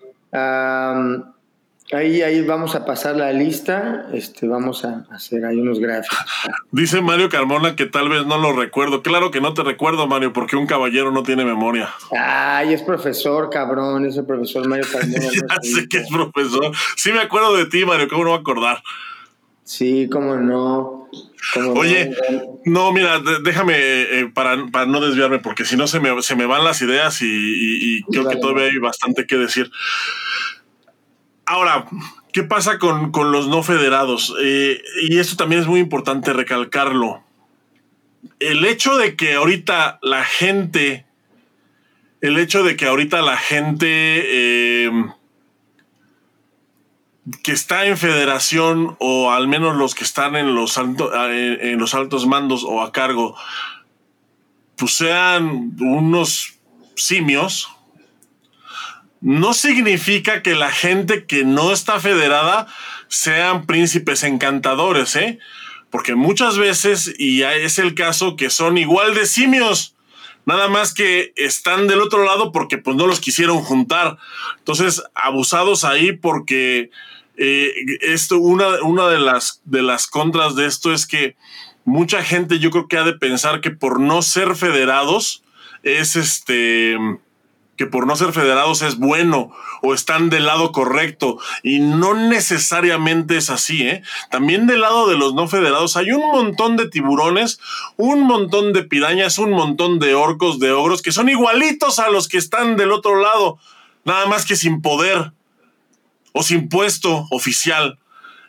Ahí, 1.93 2.21
ahí 2.21 2.41
vamos 2.41 2.75
a 2.75 2.85
pasar 2.85 3.15
la 3.15 3.31
lista, 3.31 4.07
este, 4.11 4.45
vamos 4.45 4.83
a 4.83 5.05
hacer 5.09 5.45
ahí 5.45 5.57
unos 5.57 5.79
gráficos. 5.79 6.19
Dice 6.71 7.01
Mario 7.01 7.29
Carmona 7.29 7.77
que 7.77 7.85
tal 7.85 8.09
vez 8.09 8.25
no 8.25 8.37
lo 8.37 8.51
recuerdo. 8.51 9.01
Claro 9.01 9.31
que 9.31 9.39
no 9.39 9.53
te 9.53 9.63
recuerdo, 9.63 10.05
Mario, 10.05 10.33
porque 10.33 10.57
un 10.57 10.67
caballero 10.67 11.11
no 11.11 11.23
tiene 11.23 11.45
memoria. 11.45 11.89
Ay, 12.11 12.73
es 12.73 12.81
profesor, 12.81 13.49
cabrón, 13.49 14.05
es 14.05 14.17
el 14.17 14.25
profesor 14.25 14.67
Mario 14.67 14.85
Carmona. 14.91 15.29
ya 15.31 15.55
sé 15.61 15.87
que 15.87 15.99
es 15.99 16.09
profesor. 16.09 16.71
Sí 16.97 17.13
me 17.13 17.19
acuerdo 17.19 17.55
de 17.55 17.67
ti, 17.67 17.85
Mario, 17.85 18.09
¿cómo 18.09 18.25
no 18.25 18.31
va 18.31 18.37
a 18.37 18.39
acordar? 18.39 18.83
Sí, 19.63 20.07
cómo 20.09 20.35
no. 20.35 21.09
Oye, 21.75 22.11
no, 22.65 22.91
mira, 22.91 23.19
déjame 23.43 23.75
eh, 23.75 24.31
para, 24.33 24.55
no 24.55 25.01
desviarme, 25.01 25.39
porque 25.39 25.65
si 25.65 25.75
no 25.77 25.87
se 25.87 25.99
me, 25.99 26.21
se 26.21 26.35
me 26.35 26.45
van 26.45 26.63
las 26.63 26.81
ideas 26.81 27.19
y, 27.21 28.01
creo 28.11 28.27
que 28.27 28.37
todavía 28.37 28.65
hay 28.65 28.77
bastante 28.77 29.25
que 29.25 29.37
decir. 29.37 29.69
Ahora, 31.47 31.87
¿Qué 32.37 32.43
pasa 32.43 32.77
con, 32.77 33.11
los 33.31 33.47
no 33.47 33.63
federados? 33.63 34.31
Eh, 34.43 34.79
y 35.01 35.17
esto 35.17 35.37
también 35.37 35.59
es 35.59 35.67
muy 35.67 35.79
importante 35.79 36.33
recalcarlo. 36.33 37.23
El 38.39 38.63
hecho 38.63 38.95
de 38.95 39.15
que 39.15 39.33
ahorita 39.33 39.97
la 40.03 40.23
gente, 40.23 41.07
el 42.21 42.37
hecho 42.37 42.63
de 42.63 42.75
que 42.75 42.85
ahorita 42.85 43.23
la 43.23 43.37
gente 43.37 43.87
eh, 43.87 44.91
que 47.41 47.53
está 47.53 47.87
en 47.87 47.97
federación 47.97 48.95
o 48.99 49.31
al 49.31 49.47
menos 49.47 49.75
los 49.75 49.95
que 49.95 50.03
están 50.03 50.35
en 50.35 50.53
los, 50.53 50.77
en 50.77 51.79
los 51.79 51.95
altos 51.95 52.27
mandos 52.27 52.63
o 52.63 52.83
a 52.83 52.91
cargo, 52.91 53.35
pues 54.75 54.93
sean 54.93 55.75
unos 55.79 56.59
simios, 56.95 57.75
no 59.21 59.53
significa 59.53 60.41
que 60.43 60.55
la 60.55 60.71
gente 60.71 61.25
que 61.25 61.43
no 61.43 61.71
está 61.71 61.99
federada 61.99 62.67
sean 63.07 63.65
príncipes 63.65 64.23
encantadores, 64.23 65.15
¿eh? 65.15 65.39
Porque 65.89 66.15
muchas 66.15 66.57
veces, 66.57 67.13
y 67.17 67.43
es 67.43 67.79
el 67.79 67.95
caso, 67.95 68.35
que 68.35 68.49
son 68.49 68.77
igual 68.77 69.15
de 69.15 69.25
simios, 69.25 69.95
nada 70.45 70.67
más 70.67 70.93
que 70.93 71.33
están 71.35 71.87
del 71.87 72.01
otro 72.01 72.23
lado 72.23 72.51
porque 72.51 72.77
pues 72.77 72.95
no 72.95 73.07
los 73.07 73.19
quisieron 73.19 73.59
juntar. 73.59 74.17
Entonces, 74.59 75.03
abusados 75.15 75.83
ahí 75.83 76.11
porque 76.11 76.89
eh, 77.37 77.73
esto, 78.01 78.39
una, 78.39 78.81
una 78.83 79.07
de, 79.07 79.19
las, 79.19 79.61
de 79.65 79.81
las 79.81 80.07
contras 80.07 80.55
de 80.55 80.65
esto 80.65 80.93
es 80.93 81.07
que 81.07 81.35
mucha 81.85 82.23
gente 82.23 82.59
yo 82.59 82.69
creo 82.69 82.87
que 82.87 82.97
ha 82.97 83.03
de 83.03 83.13
pensar 83.13 83.61
que 83.61 83.71
por 83.71 83.99
no 83.99 84.21
ser 84.21 84.55
federados 84.55 85.43
es 85.83 86.15
este 86.15 86.97
que 87.77 87.85
por 87.85 88.07
no 88.07 88.15
ser 88.15 88.33
federados 88.33 88.81
es 88.81 88.97
bueno 88.97 89.51
o 89.81 89.93
están 89.93 90.29
del 90.29 90.45
lado 90.45 90.71
correcto 90.71 91.37
y 91.63 91.79
no 91.79 92.13
necesariamente 92.15 93.37
es 93.37 93.49
así, 93.49 93.83
¿eh? 93.83 94.01
También 94.31 94.67
del 94.67 94.81
lado 94.81 95.07
de 95.07 95.15
los 95.15 95.33
no 95.33 95.47
federados 95.47 95.95
hay 95.95 96.11
un 96.11 96.31
montón 96.31 96.75
de 96.75 96.89
tiburones, 96.89 97.59
un 97.95 98.21
montón 98.21 98.73
de 98.73 98.83
pirañas, 98.83 99.37
un 99.37 99.51
montón 99.51 99.99
de 99.99 100.15
orcos, 100.15 100.59
de 100.59 100.71
ogros 100.71 101.01
que 101.01 101.11
son 101.11 101.29
igualitos 101.29 101.99
a 101.99 102.09
los 102.09 102.27
que 102.27 102.37
están 102.37 102.75
del 102.75 102.91
otro 102.91 103.21
lado, 103.21 103.59
nada 104.03 104.25
más 104.25 104.45
que 104.45 104.55
sin 104.55 104.81
poder 104.81 105.31
o 106.33 106.43
sin 106.43 106.69
puesto 106.69 107.27
oficial. 107.29 107.99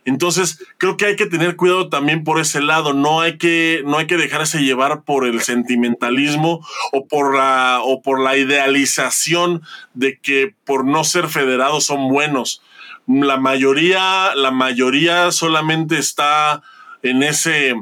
Entonces, 0.09 0.65
creo 0.79 0.97
que 0.97 1.05
hay 1.05 1.17
que 1.17 1.27
tener 1.27 1.55
cuidado 1.57 1.91
también 1.91 2.25
por 2.25 2.41
ese 2.41 2.63
lado. 2.63 2.95
No 2.95 3.21
hay 3.21 3.37
que, 3.37 3.83
no 3.85 3.99
hay 3.99 4.07
que 4.07 4.17
dejarse 4.17 4.63
llevar 4.63 5.03
por 5.03 5.27
el 5.27 5.43
sentimentalismo 5.43 6.67
o 6.93 7.07
por 7.07 7.37
la, 7.37 7.81
o 7.83 8.01
por 8.01 8.19
la 8.19 8.39
idealización 8.39 9.63
de 9.93 10.19
que 10.19 10.55
por 10.65 10.87
no 10.87 11.05
ser 11.05 11.29
federados 11.29 11.85
son 11.85 12.09
buenos. 12.09 12.63
La 13.07 13.37
mayoría, 13.37 14.35
la 14.35 14.51
mayoría 14.51 15.31
solamente 15.31 15.99
está 15.99 16.63
en 17.03 17.23
ese, 17.23 17.75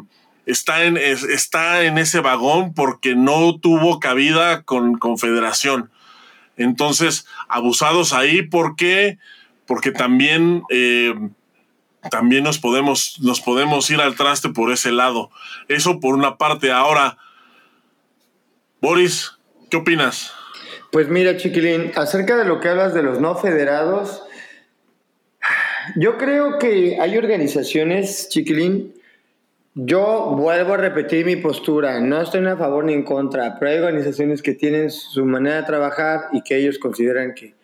está 0.47 0.83
en, 0.83 0.97
está 0.97 1.85
en 1.85 1.97
ese 1.97 2.19
vagón 2.19 2.75
porque 2.75 3.15
no 3.15 3.61
tuvo 3.61 4.01
cabida 4.01 4.63
con 4.63 4.99
confederación. 4.99 5.93
Entonces, 6.57 7.25
abusados 7.47 8.13
ahí 8.13 8.43
porque, 8.43 9.19
porque 9.65 9.93
también 9.93 10.65
eh, 10.71 11.15
también 12.11 12.45
nos 12.45 12.59
podemos, 12.59 13.19
nos 13.21 13.41
podemos 13.41 13.91
ir 13.91 14.01
al 14.01 14.17
traste 14.17 14.49
por 14.49 14.73
ese 14.73 14.93
lado. 14.93 15.31
Eso 15.69 16.01
por 16.01 16.15
una 16.15 16.37
parte. 16.37 16.71
Ahora, 16.71 17.19
Boris, 18.81 19.33
¿qué 19.71 19.77
opinas? 19.77 20.33
Pues 20.93 21.09
mira, 21.09 21.37
Chiquilín, 21.37 21.93
acerca 21.97 22.37
de 22.37 22.45
lo 22.45 22.61
que 22.61 22.69
hablas 22.69 22.95
de 22.95 23.03
los 23.03 23.21
no 23.21 23.37
federados, 23.37 24.23
yo 25.95 26.19
creo 26.19 26.59
que 26.59 26.99
hay 27.01 27.17
organizaciones, 27.17 28.29
Chiquilín, 28.29 28.95
yo 29.75 30.35
vuelvo 30.37 30.73
a 30.73 30.79
repetir 30.79 31.27
mi 31.27 31.37
postura, 31.37 32.01
no 32.01 32.21
estoy 32.23 32.47
a 32.47 32.57
favor 32.57 32.85
ni 32.85 32.95
en 32.95 33.03
contra, 33.03 33.59
pero 33.59 33.71
hay 33.71 33.79
organizaciones 33.79 34.41
que 34.41 34.55
tienen 34.55 34.91
su 34.91 35.25
manera 35.27 35.57
de 35.57 35.63
trabajar 35.65 36.29
y 36.33 36.43
que 36.43 36.57
ellos 36.57 36.79
consideran 36.79 37.35
que 37.35 37.55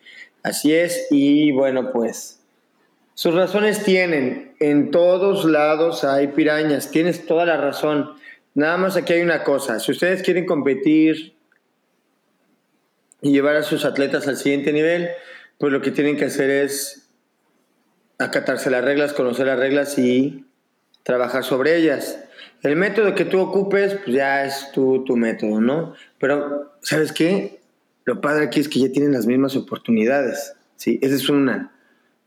así 0.43 0.73
es 0.73 1.07
y 1.09 1.51
bueno, 1.51 1.91
pues 1.91 2.42
sus 3.15 3.35
razones 3.35 3.83
tienen. 3.83 4.55
En 4.59 4.91
todos 4.91 5.45
lados 5.45 6.03
hay 6.03 6.27
pirañas. 6.27 6.89
Tienes 6.89 7.25
toda 7.25 7.45
la 7.45 7.57
razón. 7.57 8.13
Nada 8.55 8.77
más 8.77 8.95
aquí 8.95 9.13
hay 9.13 9.21
una 9.21 9.43
cosa. 9.43 9.79
Si 9.79 9.91
ustedes 9.91 10.23
quieren 10.23 10.45
competir 10.45 11.35
y 13.21 13.31
llevar 13.31 13.55
a 13.55 13.63
sus 13.63 13.85
atletas 13.85 14.27
al 14.27 14.37
siguiente 14.37 14.73
nivel, 14.73 15.09
pues 15.57 15.71
lo 15.71 15.81
que 15.81 15.91
tienen 15.91 16.17
que 16.17 16.25
hacer 16.25 16.49
es 16.49 17.09
acatarse 18.17 18.69
las 18.69 18.83
reglas, 18.83 19.13
conocer 19.13 19.47
las 19.47 19.59
reglas 19.59 19.97
y 19.97 20.45
trabajar 21.03 21.43
sobre 21.43 21.77
ellas. 21.77 22.19
El 22.63 22.75
método 22.77 23.13
que 23.13 23.25
tú 23.25 23.39
ocupes, 23.39 23.95
pues 23.95 24.15
ya 24.15 24.45
es 24.45 24.71
tu, 24.71 25.03
tu 25.03 25.17
método, 25.17 25.59
¿no? 25.61 25.93
Pero, 26.17 26.73
¿sabes 26.81 27.11
qué? 27.11 27.59
Lo 28.05 28.21
padre 28.21 28.45
aquí 28.45 28.59
es 28.59 28.69
que 28.69 28.79
ya 28.79 28.91
tienen 28.91 29.11
las 29.11 29.25
mismas 29.25 29.55
oportunidades. 29.55 30.53
Sí, 30.77 30.99
esa 31.01 31.15
es 31.15 31.29
una 31.29 31.72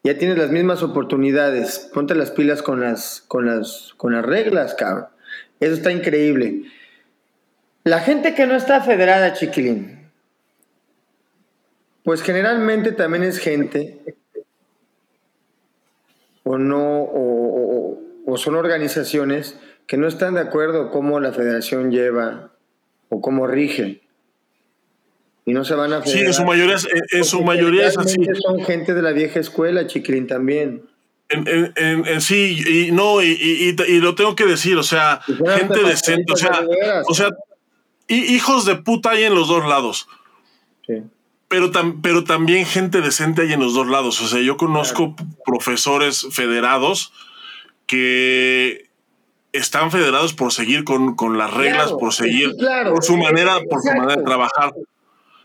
ya 0.06 0.16
tienes 0.16 0.38
las 0.38 0.50
mismas 0.50 0.84
oportunidades. 0.84 1.90
Ponte 1.92 2.14
las 2.14 2.30
pilas 2.30 2.62
con 2.62 2.80
las, 2.80 3.24
con 3.26 3.44
las, 3.44 3.92
con 3.96 4.12
las 4.12 4.24
reglas, 4.24 4.74
cabrón. 4.74 5.08
Eso 5.58 5.74
está 5.74 5.90
increíble. 5.90 6.62
La 7.82 7.98
gente 7.98 8.34
que 8.34 8.46
no 8.46 8.54
está 8.54 8.80
federada, 8.82 9.32
chiquilín, 9.32 10.08
pues 12.04 12.22
generalmente 12.22 12.92
también 12.92 13.24
es 13.24 13.38
gente 13.38 14.00
o 16.44 16.56
no, 16.56 17.02
o, 17.02 18.00
o 18.26 18.36
son 18.36 18.54
organizaciones 18.54 19.58
que 19.88 19.96
no 19.96 20.06
están 20.06 20.34
de 20.34 20.40
acuerdo 20.40 20.92
cómo 20.92 21.18
la 21.18 21.32
federación 21.32 21.90
lleva 21.90 22.52
o 23.08 23.20
cómo 23.20 23.48
rige 23.48 24.05
y 25.46 25.52
no 25.52 25.64
se 25.64 25.76
van 25.76 25.92
a 25.92 26.04
Sí, 26.04 26.18
en 26.18 26.34
su 26.34 26.44
mayoría, 26.44 26.74
es, 26.74 26.88
en, 27.12 27.24
su 27.24 27.42
mayoría 27.42 27.86
es 27.86 27.96
así. 27.96 28.16
Son 28.44 28.64
gente 28.64 28.94
de 28.94 29.00
la 29.00 29.12
vieja 29.12 29.38
escuela, 29.38 29.86
Chiquilín 29.86 30.26
también. 30.26 30.82
En, 31.28 31.72
en, 31.76 32.20
sí, 32.20 32.62
y 32.66 32.92
no, 32.92 33.22
y, 33.22 33.76
y, 33.88 34.00
lo 34.00 34.14
tengo 34.16 34.36
que 34.36 34.44
decir, 34.44 34.76
o 34.76 34.82
sea, 34.82 35.20
gente 35.24 35.82
decente, 35.84 36.32
o 36.32 36.36
sea, 36.36 36.64
o 37.08 37.14
sea, 37.14 37.30
hijos 38.08 38.64
de 38.64 38.76
puta 38.76 39.10
hay 39.10 39.24
en 39.24 39.34
los 39.34 39.48
dos 39.48 39.66
lados. 39.66 40.08
Sí. 40.84 41.02
Pero, 41.48 41.70
pero 42.02 42.24
también 42.24 42.66
gente 42.66 43.00
decente 43.00 43.42
hay 43.42 43.52
en 43.52 43.60
los 43.60 43.74
dos 43.74 43.86
lados. 43.86 44.20
O 44.20 44.26
sea, 44.26 44.40
yo 44.40 44.56
conozco 44.56 45.14
profesores 45.44 46.26
federados 46.32 47.12
que 47.86 48.88
están 49.52 49.92
federados 49.92 50.34
por 50.34 50.52
seguir 50.52 50.82
con, 50.82 51.14
con 51.14 51.38
las 51.38 51.54
reglas, 51.54 51.92
por 51.92 52.12
seguir 52.12 52.52
por 52.90 53.04
su 53.04 53.16
manera, 53.16 53.60
por 53.68 53.80
su 53.80 53.96
manera 53.96 54.16
de 54.16 54.22
trabajar 54.24 54.72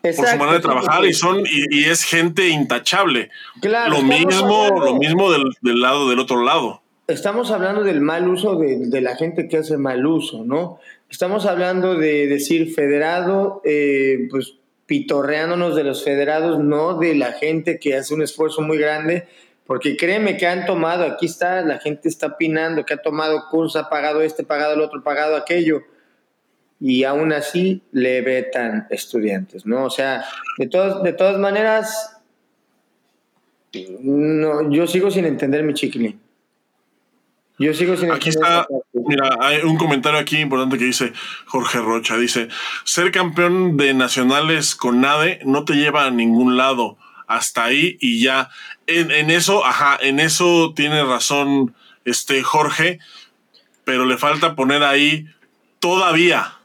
por 0.02 0.14
su 0.14 0.38
manera 0.38 0.54
de 0.54 0.60
trabajar 0.60 1.06
y 1.06 1.14
son 1.14 1.44
y, 1.46 1.86
es 1.86 2.04
gente 2.04 2.50
intachable. 2.50 3.30
lo 3.62 4.02
mismo, 4.02 4.70
lo 4.70 4.96
mismo 4.96 5.32
del, 5.32 5.82
lado 5.82 6.10
del 6.10 6.20
otro 6.20 6.44
lado. 6.44 6.82
Estamos 7.08 7.52
hablando 7.52 7.84
del 7.84 8.02
mal 8.02 8.28
uso 8.28 8.58
de, 8.58 9.02
la 9.02 9.16
gente 9.16 9.48
que 9.48 9.58
hace 9.58 9.78
mal 9.78 10.06
uso, 10.06 10.44
¿no? 10.46 10.80
Estamos 11.10 11.46
hablando 11.46 11.96
de 11.96 12.28
decir 12.28 12.74
federado, 12.74 13.62
eh, 13.66 14.28
pues 14.30 14.56
pitorreándonos 14.86 15.76
de 15.76 15.84
los 15.84 16.04
federados, 16.04 16.60
no 16.60 16.98
de 16.98 17.16
la 17.16 17.34
gente 17.34 17.80
que 17.80 17.96
hace 17.96 18.14
un 18.14 18.22
esfuerzo 18.22 18.62
muy 18.62 18.78
grande, 18.78 19.28
porque 19.66 19.96
créeme 19.96 20.38
que 20.38 20.48
han 20.48 20.66
tomado, 20.66 21.06
aquí 21.06 21.26
está, 21.26 21.62
la 21.62 21.80
gente 21.80 22.10
está 22.10 22.28
opinando, 22.28 22.86
que 22.86 22.94
ha 22.94 23.02
tomado 23.02 23.44
curso, 23.50 23.80
ha 23.80 23.90
pagado 23.90 24.22
este, 24.22 24.44
pagado 24.44 24.74
el 24.74 24.82
otro, 24.82 25.04
pagado 25.04 25.36
aquello 25.36 25.84
y 26.82 27.04
aún 27.04 27.32
así 27.32 27.84
le 27.92 28.22
vetan 28.22 28.88
estudiantes, 28.90 29.68
¿no? 29.68 29.86
O 29.86 29.90
sea, 29.92 30.26
de, 30.58 30.68
todas 30.68 31.04
de 31.04 31.14
todas 31.14 31.38
maneras, 31.38 32.18
no, 34.02 34.70
yo 34.72 34.88
sigo 34.88 35.12
sin 35.12 35.26
entender 35.26 35.64
mi 35.64 35.76
chiquilín. 35.76 36.20
Yo 37.60 37.76
sigo 37.76 37.96
sin 37.96 38.12
Aquí 38.12 38.30
está, 38.30 38.66
mira, 38.94 39.38
hay 39.40 39.60
un 39.60 39.78
comentario 39.78 40.20
aquí 40.20 40.40
importante 40.40 40.80
que 40.80 40.86
dice 40.86 41.14
Jorge 41.46 41.78
Rocha, 41.78 42.18
dice, 42.18 42.48
ser 42.84 43.12
campeón 43.12 43.78
de 43.78 43.94
nacionales 43.94 44.74
con 44.74 45.02
NADE 45.02 45.42
no 45.46 45.64
te 45.66 45.74
lleva 45.74 46.08
a 46.08 46.12
ningún 46.12 46.58
lado, 46.58 46.98
hasta 47.28 47.66
ahí 47.66 48.00
y 48.02 48.24
ya. 48.24 48.50
En, 48.88 49.12
en 49.12 49.30
eso, 49.30 49.64
ajá, 49.64 50.00
en 50.02 50.20
eso 50.20 50.74
tiene 50.76 51.04
razón 51.04 51.76
este 52.06 52.42
Jorge, 52.42 52.98
pero 53.84 54.06
le 54.06 54.18
falta 54.18 54.56
poner 54.56 54.82
ahí 54.82 55.28
todavía 55.80 56.56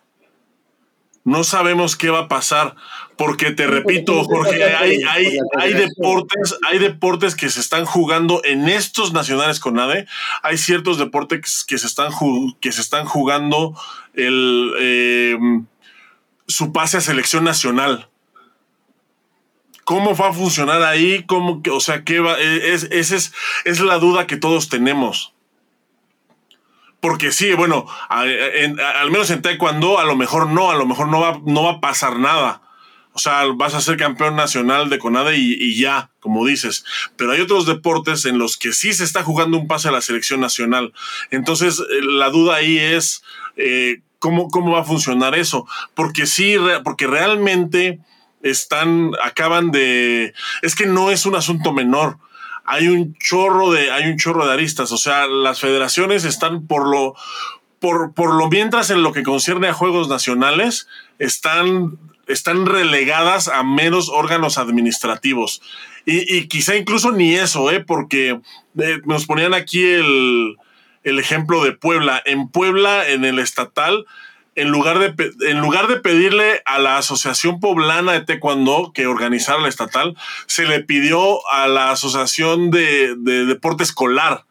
no 1.26 1.42
sabemos 1.42 1.96
qué 1.96 2.08
va 2.08 2.20
a 2.20 2.28
pasar, 2.28 2.76
porque 3.16 3.50
te 3.50 3.66
repito, 3.66 4.22
Jorge, 4.22 4.62
hay, 4.62 5.02
hay, 5.02 5.38
hay, 5.58 5.72
deportes, 5.72 6.56
hay 6.70 6.78
deportes 6.78 7.34
que 7.34 7.50
se 7.50 7.58
están 7.58 7.84
jugando 7.84 8.42
en 8.44 8.68
estos 8.68 9.12
nacionales 9.12 9.58
con 9.58 9.76
ADE, 9.76 10.06
hay 10.44 10.56
ciertos 10.56 10.98
deportes 10.98 11.64
que 11.66 11.78
se 11.78 11.88
están, 11.88 12.12
que 12.60 12.70
se 12.70 12.80
están 12.80 13.06
jugando 13.06 13.74
el, 14.14 14.72
em, 14.78 15.66
su 16.46 16.72
pase 16.72 16.98
a 16.98 17.00
selección 17.00 17.42
nacional. 17.42 18.08
¿Cómo 19.82 20.14
va 20.14 20.28
a 20.28 20.32
funcionar 20.32 20.82
ahí? 20.84 21.24
¿Cómo 21.26 21.60
que, 21.60 21.70
o 21.70 21.80
sea, 21.80 22.04
qué 22.04 22.20
va? 22.20 22.38
E, 22.38 22.72
es, 22.72 22.84
esa 22.92 23.16
es, 23.16 23.32
es 23.64 23.80
la 23.80 23.98
duda 23.98 24.28
que 24.28 24.36
todos 24.36 24.68
tenemos. 24.68 25.34
Porque 27.06 27.30
sí, 27.30 27.52
bueno, 27.52 27.86
al 28.08 29.12
menos 29.12 29.30
en 29.30 29.40
Taekwondo, 29.40 30.00
a 30.00 30.04
lo 30.04 30.16
mejor 30.16 30.48
no, 30.48 30.72
a 30.72 30.74
lo 30.74 30.86
mejor 30.86 31.06
no 31.06 31.20
va, 31.20 31.40
no 31.44 31.62
va 31.62 31.74
a 31.74 31.80
pasar 31.80 32.18
nada. 32.18 32.62
O 33.12 33.20
sea, 33.20 33.44
vas 33.54 33.74
a 33.74 33.80
ser 33.80 33.96
campeón 33.96 34.34
nacional 34.34 34.90
de 34.90 34.98
CONADE 34.98 35.36
y, 35.38 35.76
ya, 35.76 36.10
como 36.18 36.44
dices. 36.44 36.84
Pero 37.14 37.30
hay 37.30 37.40
otros 37.40 37.64
deportes 37.64 38.24
en 38.24 38.38
los 38.38 38.56
que 38.56 38.72
sí 38.72 38.92
se 38.92 39.04
está 39.04 39.22
jugando 39.22 39.56
un 39.56 39.68
pase 39.68 39.86
a 39.86 39.92
la 39.92 40.00
selección 40.00 40.40
nacional. 40.40 40.92
Entonces, 41.30 41.78
eh, 41.78 41.84
la 42.02 42.30
duda 42.30 42.56
ahí 42.56 42.76
es 42.76 43.22
eh, 43.56 44.00
¿cómo, 44.18 44.48
cómo 44.48 44.72
va 44.72 44.80
a 44.80 44.84
funcionar 44.84 45.36
eso. 45.36 45.64
Porque 45.94 46.26
sí, 46.26 46.56
porque 46.82 47.06
realmente 47.06 48.00
están, 48.42 49.12
acaban 49.22 49.70
de, 49.70 50.34
es 50.62 50.74
que 50.74 50.86
no 50.86 51.12
es 51.12 51.24
un 51.24 51.36
asunto 51.36 51.72
menor. 51.72 52.18
Hay 52.66 52.88
un 52.88 53.16
chorro 53.18 53.70
de, 53.70 53.90
hay 53.90 54.10
un 54.10 54.16
chorro 54.18 54.46
de 54.46 54.52
aristas. 54.52 54.92
O 54.92 54.98
sea, 54.98 55.26
las 55.26 55.60
federaciones 55.60 56.24
están 56.24 56.66
por 56.66 56.88
lo, 56.88 57.14
por, 57.78 58.12
por 58.14 58.34
lo 58.34 58.48
mientras 58.48 58.90
en 58.90 59.02
lo 59.02 59.12
que 59.12 59.22
concierne 59.22 59.68
a 59.68 59.72
juegos 59.72 60.08
nacionales, 60.08 60.88
están, 61.18 61.98
están 62.26 62.66
relegadas 62.66 63.48
a 63.48 63.62
menos 63.62 64.08
órganos 64.08 64.58
administrativos. 64.58 65.62
Y, 66.04 66.46
quizá 66.46 66.76
incluso 66.76 67.10
ni 67.10 67.34
eso, 67.34 67.70
¿eh? 67.72 67.80
porque 67.80 68.40
eh, 68.78 68.98
nos 69.04 69.26
ponían 69.26 69.54
aquí 69.54 69.84
el, 69.84 70.56
el 71.02 71.18
ejemplo 71.18 71.64
de 71.64 71.72
Puebla. 71.72 72.22
En 72.24 72.48
Puebla, 72.48 73.08
en 73.08 73.24
el 73.24 73.40
estatal, 73.40 74.06
en 74.56 74.70
lugar 74.70 74.98
de, 74.98 75.32
en 75.48 75.60
lugar 75.60 75.86
de 75.86 76.00
pedirle 76.00 76.62
a 76.64 76.78
la 76.78 76.96
Asociación 76.96 77.60
Poblana 77.60 78.12
de 78.12 78.22
Taekwondo 78.22 78.92
que 78.94 79.06
organizara 79.06 79.60
la 79.60 79.68
estatal, 79.68 80.16
se 80.46 80.64
le 80.66 80.80
pidió 80.80 81.46
a 81.50 81.68
la 81.68 81.90
Asociación 81.90 82.70
de, 82.70 83.14
Deporte 83.16 83.84
Escolar. 83.84 84.44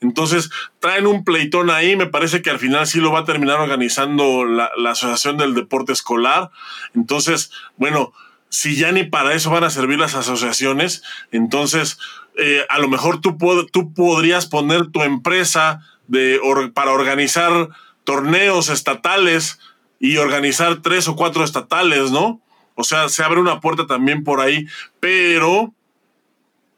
Entonces, 0.00 0.50
traen 0.80 1.06
un 1.06 1.24
pleitón 1.24 1.70
ahí, 1.70 1.96
me 1.96 2.06
parece 2.06 2.42
que 2.42 2.50
al 2.50 2.58
final 2.58 2.86
sí 2.86 3.00
lo 3.00 3.12
va 3.12 3.20
a 3.20 3.24
terminar 3.24 3.60
organizando 3.60 4.44
la, 4.44 4.70
Asociación 4.90 5.36
del 5.38 5.54
Deporte 5.54 5.92
Escolar. 5.92 6.50
Entonces, 6.94 7.52
bueno, 7.76 8.12
si 8.48 8.74
ya 8.74 8.90
ni 8.90 9.04
para 9.04 9.32
eso 9.34 9.50
van 9.50 9.64
a 9.64 9.70
servir 9.70 9.98
las 9.98 10.16
asociaciones, 10.16 11.02
entonces 11.30 11.98
eh, 12.36 12.64
a 12.68 12.78
lo 12.78 12.88
mejor 12.88 13.20
tú, 13.20 13.36
tú 13.72 13.92
podrías 13.94 14.46
poner 14.46 14.88
tu 14.88 15.02
empresa 15.02 15.82
de, 16.08 16.40
para 16.74 16.92
organizar 16.92 17.68
torneos 18.08 18.70
estatales 18.70 19.60
y 20.00 20.16
organizar 20.16 20.80
tres 20.80 21.08
o 21.08 21.14
cuatro 21.14 21.44
estatales, 21.44 22.10
¿no? 22.10 22.40
O 22.74 22.82
sea, 22.82 23.10
se 23.10 23.22
abre 23.22 23.38
una 23.38 23.60
puerta 23.60 23.86
también 23.86 24.24
por 24.24 24.40
ahí, 24.40 24.66
pero... 24.98 25.74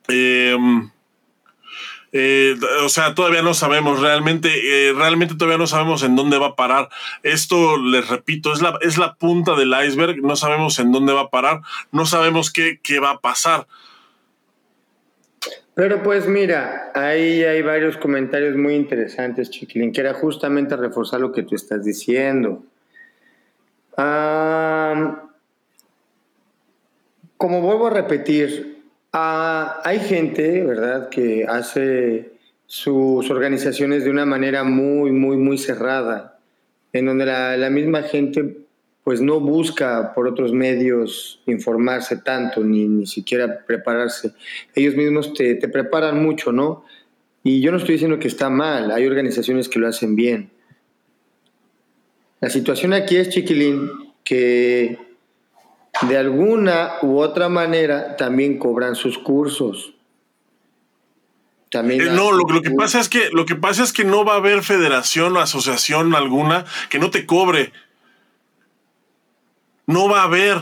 Em, 0.08 0.90
eh, 2.10 2.58
o 2.84 2.88
sea, 2.88 3.14
todavía 3.14 3.42
no 3.42 3.54
sabemos 3.54 4.00
realmente, 4.00 4.88
eh, 4.88 4.92
realmente 4.92 5.36
todavía 5.36 5.56
no 5.56 5.68
sabemos 5.68 6.02
en 6.02 6.16
dónde 6.16 6.36
va 6.36 6.48
a 6.48 6.56
parar. 6.56 6.88
Esto, 7.22 7.76
les 7.76 8.08
repito, 8.08 8.52
es 8.52 8.60
la, 8.60 8.76
es 8.80 8.98
la 8.98 9.14
punta 9.14 9.54
del 9.54 9.72
iceberg, 9.86 10.16
no 10.24 10.34
sabemos 10.34 10.80
en 10.80 10.90
dónde 10.90 11.12
va 11.12 11.20
a 11.20 11.30
parar, 11.30 11.60
no 11.92 12.06
sabemos 12.06 12.50
qué, 12.50 12.80
qué 12.82 12.98
va 12.98 13.10
a 13.10 13.20
pasar. 13.20 13.68
Pero 15.74 16.02
pues 16.02 16.26
mira, 16.26 16.90
ahí 16.94 17.42
hay 17.42 17.62
varios 17.62 17.96
comentarios 17.96 18.56
muy 18.56 18.74
interesantes, 18.74 19.50
Chiquilín, 19.50 19.92
que 19.92 20.00
era 20.00 20.14
justamente 20.14 20.76
reforzar 20.76 21.20
lo 21.20 21.32
que 21.32 21.42
tú 21.42 21.54
estás 21.54 21.84
diciendo. 21.84 22.64
como 27.36 27.60
vuelvo 27.62 27.86
a 27.86 27.90
repetir, 27.90 28.82
ah, 29.12 29.80
hay 29.84 30.00
gente, 30.00 30.64
¿verdad?, 30.64 31.08
que 31.08 31.44
hace 31.46 32.32
sus 32.66 33.30
organizaciones 33.30 34.04
de 34.04 34.10
una 34.10 34.24
manera 34.24 34.64
muy, 34.64 35.10
muy, 35.12 35.36
muy 35.36 35.58
cerrada, 35.58 36.38
en 36.92 37.06
donde 37.06 37.26
la, 37.26 37.56
la 37.56 37.70
misma 37.70 38.02
gente 38.02 38.58
pues 39.04 39.20
no 39.20 39.40
busca 39.40 40.12
por 40.14 40.28
otros 40.28 40.52
medios 40.52 41.40
informarse 41.46 42.16
tanto, 42.16 42.62
ni, 42.62 42.86
ni 42.86 43.06
siquiera 43.06 43.64
prepararse. 43.66 44.32
Ellos 44.74 44.94
mismos 44.94 45.32
te, 45.32 45.54
te, 45.54 45.68
preparan 45.68 46.22
mucho, 46.22 46.52
¿no? 46.52 46.84
Y 47.42 47.62
yo 47.62 47.72
no 47.72 47.78
estoy 47.78 47.94
diciendo 47.94 48.18
que 48.18 48.28
está 48.28 48.50
mal, 48.50 48.90
hay 48.90 49.06
organizaciones 49.06 49.68
que 49.68 49.78
lo 49.78 49.88
hacen 49.88 50.14
bien. 50.16 50.50
La 52.40 52.50
situación 52.50 52.92
aquí 52.92 53.16
es, 53.16 53.30
chiquilín, 53.30 53.90
que 54.22 54.98
de 56.08 56.16
alguna 56.16 56.92
u 57.02 57.18
otra 57.18 57.48
manera 57.48 58.16
también 58.16 58.58
cobran 58.58 58.94
sus 58.94 59.18
cursos. 59.18 59.94
También 61.70 62.00
eh, 62.00 62.10
no, 62.10 62.32
lo, 62.32 62.44
lo, 62.48 62.62
que 62.62 62.70
pasa 62.70 63.00
es 63.00 63.08
que 63.08 63.30
lo 63.30 63.46
que 63.46 63.54
pasa 63.54 63.82
es 63.82 63.92
que 63.92 64.04
no 64.04 64.24
va 64.24 64.34
a 64.34 64.38
haber 64.38 64.62
federación 64.62 65.36
o 65.36 65.40
asociación 65.40 66.14
alguna 66.14 66.64
que 66.90 66.98
no 66.98 67.10
te 67.10 67.26
cobre. 67.26 67.72
No 69.90 70.08
va 70.08 70.20
a 70.20 70.24
haber. 70.24 70.56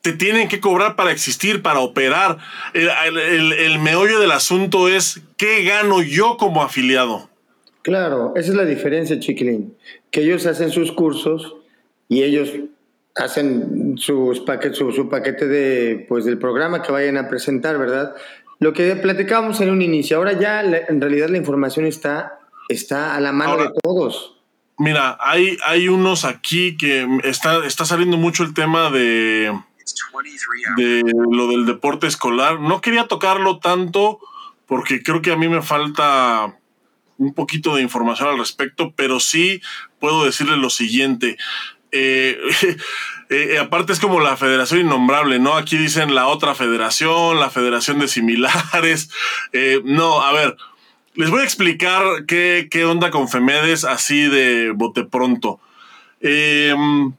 Te 0.00 0.12
tienen 0.12 0.48
que 0.48 0.60
cobrar 0.60 0.96
para 0.96 1.12
existir, 1.12 1.60
para 1.60 1.80
operar. 1.80 2.38
El, 2.72 3.78
meollo 3.80 4.18
del 4.18 4.30
asunto 4.30 4.88
es 4.88 5.20
qué 5.36 5.62
gano 5.64 6.00
yo 6.00 6.38
como 6.38 6.62
afiliado. 6.62 7.28
Claro, 7.82 8.32
esa 8.34 8.50
es 8.50 8.56
la 8.56 8.64
diferencia, 8.64 9.20
Chiquilín. 9.20 9.76
Que 10.10 10.22
ellos 10.22 10.46
hacen 10.46 10.70
sus 10.70 10.90
cursos 10.90 11.56
y 12.08 12.22
ellos 12.22 12.50
hacen 13.14 13.98
sus 13.98 14.40
paquetes, 14.40 14.78
su, 14.78 15.08
paquete 15.10 15.46
de, 15.46 16.06
pues, 16.08 16.24
del 16.24 16.38
programa 16.38 16.80
que 16.80 16.92
vayan 16.92 17.18
a 17.18 17.28
presentar, 17.28 17.76
¿verdad? 17.76 18.14
Lo 18.58 18.72
que 18.72 18.96
platicábamos 18.96 19.60
en 19.60 19.70
un 19.70 19.82
inicio, 19.82 20.16
ahora 20.16 20.32
ya 20.32 20.62
en 20.62 21.00
realidad 21.00 21.28
la 21.28 21.36
información 21.36 21.84
está, 21.84 22.38
está 22.70 23.14
a 23.14 23.20
la 23.20 23.32
mano 23.32 23.58
de 23.58 23.70
todos. 23.82 24.37
Mira, 24.78 25.18
hay, 25.20 25.58
hay 25.64 25.88
unos 25.88 26.24
aquí 26.24 26.76
que 26.76 27.06
está, 27.24 27.66
está 27.66 27.84
saliendo 27.84 28.16
mucho 28.16 28.44
el 28.44 28.54
tema 28.54 28.90
de, 28.90 29.52
de 30.76 31.02
lo 31.30 31.48
del 31.48 31.66
deporte 31.66 32.06
escolar. 32.06 32.60
No 32.60 32.80
quería 32.80 33.08
tocarlo 33.08 33.58
tanto 33.58 34.20
porque 34.66 35.02
creo 35.02 35.20
que 35.20 35.32
a 35.32 35.36
mí 35.36 35.48
me 35.48 35.62
falta 35.62 36.54
un 37.16 37.34
poquito 37.34 37.74
de 37.74 37.82
información 37.82 38.28
al 38.28 38.38
respecto, 38.38 38.92
pero 38.94 39.18
sí 39.18 39.60
puedo 39.98 40.24
decirle 40.24 40.56
lo 40.56 40.70
siguiente. 40.70 41.36
Eh, 41.90 42.38
eh, 43.30 43.58
aparte 43.58 43.92
es 43.92 44.00
como 44.00 44.20
la 44.20 44.36
federación 44.36 44.80
innombrable, 44.80 45.38
¿no? 45.38 45.56
Aquí 45.56 45.76
dicen 45.76 46.14
la 46.14 46.28
otra 46.28 46.54
federación, 46.54 47.40
la 47.40 47.50
federación 47.50 47.98
de 47.98 48.08
similares. 48.08 49.10
Eh, 49.52 49.80
no, 49.84 50.20
a 50.20 50.32
ver, 50.32 50.56
les 51.18 51.30
voy 51.30 51.40
a 51.40 51.44
explicar 51.44 52.26
qué, 52.28 52.84
onda 52.88 53.10
con 53.10 53.28
Femedes 53.28 53.84
así 53.84 54.28
de 54.28 54.70
bote 54.70 55.02
pronto. 55.02 55.58
Em, 56.20 57.12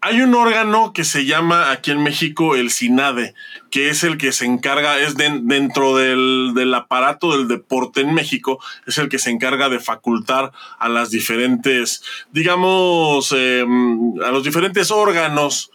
hay 0.00 0.20
un 0.20 0.32
órgano 0.36 0.92
que 0.92 1.02
se 1.02 1.26
llama 1.26 1.72
aquí 1.72 1.90
en 1.90 2.04
México 2.04 2.54
el 2.54 2.70
SINADE, 2.70 3.34
que 3.72 3.88
es 3.88 4.04
el 4.04 4.16
que 4.16 4.30
se 4.30 4.44
encarga, 4.44 5.00
es 5.00 5.16
dentro 5.16 5.96
del, 5.96 6.72
aparato 6.72 7.36
del 7.36 7.48
deporte 7.48 8.02
en 8.02 8.14
México, 8.14 8.60
es 8.86 8.96
el 8.98 9.08
que 9.08 9.18
se 9.18 9.30
encarga 9.30 9.68
de 9.68 9.80
facultar 9.80 10.52
a 10.78 10.88
las 10.88 11.10
diferentes, 11.10 12.04
digamos, 12.30 13.34
em, 13.36 14.22
a 14.22 14.30
los 14.30 14.44
diferentes 14.44 14.92
órganos, 14.92 15.72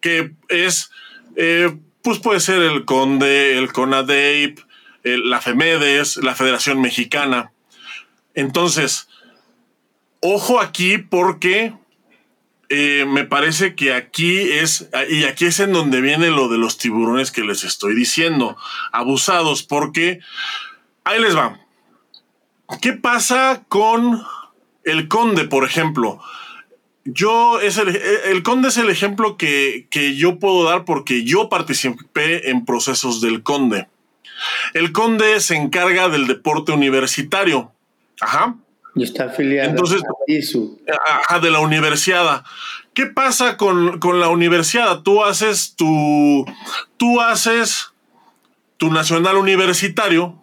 que 0.00 0.32
es, 0.48 0.90
eh, 1.36 1.72
pues 2.02 2.18
puede 2.18 2.40
ser 2.40 2.62
el 2.62 2.84
CONDE, 2.84 3.58
el 3.58 3.72
CONADEIP, 3.72 4.58
la 5.04 5.40
FEMEDES, 5.40 6.16
la 6.18 6.34
Federación 6.34 6.80
Mexicana. 6.80 7.52
Entonces, 8.34 9.08
ojo 10.20 10.60
aquí 10.60 10.98
porque 10.98 11.74
eh, 12.70 13.04
me 13.06 13.24
parece 13.24 13.74
que 13.74 13.92
aquí 13.92 14.40
es, 14.40 14.88
y 15.10 15.24
aquí 15.24 15.46
es 15.46 15.60
en 15.60 15.72
donde 15.72 16.00
viene 16.00 16.30
lo 16.30 16.48
de 16.48 16.58
los 16.58 16.78
tiburones 16.78 17.30
que 17.30 17.44
les 17.44 17.62
estoy 17.62 17.94
diciendo, 17.94 18.56
abusados, 18.90 19.62
porque 19.62 20.20
ahí 21.04 21.20
les 21.20 21.36
va. 21.36 21.60
¿Qué 22.80 22.94
pasa 22.94 23.64
con 23.68 24.22
el 24.84 25.08
conde, 25.08 25.44
por 25.44 25.64
ejemplo? 25.64 26.20
Yo, 27.04 27.60
es 27.60 27.76
el, 27.76 27.94
el 27.94 28.42
conde 28.42 28.68
es 28.68 28.78
el 28.78 28.88
ejemplo 28.88 29.36
que, 29.36 29.86
que 29.90 30.16
yo 30.16 30.38
puedo 30.38 30.64
dar 30.64 30.86
porque 30.86 31.22
yo 31.24 31.50
participé 31.50 32.48
en 32.48 32.64
procesos 32.64 33.20
del 33.20 33.42
conde. 33.42 33.88
El 34.72 34.92
Conde 34.92 35.40
se 35.40 35.56
encarga 35.56 36.08
del 36.08 36.26
deporte 36.26 36.72
universitario. 36.72 37.72
Ajá. 38.20 38.56
Y 38.94 39.02
está 39.02 39.24
afiliado 39.24 39.70
Entonces, 39.70 40.02
a 40.02 41.20
Ajá, 41.20 41.40
de 41.40 41.50
la 41.50 41.60
universidad. 41.60 42.44
¿Qué 42.92 43.06
pasa 43.06 43.56
con, 43.56 44.00
la 44.20 44.28
universidad? 44.28 45.02
Tú 45.02 45.24
haces 45.24 45.74
tu. 45.74 46.44
Tú 46.96 47.20
haces 47.20 47.92
tu 48.76 48.90
nacional 48.90 49.36
universitario. 49.36 50.40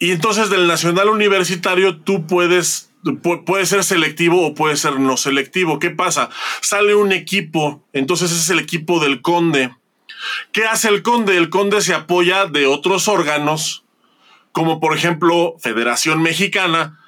Y 0.00 0.10
entonces 0.10 0.50
del 0.50 0.66
nacional 0.66 1.08
universitario 1.08 1.98
tú 1.98 2.26
puedes 2.26 2.88
puede 3.22 3.66
ser 3.66 3.84
selectivo 3.84 4.46
o 4.46 4.54
puede 4.54 4.76
ser 4.76 4.98
no 4.98 5.16
selectivo. 5.16 5.78
¿Qué 5.78 5.90
pasa? 5.90 6.30
Sale 6.60 6.94
un 6.94 7.12
equipo, 7.12 7.82
entonces 7.92 8.32
es 8.32 8.50
el 8.50 8.58
equipo 8.58 9.00
del 9.00 9.22
conde. 9.22 9.70
¿Qué 10.52 10.66
hace 10.66 10.88
el 10.88 11.02
conde? 11.02 11.36
El 11.36 11.50
conde 11.50 11.80
se 11.80 11.94
apoya 11.94 12.46
de 12.46 12.66
otros 12.66 13.08
órganos, 13.08 13.84
como 14.52 14.80
por 14.80 14.96
ejemplo 14.96 15.56
Federación 15.60 16.22
Mexicana, 16.22 17.00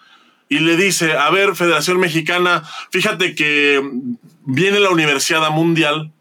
y 0.49 0.59
le 0.59 0.77
dice, 0.77 1.13
a 1.13 1.31
ver, 1.31 1.55
Federación 1.55 2.01
Mexicana, 2.01 2.65
fíjate 2.91 3.35
que 3.35 3.81
viene 4.45 4.81
la 4.81 4.91
Universidad 4.91 5.49
Mundial, 5.51 6.13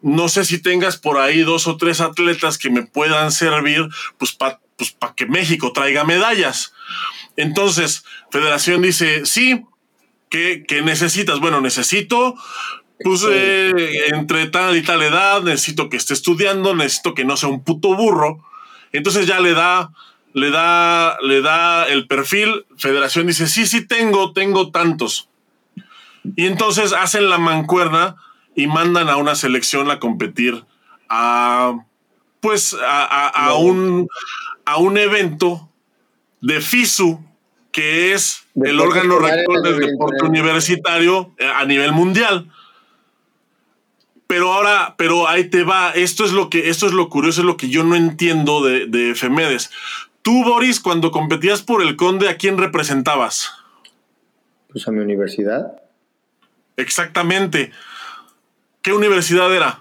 no 0.00 0.28
sé 0.28 0.44
si 0.44 0.58
tengas 0.58 0.98
por 0.98 1.18
ahí 1.18 1.40
dos 1.40 1.66
o 1.66 1.76
tres 1.76 2.00
atletas 2.00 2.58
que 2.58 2.70
me 2.70 2.82
puedan 2.82 3.32
servir, 3.32 3.88
pues 4.18 4.32
para 4.32 4.60
pues, 4.76 4.96
que 5.16 5.26
México 5.26 5.72
traiga 5.72 6.04
medallas. 6.04 6.74
Entonces, 7.36 8.04
Federación 8.30 8.82
dice, 8.82 9.24
sí, 9.24 9.64
¿qué, 10.28 10.64
necesitas? 10.84 11.40
Bueno, 11.40 11.60
necesito, 11.60 12.34
pues, 13.02 13.24
eh, 13.28 14.08
entre 14.14 14.46
tal 14.46 14.76
y 14.76 14.82
tal 14.82 15.02
edad, 15.02 15.42
necesito 15.42 15.88
que 15.88 15.96
esté 15.96 16.14
estudiando, 16.14 16.74
necesito 16.74 17.14
que 17.14 17.24
no 17.24 17.36
sea 17.36 17.48
un 17.48 17.64
puto 17.64 17.94
burro. 17.94 18.44
Entonces 18.92 19.26
ya 19.26 19.40
le 19.40 19.54
da, 19.54 19.90
le 20.32 20.50
da, 20.50 21.18
le 21.22 21.42
da 21.42 21.86
el 21.88 22.06
perfil. 22.06 22.64
Federación 22.76 23.26
dice, 23.26 23.48
sí, 23.48 23.66
sí 23.66 23.86
tengo, 23.86 24.32
tengo 24.32 24.70
tantos. 24.70 25.28
Y 26.36 26.46
entonces 26.46 26.92
hacen 26.92 27.28
la 27.28 27.38
mancuerna 27.38 28.16
y 28.54 28.66
mandan 28.66 29.08
a 29.08 29.16
una 29.16 29.34
selección 29.34 29.90
a 29.90 29.98
competir 29.98 30.64
a, 31.08 31.84
pues, 32.40 32.76
a, 32.80 33.54
un, 33.54 34.08
a 34.64 34.78
un 34.78 34.96
evento 34.96 35.68
de 36.40 36.60
FISU, 36.60 37.20
que 37.72 38.12
es 38.12 38.44
el 38.54 38.78
órgano 38.78 39.18
rector 39.18 39.62
del 39.62 39.78
deporte 39.78 40.24
universitario 40.24 41.34
eh, 41.38 41.46
a 41.46 41.64
nivel 41.64 41.92
mundial. 41.92 42.50
Pero 44.26 44.52
ahora, 44.52 44.94
pero 44.96 45.28
ahí 45.28 45.48
te 45.50 45.64
va. 45.64 45.90
Esto 45.90 46.24
es 46.24 46.32
lo 46.32 46.50
que, 46.50 46.68
esto 46.68 46.86
es 46.86 46.92
lo 46.92 47.08
curioso, 47.08 47.42
es 47.42 47.46
lo 47.46 47.56
que 47.56 47.68
yo 47.68 47.84
no 47.84 47.94
entiendo 47.94 48.64
de, 48.64 48.86
de 48.86 49.10
Efemedes. 49.10 49.70
Tú, 50.22 50.44
Boris, 50.44 50.80
cuando 50.80 51.10
competías 51.10 51.62
por 51.62 51.82
el 51.82 51.96
Conde, 51.96 52.28
¿a 52.28 52.36
quién 52.36 52.58
representabas? 52.58 53.52
Pues 54.70 54.88
a 54.88 54.90
mi 54.90 55.00
universidad. 55.00 55.80
Exactamente. 56.76 57.70
¿Qué 58.82 58.92
universidad 58.92 59.54
era? 59.54 59.78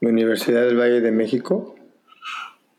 Mi 0.00 0.10
Universidad 0.10 0.62
del 0.62 0.78
Valle 0.78 1.00
de 1.00 1.12
México. 1.12 1.75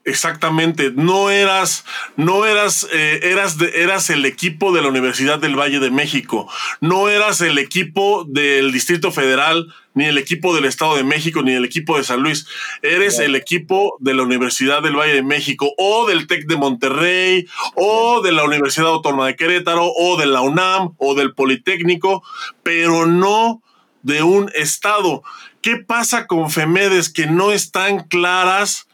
Exactamente, 0.08 0.94
no 0.96 1.30
eras, 1.30 1.84
no 2.16 2.46
eras, 2.46 2.88
eh, 2.94 3.20
eras, 3.24 3.58
eras 3.76 4.10
el 4.10 4.24
equipo 4.24 4.72
de 4.72 4.82
la 4.82 4.88
Universidad 4.88 5.38
del 5.38 5.60
Valle 5.60 5.82
de 5.82 5.92
México, 5.92 6.50
no 6.80 7.10
eras 7.10 7.42
el 7.42 7.58
equipo 7.58 8.24
del 8.26 8.72
Distrito 8.72 9.12
Federal, 9.12 9.68
ni 9.96 10.06
el 10.06 10.18
equipo 10.18 10.56
del 10.56 10.64
Estado 10.64 10.96
de 10.96 11.04
México, 11.04 11.42
ni 11.42 11.52
el 11.52 11.66
equipo 11.66 11.98
de 11.98 12.06
San 12.06 12.22
Luis, 12.22 12.48
eres 12.82 13.20
el 13.20 13.36
equipo 13.36 13.98
de 14.00 14.14
la 14.14 14.24
Universidad 14.24 14.82
del 14.82 14.96
Valle 14.96 15.14
de 15.14 15.24
México, 15.24 15.74
o 15.78 16.08
del 16.08 16.26
TEC 16.26 16.48
de 16.48 16.56
Monterrey, 16.56 17.46
o 17.76 18.22
de 18.22 18.32
la 18.32 18.46
Universidad 18.46 18.88
Autónoma 18.88 19.28
de 19.28 19.36
Querétaro, 19.36 19.92
o 19.94 20.16
de 20.16 20.28
la 20.28 20.40
UNAM, 20.40 20.94
o 21.00 21.16
del 21.16 21.34
Politécnico, 21.34 22.24
pero 22.64 23.08
no 23.08 23.62
de 24.04 24.24
un 24.24 24.50
Estado. 24.56 25.22
¿Qué 25.62 25.76
pasa 25.76 26.28
con 26.28 26.50
FEMEDES 26.50 27.10
que 27.10 27.28
no 27.28 27.52
están 27.52 28.06
claras? 28.06 28.87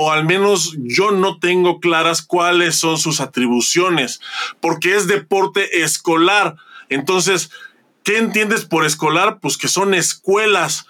O 0.00 0.12
al 0.12 0.24
menos 0.24 0.76
yo 0.78 1.10
no 1.10 1.40
tengo 1.40 1.80
claras 1.80 2.22
cuáles 2.22 2.76
son 2.76 2.98
sus 2.98 3.20
atribuciones, 3.20 4.20
porque 4.60 4.94
es 4.94 5.08
deporte 5.08 5.82
escolar. 5.82 6.54
Entonces, 6.88 7.50
¿qué 8.04 8.18
entiendes 8.18 8.64
por 8.64 8.86
escolar? 8.86 9.40
Pues 9.40 9.58
que 9.58 9.66
son 9.66 9.94
escuelas. 9.94 10.86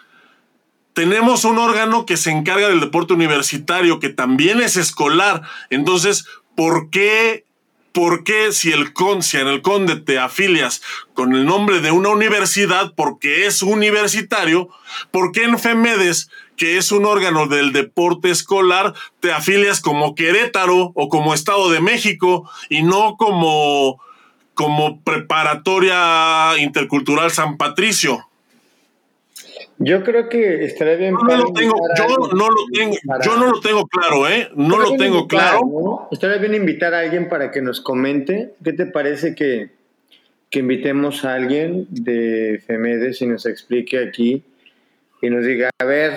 Tenemos 0.92 1.46
un 1.46 1.56
órgano 1.56 2.04
que 2.04 2.18
se 2.18 2.30
encarga 2.30 2.68
del 2.68 2.80
deporte 2.80 3.14
universitario, 3.14 3.98
que 3.98 4.10
también 4.10 4.60
es 4.60 4.76
escolar. 4.76 5.40
Entonces, 5.70 6.26
¿por 6.54 6.90
qué 6.90 7.46
¿por 7.94 8.24
qué 8.24 8.52
si, 8.52 8.72
el 8.72 8.92
con, 8.92 9.22
si 9.22 9.38
en 9.38 9.48
el 9.48 9.62
Conde 9.62 9.96
te 9.96 10.18
afilias 10.18 10.82
con 11.14 11.34
el 11.34 11.46
nombre 11.46 11.80
de 11.80 11.92
una 11.92 12.10
universidad 12.10 12.92
porque 12.94 13.46
es 13.46 13.62
universitario, 13.62 14.68
¿por 15.10 15.32
qué 15.32 15.44
en 15.44 15.58
FEMEDES, 15.58 16.28
que 16.58 16.76
es 16.76 16.92
un 16.92 17.06
órgano 17.06 17.46
del 17.46 17.72
deporte 17.72 18.30
escolar, 18.30 18.92
te 19.20 19.32
afilias 19.32 19.80
como 19.80 20.14
Querétaro 20.14 20.92
o 20.94 21.08
como 21.08 21.32
Estado 21.32 21.70
de 21.70 21.80
México 21.80 22.50
y 22.68 22.82
no 22.82 23.16
como, 23.16 24.02
como 24.52 25.00
preparatoria 25.00 26.58
intercultural 26.58 27.30
San 27.30 27.56
Patricio? 27.56 28.26
Yo 29.78 30.02
creo 30.02 30.28
que 30.28 30.64
estaría 30.64 30.96
bien. 30.96 31.14
No 31.14 31.36
lo 31.36 31.52
tengo, 31.52 31.76
yo 31.96 32.28
no 32.34 32.48
lo 32.48 32.66
tengo, 32.72 32.96
yo 33.24 33.36
no 33.36 33.46
lo 33.46 33.60
tengo 33.60 33.86
claro, 33.86 34.28
¿eh? 34.28 34.48
No 34.56 34.78
lo 34.78 34.96
tengo 34.96 35.28
claro. 35.28 36.08
Estaría 36.10 36.38
bien 36.38 36.56
invitar 36.56 36.94
a 36.94 37.00
alguien 37.00 37.28
para 37.28 37.52
que 37.52 37.62
nos 37.62 37.80
comente. 37.80 38.54
¿Qué 38.64 38.72
te 38.72 38.86
parece 38.86 39.36
que, 39.36 39.70
que 40.50 40.58
invitemos 40.58 41.24
a 41.24 41.34
alguien 41.34 41.86
de 41.90 42.60
FEMEDES 42.66 43.22
y 43.22 43.26
nos 43.28 43.46
explique 43.46 44.02
aquí 44.02 44.42
y 45.22 45.30
nos 45.30 45.44
diga, 45.44 45.70
a 45.78 45.84
ver, 45.84 46.14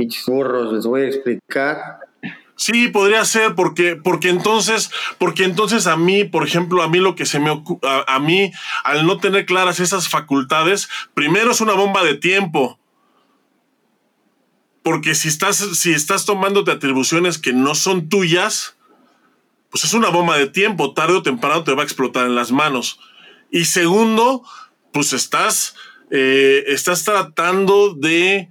pinches 0.00 0.24
burros, 0.24 0.72
les 0.72 0.86
voy 0.86 1.02
a 1.02 1.06
explicar. 1.06 2.00
Sí, 2.56 2.88
podría 2.88 3.24
ser, 3.24 3.54
porque, 3.54 3.96
porque 3.96 4.28
entonces, 4.30 4.90
porque 5.18 5.44
entonces 5.44 5.86
a 5.86 5.96
mí, 5.96 6.24
por 6.24 6.46
ejemplo, 6.46 6.82
a 6.82 6.88
mí 6.88 6.98
lo 6.98 7.14
que 7.14 7.26
se 7.26 7.38
me 7.38 7.50
ocurre, 7.50 7.80
a 7.82 8.18
mí, 8.18 8.52
al 8.84 9.06
no 9.06 9.18
tener 9.18 9.46
claras 9.46 9.80
esas 9.80 10.08
facultades, 10.08 10.88
primero 11.14 11.50
es 11.52 11.60
una 11.60 11.74
bomba 11.74 12.02
de 12.04 12.14
tiempo 12.14 12.80
porque 14.82 15.14
si 15.14 15.28
estás, 15.28 15.56
si 15.56 15.92
estás 15.92 16.24
tomándote 16.24 16.70
atribuciones 16.70 17.38
que 17.38 17.52
no 17.52 17.74
son 17.74 18.08
tuyas, 18.08 18.76
pues 19.70 19.84
es 19.84 19.92
una 19.92 20.08
bomba 20.08 20.38
de 20.38 20.46
tiempo, 20.46 20.94
tarde 20.94 21.14
o 21.14 21.22
temprano 21.22 21.64
te 21.64 21.74
va 21.74 21.82
a 21.82 21.84
explotar 21.84 22.26
en 22.26 22.34
las 22.34 22.50
manos. 22.50 22.98
Y 23.50 23.66
segundo, 23.66 24.42
pues 24.92 25.12
estás, 25.12 25.74
eh, 26.10 26.64
estás 26.68 27.04
tratando 27.04 27.94
de 27.94 28.50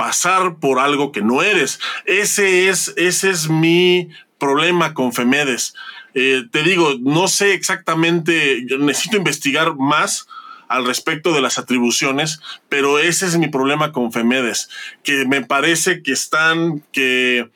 pasar 0.00 0.56
por 0.56 0.78
algo 0.78 1.12
que 1.12 1.20
no 1.20 1.42
eres. 1.42 1.78
Ese 2.06 2.70
es, 2.70 2.94
ese 2.96 3.28
es 3.28 3.50
mi 3.50 4.08
problema 4.38 4.94
con 4.94 5.12
Femedes. 5.12 5.74
Eh, 6.14 6.44
te 6.50 6.62
digo, 6.62 6.94
no 7.02 7.28
sé 7.28 7.52
exactamente, 7.52 8.64
necesito 8.78 9.18
investigar 9.18 9.74
más 9.76 10.26
al 10.68 10.86
respecto 10.86 11.34
de 11.34 11.42
las 11.42 11.58
atribuciones, 11.58 12.40
pero 12.70 12.98
ese 12.98 13.26
es 13.26 13.36
mi 13.36 13.48
problema 13.48 13.92
con 13.92 14.10
Femedes, 14.10 14.70
que 15.02 15.26
me 15.26 15.42
parece 15.42 16.02
que 16.02 16.12
están, 16.12 16.82
que, 16.92 17.50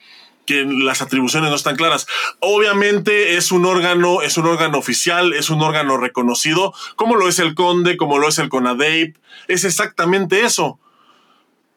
que 0.45 0.67
las 0.67 1.01
atribuciones 1.01 1.49
no 1.49 1.57
están 1.57 1.77
claras. 1.77 2.07
Obviamente 2.41 3.39
es 3.39 3.53
un 3.53 3.65
órgano, 3.65 4.21
es 4.21 4.37
un 4.37 4.45
órgano 4.45 4.77
oficial, 4.77 5.33
es 5.33 5.49
un 5.49 5.63
órgano 5.63 5.97
reconocido, 5.97 6.75
como 6.97 7.17
lo 7.17 7.27
es 7.27 7.39
el 7.39 7.55
Conde, 7.55 7.97
como 7.97 8.19
lo 8.19 8.29
es 8.29 8.39
el 8.39 8.51
CONADEIP, 8.51 9.17
es 9.49 9.65
exactamente 9.65 10.43
eso. 10.43 10.79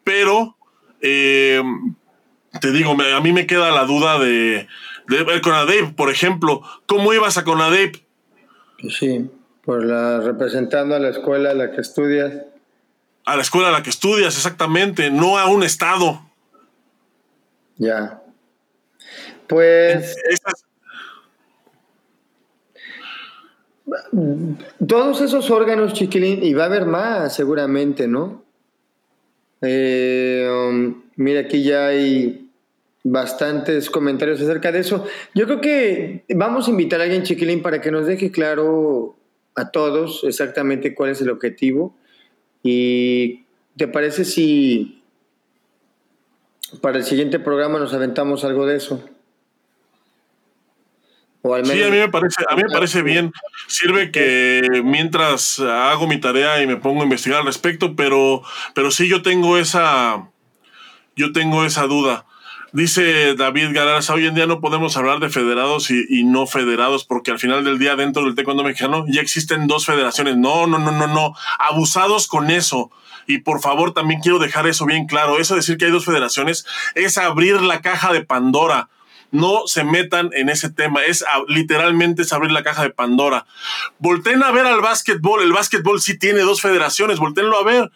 Pero, 0.03 0.56
eh, 1.01 1.61
te 2.59 2.71
digo, 2.71 2.91
a 2.91 3.21
mí 3.21 3.31
me 3.33 3.47
queda 3.47 3.71
la 3.71 3.85
duda 3.85 4.19
de, 4.19 4.67
de 5.07 5.17
el 5.17 5.41
CONADEIP, 5.41 5.95
por 5.95 6.09
ejemplo, 6.09 6.61
¿cómo 6.85 7.13
ibas 7.13 7.37
a 7.37 7.43
CONADEIP? 7.43 7.97
Pues 8.81 8.97
sí. 8.97 9.29
Por 9.63 9.83
la 9.85 10.21
representando 10.21 10.95
a 10.95 10.99
la 10.99 11.09
escuela 11.09 11.51
a 11.51 11.53
la 11.53 11.71
que 11.71 11.81
estudias. 11.81 12.45
A 13.25 13.35
la 13.35 13.41
escuela 13.41 13.67
a 13.67 13.71
la 13.71 13.83
que 13.83 13.89
estudias, 13.89 14.35
exactamente, 14.37 15.11
no 15.11 15.37
a 15.37 15.47
un 15.47 15.63
estado. 15.63 16.21
Ya. 17.75 18.21
Pues. 19.47 20.15
Todos 24.85 25.21
esos 25.21 25.49
órganos, 25.49 25.93
chiquilín, 25.93 26.43
y 26.43 26.53
va 26.53 26.63
a 26.63 26.67
haber 26.67 26.85
más 26.85 27.35
seguramente, 27.35 28.07
¿no? 28.07 28.46
Eh, 29.61 30.47
um, 30.49 31.01
mira, 31.15 31.41
aquí 31.41 31.63
ya 31.63 31.87
hay 31.87 32.49
bastantes 33.03 33.89
comentarios 33.89 34.41
acerca 34.41 34.71
de 34.71 34.79
eso. 34.79 35.05
Yo 35.33 35.45
creo 35.45 35.61
que 35.61 36.23
vamos 36.29 36.67
a 36.67 36.71
invitar 36.71 36.99
a 36.99 37.03
alguien, 37.03 37.23
chiquilín, 37.23 37.61
para 37.61 37.81
que 37.81 37.91
nos 37.91 38.05
deje 38.05 38.31
claro 38.31 39.15
a 39.55 39.71
todos 39.71 40.23
exactamente 40.23 40.93
cuál 40.93 41.11
es 41.11 41.21
el 41.21 41.29
objetivo. 41.29 41.95
¿Y 42.63 43.45
te 43.77 43.87
parece 43.87 44.25
si 44.25 45.01
para 46.81 46.97
el 46.97 47.03
siguiente 47.03 47.39
programa 47.39 47.79
nos 47.79 47.93
aventamos 47.93 48.43
algo 48.43 48.65
de 48.65 48.75
eso? 48.75 49.03
O 51.41 51.53
al 51.53 51.63
menos... 51.63 51.75
Sí, 51.75 51.83
a 51.83 51.89
mí 51.89 51.97
me 51.97 52.09
parece, 52.09 52.43
a 52.49 52.55
mí 52.55 52.63
me 52.63 52.69
parece 52.69 53.01
bien. 53.01 53.31
Sirve 53.67 54.11
que 54.11 54.81
mientras 54.83 55.59
hago 55.59 56.07
mi 56.07 56.19
tarea 56.19 56.61
y 56.61 56.67
me 56.67 56.77
pongo 56.77 57.01
a 57.01 57.03
investigar 57.03 57.39
al 57.39 57.45
respecto, 57.45 57.95
pero, 57.95 58.43
pero 58.73 58.91
sí 58.91 59.07
yo 59.07 59.21
tengo 59.21 59.57
esa, 59.57 60.29
yo 61.15 61.31
tengo 61.31 61.65
esa 61.65 61.83
duda. 61.83 62.25
Dice 62.73 63.33
David 63.35 63.69
Galarza, 63.71 64.13
hoy 64.13 64.27
en 64.27 64.35
día 64.35 64.45
no 64.45 64.59
podemos 64.59 64.97
hablar 64.97 65.19
de 65.19 65.29
federados 65.29 65.89
y, 65.89 66.23
no 66.25 66.47
federados 66.47 67.05
porque 67.05 67.31
al 67.31 67.39
final 67.39 67.63
del 67.63 67.79
día 67.79 67.95
dentro 67.95 68.25
del 68.25 68.35
taekwondo 68.35 68.63
mexicano 68.63 69.05
ya 69.07 69.21
existen 69.21 69.67
dos 69.67 69.85
federaciones. 69.85 70.35
No, 70.37 70.67
no, 70.67 70.77
no, 70.77 70.91
no, 70.91 71.07
no. 71.07 71.33
Abusados 71.59 72.27
con 72.27 72.51
eso. 72.51 72.91
Y 73.25 73.39
por 73.39 73.61
favor 73.61 73.93
también 73.93 74.19
quiero 74.19 74.37
dejar 74.37 74.67
eso 74.67 74.85
bien 74.85 75.07
claro. 75.07 75.39
Eso 75.39 75.53
de 75.53 75.61
decir 75.61 75.77
que 75.77 75.85
hay 75.85 75.91
dos 75.91 76.05
federaciones 76.05 76.65
es 76.93 77.17
abrir 77.17 77.61
la 77.61 77.81
caja 77.81 78.11
de 78.11 78.21
Pandora. 78.21 78.89
No 79.31 79.67
se 79.67 79.83
metan 79.83 80.29
en 80.33 80.49
ese 80.49 80.69
tema. 80.69 81.03
Es 81.03 81.25
literalmente 81.47 82.23
abrir 82.31 82.51
la 82.51 82.63
caja 82.63 82.83
de 82.83 82.91
Pandora. 82.91 83.45
Volten 83.99 84.43
a 84.43 84.51
ver 84.51 84.65
al 84.65 84.81
básquetbol. 84.81 85.41
El 85.43 85.53
básquetbol 85.53 86.01
sí 86.01 86.17
tiene 86.17 86.39
dos 86.39 86.61
federaciones. 86.61 87.19
Voltenlo 87.19 87.57
a 87.57 87.63
ver. 87.63 87.91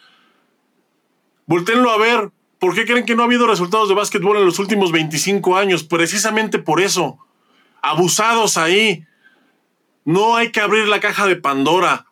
Voltenlo 1.46 1.92
a 1.92 1.98
ver 1.98 2.32
¿Por 2.62 2.76
qué 2.76 2.86
creen 2.86 3.08
que 3.08 3.16
no 3.16 3.24
ha 3.24 3.26
habido 3.26 3.48
resultados 3.48 3.90
de 3.90 3.96
básquetbol 3.96 4.38
en 4.38 4.46
los 4.46 4.60
últimos 4.60 4.92
25 4.92 5.58
años? 5.58 5.84
Precisamente 5.84 6.60
por 6.60 6.80
eso. 6.80 7.18
Abusados 7.82 8.56
ahí. 8.56 9.04
No 10.06 10.36
hay 10.36 10.52
que 10.52 10.62
abrir 10.62 10.88
la 10.88 11.00
caja 11.00 11.26
de 11.26 11.38
Pandora. 11.38 12.06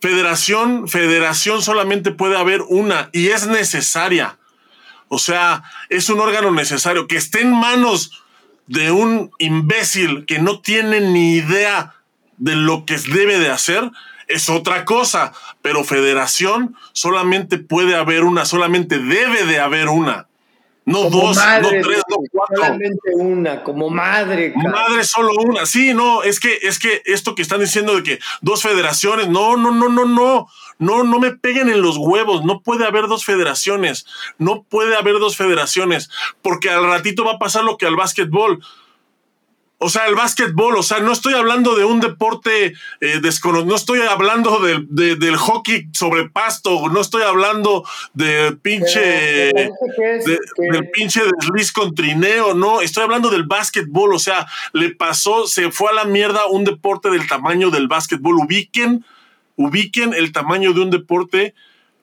Federación, 0.00 0.86
federación 0.86 1.60
solamente 1.60 2.12
puede 2.12 2.36
haber 2.36 2.62
una 2.68 3.10
y 3.12 3.30
es 3.30 3.48
necesaria. 3.48 4.38
O 5.08 5.18
sea, 5.18 5.62
es 5.88 6.08
un 6.08 6.20
órgano 6.20 6.50
necesario 6.50 7.06
que 7.06 7.16
esté 7.16 7.42
en 7.42 7.52
manos 7.52 8.24
de 8.66 8.90
un 8.90 9.30
imbécil 9.38 10.26
que 10.26 10.38
no 10.38 10.60
tiene 10.60 11.00
ni 11.00 11.34
idea 11.34 11.94
de 12.36 12.54
lo 12.54 12.84
que 12.84 12.96
debe 12.98 13.38
de 13.38 13.50
hacer 13.50 13.90
es 14.28 14.50
otra 14.50 14.84
cosa, 14.84 15.32
pero 15.62 15.84
federación 15.84 16.76
solamente 16.92 17.58
puede 17.58 17.96
haber 17.96 18.24
una, 18.24 18.44
solamente 18.44 18.98
debe 18.98 19.44
de 19.44 19.58
haber 19.58 19.88
una. 19.88 20.28
No 20.84 21.10
dos, 21.10 21.36
no 21.36 21.68
tres, 21.68 22.02
no 22.08 22.16
cuatro. 22.30 22.56
Solamente 22.56 23.14
una, 23.14 23.62
como 23.62 23.90
madre. 23.90 24.54
Madre 24.54 25.04
solo 25.04 25.32
una. 25.38 25.66
Sí, 25.66 25.92
no, 25.92 26.22
es 26.22 26.40
que, 26.40 26.58
es 26.62 26.78
que 26.78 27.02
esto 27.04 27.34
que 27.34 27.42
están 27.42 27.60
diciendo 27.60 27.94
de 27.94 28.02
que 28.02 28.18
dos 28.40 28.62
federaciones, 28.62 29.28
no, 29.28 29.56
no, 29.56 29.70
no, 29.70 29.88
no, 29.90 30.06
no. 30.06 30.48
No, 30.78 31.04
no 31.04 31.18
me 31.18 31.32
peguen 31.32 31.68
en 31.68 31.82
los 31.82 31.96
huevos. 31.96 32.44
No 32.44 32.60
puede 32.60 32.86
haber 32.86 33.06
dos 33.06 33.24
federaciones. 33.24 34.06
No 34.38 34.62
puede 34.62 34.96
haber 34.96 35.18
dos 35.18 35.36
federaciones. 35.36 36.10
Porque 36.42 36.70
al 36.70 36.84
ratito 36.84 37.24
va 37.24 37.32
a 37.32 37.38
pasar 37.38 37.64
lo 37.64 37.76
que 37.76 37.86
al 37.86 37.96
básquetbol 37.96 38.60
o 39.80 39.88
sea, 39.88 40.06
el 40.06 40.16
básquetbol, 40.16 40.76
o 40.76 40.82
sea, 40.82 40.98
no 40.98 41.12
estoy 41.12 41.34
hablando 41.34 41.76
de 41.76 41.84
un 41.84 42.00
deporte 42.00 42.74
eh, 43.00 43.20
desconocido, 43.22 43.70
no 43.70 43.76
estoy 43.76 44.00
hablando 44.00 44.58
del, 44.58 44.88
del 44.90 45.36
hockey 45.36 45.88
sobre 45.92 46.28
pasto, 46.28 46.88
no 46.88 47.00
estoy 47.00 47.22
hablando 47.22 47.84
de 48.12 48.58
pinche, 48.60 49.52
del 49.52 50.90
pinche 50.92 51.22
desliz 51.22 51.70
con 51.70 51.94
trineo, 51.94 52.54
no, 52.54 52.80
estoy 52.80 53.04
hablando 53.04 53.30
del 53.30 53.44
básquetbol, 53.44 54.14
o 54.14 54.18
sea, 54.18 54.48
le 54.72 54.90
pasó, 54.90 55.46
se 55.46 55.70
fue 55.70 55.90
a 55.90 55.94
la 55.94 56.04
mierda 56.04 56.46
un 56.46 56.64
deporte 56.64 57.08
del 57.08 57.28
tamaño 57.28 57.70
del 57.70 57.86
básquetbol, 57.86 58.34
ubiquen, 58.34 59.04
ubiquen 59.58 60.14
el 60.14 60.32
tamaño 60.32 60.72
de 60.72 60.80
un 60.80 60.90
deporte 60.90 61.54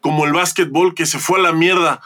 como 0.02 0.26
el 0.26 0.34
básquetbol 0.34 0.94
que 0.94 1.08
se 1.08 1.18
fue 1.18 1.40
a 1.40 1.44
la 1.44 1.54
mierda. 1.54 2.02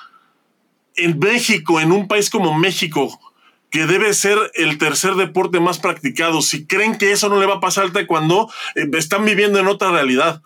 En 0.96 1.20
México, 1.20 1.82
en 1.82 1.92
un 1.92 2.08
país 2.08 2.30
como 2.30 2.58
México, 2.58 3.20
que 3.72 3.86
debe 3.86 4.14
ser 4.14 4.38
el 4.54 4.78
tercer 4.78 5.16
deporte 5.16 5.60
más 5.60 5.80
practicado. 5.80 6.42
Si 6.42 6.66
creen 6.66 6.98
que 6.98 7.12
eso 7.12 7.30
no 7.30 7.40
le 7.40 7.46
va 7.46 7.56
a 7.56 7.60
pasar 7.60 7.86
al 7.86 7.92
taekwondo, 7.92 8.50
eh, 8.76 8.88
están 8.94 9.26
viviendo 9.26 9.60
en 9.60 9.68
otra 9.68 9.92
realidad. 9.92 10.42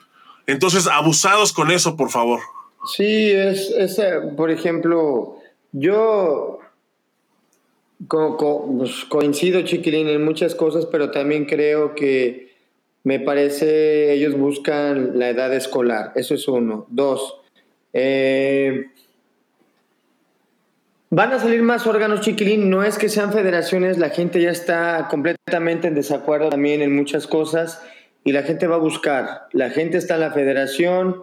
Entonces, 0.48 0.88
abusados 0.88 1.54
con 1.54 1.70
eso, 1.70 1.96
por 1.96 2.10
favor. 2.10 2.40
Sí, 2.86 3.32
es, 3.32 3.72
eh, 4.00 4.20
por 4.36 4.52
ejemplo, 4.52 5.38
yo 5.72 6.60
pues, 8.08 9.06
coincido, 9.10 9.62
Chiquilín, 9.62 10.08
en 10.08 10.24
muchas 10.24 10.56
cosas, 10.56 10.86
pero 10.86 11.12
también 11.12 11.46
creo 11.46 11.96
que 11.96 12.53
me 13.04 13.20
parece 13.20 14.14
ellos 14.14 14.38
buscan 14.38 15.20
la 15.20 15.30
edad 15.30 15.54
escolar. 15.54 16.14
Eso 16.16 16.36
es 16.36 16.48
uno. 16.48 16.88
Dos, 16.90 17.42
eh, 17.94 18.88
Van 21.16 21.32
a 21.32 21.38
salir 21.38 21.62
más 21.62 21.86
órganos, 21.86 22.22
chiquilín. 22.22 22.72
No 22.72 22.84
es 22.84 22.98
que 22.98 23.08
sean 23.08 23.32
federaciones, 23.32 24.00
la 24.00 24.10
gente 24.10 24.42
ya 24.42 24.50
está 24.50 25.08
completamente 25.12 25.88
en 25.88 25.94
desacuerdo 25.94 26.50
también 26.50 26.82
en 26.82 26.96
muchas 26.96 27.28
cosas 27.28 27.84
y 28.24 28.32
la 28.32 28.42
gente 28.42 28.66
va 28.66 28.78
a 28.78 28.80
buscar. 28.80 29.44
La 29.52 29.70
gente 29.70 30.00
está 30.00 30.16
en 30.16 30.22
la 30.22 30.32
federación, 30.32 31.22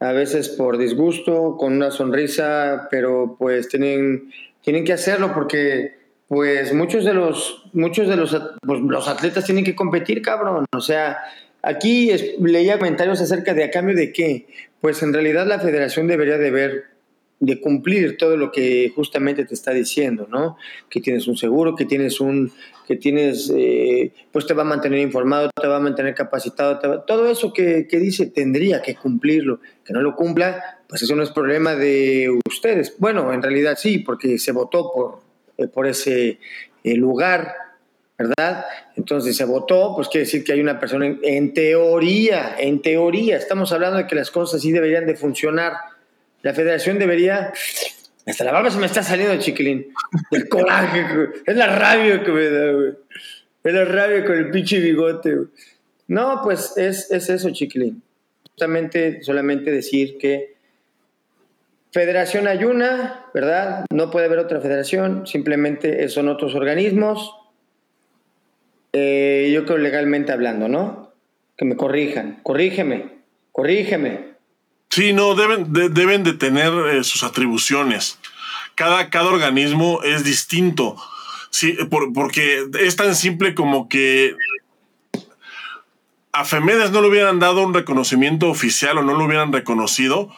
a 0.00 0.10
veces 0.10 0.48
por 0.48 0.78
disgusto, 0.78 1.56
con 1.58 1.74
una 1.74 1.92
sonrisa, 1.92 2.88
pero 2.90 3.36
pues 3.38 3.68
tienen, 3.68 4.32
tienen 4.62 4.84
que 4.84 4.94
hacerlo 4.94 5.32
porque 5.32 5.99
pues 6.30 6.72
muchos 6.72 7.04
de 7.04 7.12
los 7.12 7.64
muchos 7.72 8.06
de 8.06 8.14
los, 8.14 8.40
pues, 8.64 8.80
los 8.82 9.08
atletas 9.08 9.44
tienen 9.44 9.64
que 9.64 9.74
competir, 9.74 10.22
cabrón. 10.22 10.64
O 10.72 10.80
sea, 10.80 11.18
aquí 11.60 12.12
leía 12.38 12.78
comentarios 12.78 13.20
acerca 13.20 13.52
de 13.52 13.64
a 13.64 13.70
cambio 13.72 13.96
de 13.96 14.12
qué. 14.12 14.46
Pues 14.80 15.02
en 15.02 15.12
realidad 15.12 15.44
la 15.48 15.58
federación 15.58 16.06
debería 16.06 16.38
de 16.38 16.52
ver 16.52 16.84
de 17.40 17.60
cumplir 17.60 18.16
todo 18.16 18.36
lo 18.36 18.52
que 18.52 18.92
justamente 18.94 19.44
te 19.44 19.54
está 19.54 19.72
diciendo, 19.72 20.28
¿no? 20.30 20.56
Que 20.88 21.00
tienes 21.00 21.26
un 21.26 21.36
seguro, 21.36 21.74
que 21.74 21.84
tienes 21.84 22.20
un, 22.20 22.52
que 22.86 22.94
tienes, 22.94 23.52
eh, 23.52 24.12
pues 24.30 24.46
te 24.46 24.54
va 24.54 24.62
a 24.62 24.66
mantener 24.66 25.00
informado, 25.00 25.50
te 25.60 25.66
va 25.66 25.78
a 25.78 25.80
mantener 25.80 26.14
capacitado, 26.14 26.78
todo 27.08 27.28
eso 27.28 27.52
que, 27.52 27.88
dice 27.90 28.26
tendría 28.26 28.82
que 28.82 28.94
cumplirlo, 28.94 29.58
que 29.84 29.92
no 29.92 30.00
lo 30.00 30.14
cumpla, 30.14 30.78
pues 30.88 31.02
eso 31.02 31.16
no 31.16 31.24
es 31.24 31.30
problema 31.30 31.74
de 31.74 32.28
ustedes. 32.48 32.94
Bueno, 32.98 33.32
en 33.32 33.42
realidad 33.42 33.76
sí, 33.76 33.98
porque 33.98 34.38
se 34.38 34.52
votó 34.52 34.92
por, 34.92 35.29
por 35.68 35.86
ese 35.86 36.38
eh, 36.84 36.94
lugar, 36.94 37.54
¿verdad? 38.18 38.64
Entonces 38.96 39.36
se 39.36 39.44
votó, 39.44 39.94
pues 39.94 40.08
quiere 40.08 40.24
decir 40.24 40.44
que 40.44 40.52
hay 40.52 40.60
una 40.60 40.78
persona, 40.78 41.06
en, 41.06 41.20
en 41.22 41.54
teoría, 41.54 42.56
en 42.58 42.82
teoría, 42.82 43.36
estamos 43.36 43.72
hablando 43.72 43.98
de 43.98 44.06
que 44.06 44.14
las 44.14 44.30
cosas 44.30 44.60
sí 44.62 44.72
deberían 44.72 45.06
de 45.06 45.14
funcionar 45.14 45.72
la 46.42 46.54
federación 46.54 46.98
debería. 46.98 47.52
Hasta 48.26 48.44
la 48.44 48.52
barba 48.52 48.70
se 48.70 48.78
me 48.78 48.86
está 48.86 49.02
saliendo, 49.02 49.38
chiquilín. 49.38 49.92
El 50.30 50.48
coraje, 50.48 51.04
Es 51.46 51.56
la 51.56 51.66
rabia 51.66 52.22
que 52.22 52.30
me 52.30 52.48
da, 52.48 52.72
güey. 52.72 52.92
Es 53.62 53.74
la 53.74 53.84
rabia 53.84 54.24
con 54.24 54.36
el 54.36 54.50
pinche 54.50 54.78
bigote, 54.78 55.34
güey. 55.34 55.48
No, 56.08 56.40
pues 56.42 56.76
es, 56.76 57.10
es 57.10 57.28
eso, 57.28 57.50
chiquilín. 57.50 58.02
Justamente, 58.50 59.22
solamente 59.22 59.70
decir 59.70 60.16
que 60.18 60.56
federación 61.92 62.46
hay 62.46 62.64
una, 62.64 63.26
¿verdad? 63.34 63.84
No 63.90 64.10
puede 64.10 64.26
haber 64.26 64.38
otra 64.38 64.60
federación, 64.60 65.26
simplemente 65.26 66.08
son 66.08 66.28
otros 66.28 66.54
organismos. 66.54 67.34
Eh, 68.92 69.50
yo 69.52 69.64
creo 69.64 69.78
legalmente 69.78 70.32
hablando, 70.32 70.68
¿no? 70.68 71.12
Que 71.56 71.64
me 71.64 71.76
corrijan. 71.76 72.40
Corrígeme, 72.42 73.18
corrígeme. 73.52 74.30
Sí, 74.90 75.12
no, 75.12 75.34
deben 75.34 75.72
de, 75.72 75.88
deben 75.88 76.24
de 76.24 76.32
tener 76.32 76.72
eh, 76.88 77.04
sus 77.04 77.22
atribuciones. 77.22 78.18
Cada, 78.74 79.10
cada 79.10 79.28
organismo 79.28 80.02
es 80.02 80.24
distinto. 80.24 80.96
Sí, 81.50 81.76
porque 82.14 82.66
es 82.80 82.96
tan 82.96 83.14
simple 83.14 83.54
como 83.54 83.88
que 83.88 84.34
a 86.32 86.44
Femedes 86.44 86.92
no 86.92 87.02
le 87.02 87.08
hubieran 87.08 87.40
dado 87.40 87.62
un 87.62 87.74
reconocimiento 87.74 88.48
oficial 88.48 88.98
o 88.98 89.02
no 89.02 89.14
lo 89.14 89.24
hubieran 89.24 89.52
reconocido 89.52 90.30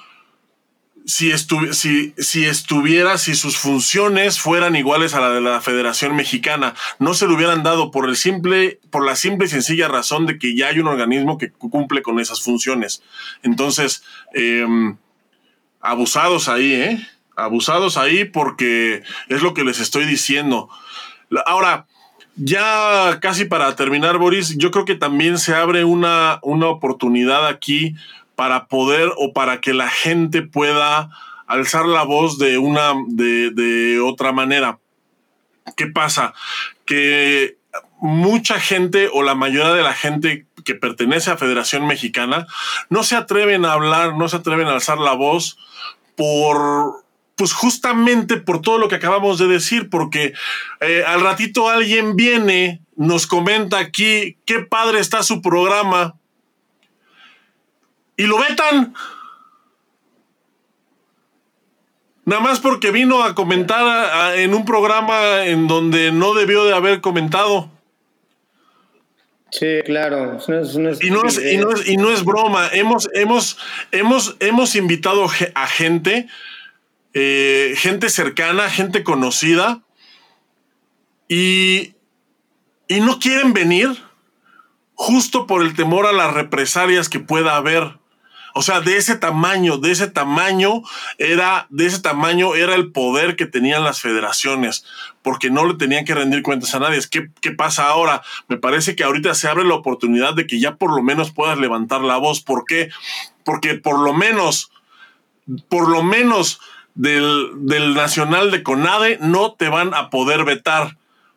si, 1.05 1.33
si, 1.37 2.15
si, 2.17 2.45
estuviera, 2.45 3.19
si 3.19 3.35
sus 3.35 3.57
funciones 3.57 4.41
fueran 4.41 4.77
iguales 4.77 5.15
a 5.15 5.21
la 5.21 5.31
de 5.31 5.41
la 5.41 5.61
Federación 5.61 6.15
Mexicana, 6.17 6.75
no 6.99 7.15
se 7.15 7.27
le 7.27 7.35
hubieran 7.35 7.63
dado 7.63 7.91
por 7.91 8.09
el 8.09 8.17
simple, 8.17 8.81
por 8.91 9.05
la 9.05 9.17
simple 9.17 9.47
y 9.47 9.51
sencilla 9.51 9.89
razón 9.89 10.27
de 10.27 10.39
que 10.39 10.57
ya 10.57 10.69
hay 10.69 10.79
un 10.79 10.89
organismo 10.89 11.39
que 11.39 11.51
cumple 11.51 12.03
con 12.03 12.21
esas 12.21 12.43
funciones. 12.43 13.03
Entonces, 13.43 14.05
em, 14.35 14.97
abusados 15.81 16.49
ahí, 16.49 16.73
¿eh? 16.73 17.09
Abusados 17.37 17.97
ahí 17.97 18.25
porque 18.25 19.03
es 19.29 19.43
lo 19.43 19.55
que 19.55 19.65
les 19.65 19.81
estoy 19.81 20.05
diciendo. 20.05 20.69
Ahora, 21.47 21.87
ya 22.37 23.19
casi 23.21 23.45
para 23.45 23.75
terminar, 23.77 24.19
Boris, 24.19 24.57
yo 24.57 24.71
creo 24.71 24.85
que 24.85 24.95
también 24.95 25.39
se 25.39 25.55
abre 25.55 25.85
una, 25.85 26.39
una 26.43 26.69
oportunidad 26.69 27.47
aquí 27.47 27.95
para 28.43 28.67
poder 28.67 29.13
o 29.19 29.33
para 29.33 29.61
que 29.61 29.73
la 29.73 29.89
gente 29.89 30.43
pueda 30.43 31.11
alzar 31.47 31.87
la 31.87 32.03
voz 32.03 32.39
de 32.39 32.59
una 32.59 32.93
de, 33.07 34.01
otra 34.05 34.33
manera. 34.33 34.81
¿Qué 35.77 35.87
pasa? 35.87 36.35
Que 36.85 37.57
mucha 38.01 38.59
gente 38.59 39.09
o 39.13 39.23
la 39.23 39.37
mayoría 39.37 39.73
de 39.75 39.85
la 39.85 39.95
gente 39.95 40.49
que 40.65 40.75
pertenece 40.75 41.31
a 41.31 41.37
Federación 41.37 41.87
Mexicana 41.87 42.49
no 42.91 43.05
se 43.05 43.15
atreven 43.15 43.65
a 43.65 43.75
hablar, 43.75 44.17
no 44.17 44.29
se 44.29 44.39
atreven 44.39 44.67
a 44.67 44.73
alzar 44.73 44.99
la 44.99 45.13
voz 45.13 45.57
por 46.17 47.05
pues 47.37 47.53
justamente 47.53 48.39
por 48.39 48.61
todo 48.61 48.79
lo 48.79 48.89
que 48.89 48.97
acabamos 48.97 49.39
de 49.39 49.47
decir, 49.47 49.89
porque 49.89 50.33
eh, 50.81 51.05
al 51.07 51.21
ratito 51.21 51.69
alguien 51.69 52.17
viene, 52.17 52.83
nos 52.97 53.29
comenta 53.29 53.79
aquí, 53.79 54.37
qué 54.47 54.59
padre 54.69 54.99
está 54.99 55.23
su 55.23 55.41
programa, 55.43 56.17
y 58.23 58.27
lo 58.27 58.39
vetan. 58.39 58.95
nada 62.25 62.41
más 62.41 62.61
porque 62.61 62.93
vino 62.93 63.25
a 63.25 63.35
comentar 63.35 64.39
en 64.39 64.55
un 64.55 64.65
programa 64.65 65.45
en 65.45 65.67
donde 65.67 66.13
no 66.13 66.35
debió 66.35 66.65
de 66.65 66.75
haber 66.75 67.01
comentado. 67.01 67.69
Sí, 69.51 69.81
claro. 69.85 70.39
y, 71.01 71.11
no 71.11 71.27
es, 71.27 71.39
y, 71.87 71.97
no 71.97 72.11
es, 72.11 72.25
broma. 72.25 72.69
Hemos, 72.73 73.11
hemos, 73.13 73.59
hemos, 73.91 74.37
hemos 74.39 74.77
invitado 74.77 75.27
a 75.55 75.67
gente, 75.67 76.29
eh, 77.13 77.75
gente 77.77 78.09
cercana, 78.09 78.71
gente 78.71 79.03
conocida, 79.03 79.83
y, 81.29 81.95
y 82.89 83.01
no 83.01 83.19
quieren 83.19 83.53
venir 83.53 83.91
justo 84.95 85.47
por 85.47 85.63
el 85.63 85.75
temor 85.75 86.07
a 86.07 86.13
las 86.13 86.33
represalias 86.33 87.09
que 87.09 87.21
pueda 87.21 87.57
haber. 87.57 88.02
O 88.55 88.63
sea, 88.63 88.81
de 88.81 88.97
ese 88.97 89.17
tamaño, 89.17 89.79
de 89.79 89.93
ese 89.93 90.09
tamaño 90.09 90.83
era, 91.19 91.67
de 91.71 91.87
ese 91.87 92.01
tamaño 92.01 92.55
era 92.55 92.75
el 92.75 92.93
poder 92.93 93.37
que 93.37 93.47
tenían 93.47 93.85
las 93.85 94.01
federaciones, 94.01 94.85
porque 95.23 95.51
no 95.51 95.67
le 95.67 95.75
tenían 95.75 96.05
que 96.05 96.15
rendir 96.15 96.43
cuentas 96.43 96.75
a 96.75 96.81
nadie. 96.81 97.01
¿Qué, 97.11 97.31
¿Qué 97.41 97.53
pasa 97.53 97.87
ahora? 97.87 98.23
Me 98.49 98.57
parece 98.57 98.97
que 98.97 99.05
ahorita 99.05 99.35
se 99.35 99.49
abre 99.49 99.65
la 99.65 99.75
oportunidad 99.75 100.35
de 100.35 100.47
que 100.47 100.61
ya 100.61 100.77
por 100.77 100.95
lo 100.95 101.03
menos 101.03 101.31
puedas 101.31 101.59
levantar 101.59 102.03
la 102.03 102.17
voz. 102.17 102.43
¿Por 102.43 102.65
qué? 102.65 102.91
Porque 103.45 103.75
por 103.75 103.99
lo 104.01 104.13
menos, 104.13 104.71
por 105.69 105.89
lo 105.89 106.03
menos 106.03 106.61
del, 106.95 107.51
del 107.67 107.95
Nacional 107.95 108.51
de 108.51 108.63
Conade 108.63 109.19
no 109.21 109.53
te 109.55 109.69
van 109.69 109.95
a 109.95 110.11
poder 110.11 110.45
vetar 110.45 110.97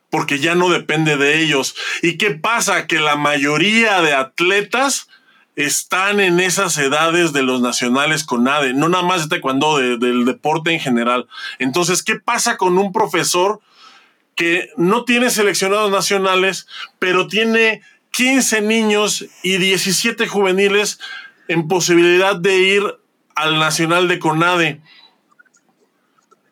porque 0.09 0.39
ya 0.39 0.55
no 0.55 0.70
depende 0.70 1.18
de 1.18 1.41
ellos. 1.41 1.76
¿Y 2.01 2.18
qué 2.18 2.32
pasa? 2.32 2.88
Que 2.88 2.99
la 2.99 3.18
mayoría 3.18 4.01
de 4.01 4.13
atletas 4.13 5.09
están 5.56 6.20
en 6.20 6.39
esas 6.39 6.78
edades 6.78 7.32
de 7.32 7.43
los 7.43 7.62
nacionales 7.62 8.24
con 8.26 8.47
ADE, 8.47 8.74
no 8.74 8.89
nada 8.89 9.03
más 9.03 9.24
de 9.24 9.30
taekwondo, 9.30 9.78
del 9.78 10.26
deporte 10.26 10.74
en 10.74 10.80
general. 10.80 11.28
Entonces, 11.60 12.03
¿qué 12.03 12.20
pasa 12.20 12.58
con 12.58 12.78
un 12.78 12.91
profesor 12.91 13.62
que 14.36 14.70
no 14.76 15.06
tiene 15.06 15.30
seleccionados 15.30 15.91
nacionales, 15.91 16.68
pero 16.99 17.28
tiene 17.28 17.82
15 18.12 18.62
niños 18.62 19.26
y 19.43 19.58
17 19.58 20.28
juveniles 20.28 20.99
en 21.47 21.68
posibilidad 21.68 22.36
de 22.36 22.58
ir 22.58 22.84
al 23.36 23.58
Nacional 23.58 24.10
de 24.10 24.20
CONADE? 24.20 24.82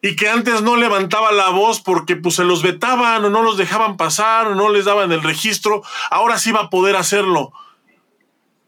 Y 0.01 0.15
que 0.15 0.29
antes 0.29 0.61
no 0.61 0.75
levantaba 0.75 1.31
la 1.31 1.49
voz 1.49 1.81
porque 1.81 2.15
pues 2.15 2.35
se 2.35 2.43
los 2.43 2.61
vetaban 2.61 3.23
o 3.23 3.29
no 3.29 3.41
los 3.41 3.57
dejaban 3.57 3.95
pasar 3.95 4.47
o 4.47 4.55
no 4.55 4.69
les 4.69 4.85
daban 4.85 5.11
el 5.11 5.23
registro, 5.23 5.81
ahora 6.09 6.37
sí 6.37 6.51
va 6.51 6.61
a 6.61 6.69
poder 6.69 6.95
hacerlo. 6.95 7.53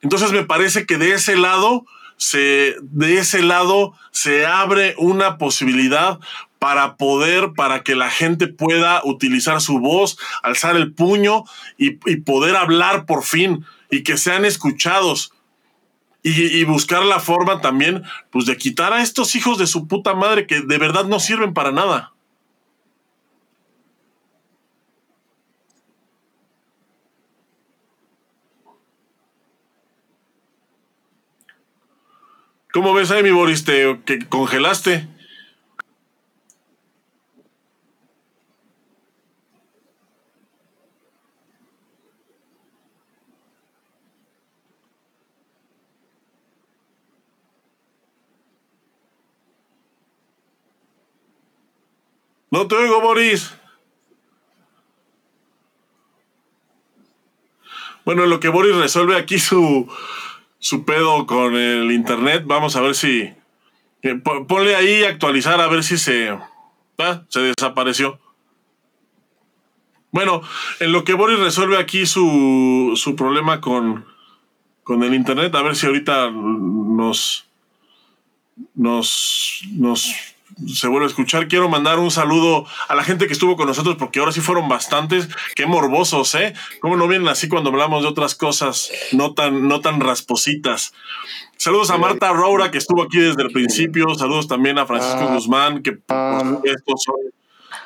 Entonces 0.06 0.32
me 0.32 0.44
parece 0.44 0.86
que 0.86 1.00
de 1.00 1.14
ese 1.14 1.36
lado 1.36 1.84
se, 2.16 2.76
de 2.80 3.18
ese 3.18 3.42
lado 3.42 3.96
se 4.12 4.46
abre 4.46 4.94
una 5.00 5.40
posibilidad 5.40 6.20
para 6.60 6.96
poder, 6.96 7.54
para 7.56 7.82
que 7.82 7.96
la 7.96 8.12
gente 8.12 8.46
pueda 8.46 9.02
utilizar 9.04 9.62
su 9.62 9.80
voz, 9.80 10.20
alzar 10.44 10.76
el 10.76 10.94
puño 10.94 11.46
y, 11.80 11.94
poder 12.18 12.56
hablar 12.56 13.08
por 13.08 13.24
fin 13.24 13.66
y 13.90 14.04
que 14.04 14.16
sean 14.18 14.46
escuchados. 14.46 15.34
Y, 16.22 16.56
y, 16.56 16.66
buscar 16.66 17.04
la 17.04 17.20
forma 17.20 17.60
también, 17.60 18.04
pues, 18.30 18.46
de 18.46 18.58
quitar 18.58 18.94
a 18.94 19.02
estos 19.02 19.36
hijos 19.36 19.58
de 19.58 19.66
su 19.66 19.88
puta 19.88 20.14
madre 20.14 20.46
que 20.46 20.62
de 20.62 20.78
verdad 20.78 21.06
no 21.06 21.20
sirven 21.20 21.56
para 21.56 21.72
nada. 21.72 22.14
¿Cómo 32.76 32.94
ves 32.94 33.10
ahí, 33.10 33.24
mi 33.24 33.32
Boris? 33.32 33.64
¿Te 33.64 34.02
que 34.04 34.28
congelaste? 34.28 35.08
No 52.52 52.68
te 52.68 52.76
oigo, 52.76 53.00
Boris. 53.00 53.54
Bueno, 58.04 58.26
lo 58.26 58.42
que 58.42 58.50
Boris 58.50 58.76
resuelve 58.76 59.16
aquí 59.16 59.40
su, 59.40 59.90
su 60.66 60.84
pedo 60.84 61.28
con 61.28 61.56
el 61.56 61.92
internet. 61.92 62.44
Vamos 62.48 62.76
a 62.76 62.82
ver 62.82 62.96
si. 62.96 63.32
Eh, 64.02 64.16
ponle 64.48 64.76
ahí 64.76 65.04
actualizar 65.04 65.62
a 65.62 65.68
ver 65.68 65.84
si 65.84 66.00
se. 66.00 66.36
Ah, 66.98 67.22
se 67.30 67.40
desapareció. 67.40 68.20
Bueno, 70.10 70.42
en 70.80 70.92
lo 70.92 71.04
que 71.04 71.14
Boris 71.14 71.38
resuelve 71.38 71.78
aquí 71.78 72.08
su, 72.08 72.94
su 72.96 73.16
problema 73.16 73.62
con, 73.62 74.06
con 74.82 75.04
el 75.04 75.14
internet, 75.14 75.54
a 75.54 75.62
ver 75.62 75.76
si 75.76 75.86
ahorita 75.86 76.32
nos. 76.32 77.46
nos. 78.74 79.62
nos 79.72 80.35
se 80.68 80.88
vuelve 80.88 81.06
a 81.06 81.10
escuchar. 81.10 81.48
Quiero 81.48 81.70
mandar 81.70 82.00
un 82.00 82.12
saludo 82.12 82.66
a 82.88 82.96
la 82.96 83.04
gente 83.04 83.28
que 83.28 83.34
estuvo 83.34 83.56
con 83.56 83.68
nosotros, 83.68 83.96
porque 83.98 84.20
ahora 84.20 84.32
sí 84.32 84.42
fueron 84.42 84.70
bastantes. 84.70 85.28
Qué 85.56 85.66
morbosos, 85.66 86.34
¿eh? 86.36 86.54
¿Cómo 86.80 86.96
no 86.96 87.08
vienen 87.08 87.28
así 87.28 87.48
cuando 87.48 87.70
hablamos 87.70 88.04
de 88.04 88.10
otras 88.10 88.36
cosas 88.36 88.92
no 89.12 89.34
tan, 89.34 89.68
no 89.68 89.82
tan 89.82 90.00
raspositas? 90.00 90.94
Saludos 91.58 91.90
a 91.90 91.98
Marta 91.98 92.32
Roura, 92.32 92.72
que 92.72 92.78
estuvo 92.78 93.04
aquí 93.04 93.20
desde 93.20 93.44
el 93.44 93.52
principio. 93.52 94.14
Saludos 94.16 94.48
también 94.48 94.78
a 94.78 94.86
Francisco 94.86 95.28
ah, 95.30 95.34
Guzmán, 95.34 95.82
que 95.82 95.94
por 95.94 96.16
ah. 96.16 96.42
supuesto 96.44 96.94
son, 96.98 97.16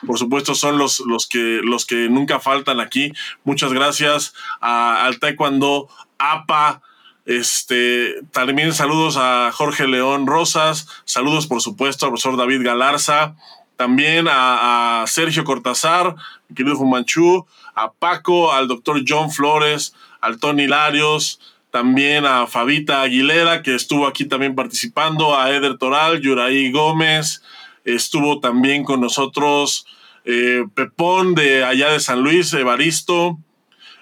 por 0.08 0.18
supuesto 0.20 0.56
son 0.56 0.78
los, 0.78 1.00
los, 1.02 1.28
que, 1.28 1.62
los 1.64 1.86
que 1.86 2.10
nunca 2.10 2.40
faltan 2.40 2.80
aquí. 2.80 3.12
Muchas 3.44 3.74
gracias 3.74 4.34
a, 4.60 5.06
al 5.06 5.20
Taekwondo, 5.20 5.88
APA, 6.18 6.82
este, 7.30 8.16
también 8.32 8.74
saludos 8.74 9.16
a 9.16 9.52
Jorge 9.54 9.88
León 9.88 10.26
Rosas, 10.26 10.88
saludos 11.06 11.46
por 11.46 11.62
supuesto 11.62 12.08
al 12.08 12.12
profesor 12.12 12.38
David 12.38 12.64
Galarza, 12.64 13.36
también 13.76 14.26
a, 14.28 15.04
Sergio 15.06 15.44
Cortázar, 15.44 16.16
mi 16.48 16.56
querido 16.56 16.76
Fumanchu, 16.76 17.46
a 17.76 17.92
Paco, 17.92 18.52
al 18.52 18.68
doctor 18.68 19.04
John 19.08 19.30
Flores, 19.30 19.94
al 20.22 20.40
Tony 20.40 20.66
Larios, 20.66 21.40
también 21.70 22.26
a 22.26 22.48
Fabita 22.48 23.04
Aguilera, 23.04 23.62
que 23.62 23.76
estuvo 23.76 24.08
aquí 24.08 24.26
también 24.26 24.56
participando, 24.56 25.38
a 25.38 25.52
Eder 25.52 25.78
Toral, 25.78 26.22
Yuraí 26.22 26.72
Gómez, 26.72 27.44
estuvo 27.86 28.40
también 28.40 28.84
con 28.84 29.02
nosotros 29.02 29.86
eh, 30.26 30.64
Pepón 30.74 31.36
de 31.36 31.64
allá 31.64 31.92
de 31.92 32.00
San 32.00 32.22
Luis, 32.22 32.52
Evaristo, 32.54 33.38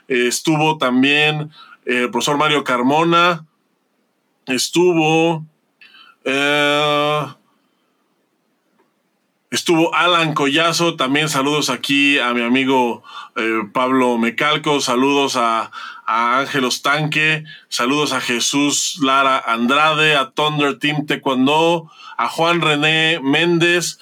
estuvo 0.08 0.78
también 0.78 1.52
el 1.88 2.04
eh, 2.04 2.08
profesor 2.10 2.38
Mario 2.38 2.66
Carmona, 2.66 3.46
estuvo, 4.46 5.46
eh, 6.26 7.26
estuvo 9.52 9.96
Alan 9.96 10.34
Collazo, 10.34 10.98
también 10.98 11.30
saludos 11.30 11.70
aquí 11.70 12.20
a 12.20 12.34
mi 12.34 12.42
amigo 12.42 13.04
eh, 13.38 13.62
Pablo 13.72 14.18
Mecalco, 14.18 14.82
saludos 14.82 15.38
a, 15.38 15.72
a 16.06 16.40
Ángelos 16.40 16.82
Tanque, 16.82 17.46
saludos 17.70 18.12
a 18.12 18.20
Jesús 18.20 19.00
Lara 19.02 19.40
Andrade, 19.40 20.18
a 20.18 20.32
Thunder 20.32 20.80
Team 20.80 21.06
Taekwondo, 21.06 21.90
a 22.18 22.28
Juan 22.28 22.60
René 22.60 23.22
Méndez, 23.24 23.98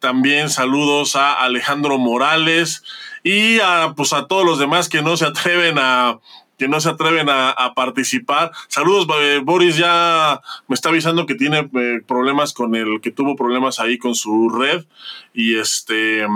también 0.00 0.48
saludos 0.48 1.16
a 1.16 1.34
Alejandro 1.42 1.98
Morales 1.98 2.82
y 3.22 3.58
a, 3.60 3.92
pues 3.94 4.14
a 4.14 4.26
todos 4.26 4.46
los 4.46 4.58
demás 4.58 4.88
que 4.88 5.02
no 5.02 5.18
se 5.18 5.26
atreven 5.26 5.78
a, 5.78 6.18
que 6.58 6.68
no 6.68 6.80
se 6.80 6.88
atreven 6.88 7.28
a, 7.28 7.72
participar. 7.74 8.52
Saludos, 8.68 9.06
eh, 9.20 9.40
Boris 9.42 9.76
ya 9.76 10.40
me 10.68 10.74
está 10.74 10.88
avisando 10.88 11.26
que 11.26 11.34
tiene 11.34 11.68
eh, 11.74 12.00
problemas 12.06 12.52
con 12.52 12.74
el, 12.74 13.00
que 13.00 13.10
tuvo 13.10 13.36
problemas 13.36 13.80
ahí 13.80 13.98
con 13.98 14.14
su 14.14 14.48
red. 14.48 14.84
Y 15.32 15.58
este. 15.58 16.26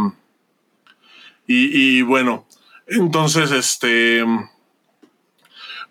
Y, 1.46 2.02
bueno, 2.02 2.46
entonces, 2.86 3.52
este. 3.52 4.24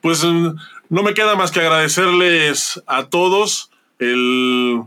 Pues 0.02 0.24
no 0.24 1.04
me 1.04 1.14
queda 1.14 1.36
más 1.36 1.52
que 1.52 1.62
agradecerles 1.62 2.82
a 2.86 3.06
todos 3.06 3.72
el. 4.00 4.84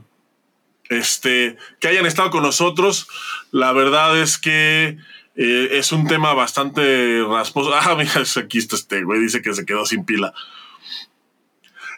Este, 0.88 1.56
que 1.78 1.88
hayan 1.88 2.06
estado 2.06 2.30
con 2.30 2.42
nosotros. 2.42 3.08
La 3.52 3.72
verdad 3.72 4.20
es 4.20 4.38
que 4.38 4.98
eh, 5.36 5.68
es 5.78 5.92
un 5.92 6.06
tema 6.06 6.34
bastante 6.34 7.22
rasposo. 7.24 7.70
Ah, 7.80 7.94
mira, 7.96 8.12
aquí 8.36 8.58
está 8.58 8.76
este 8.76 9.02
güey, 9.02 9.20
dice 9.20 9.42
que 9.42 9.54
se 9.54 9.64
quedó 9.64 9.86
sin 9.86 10.04
pila. 10.04 10.32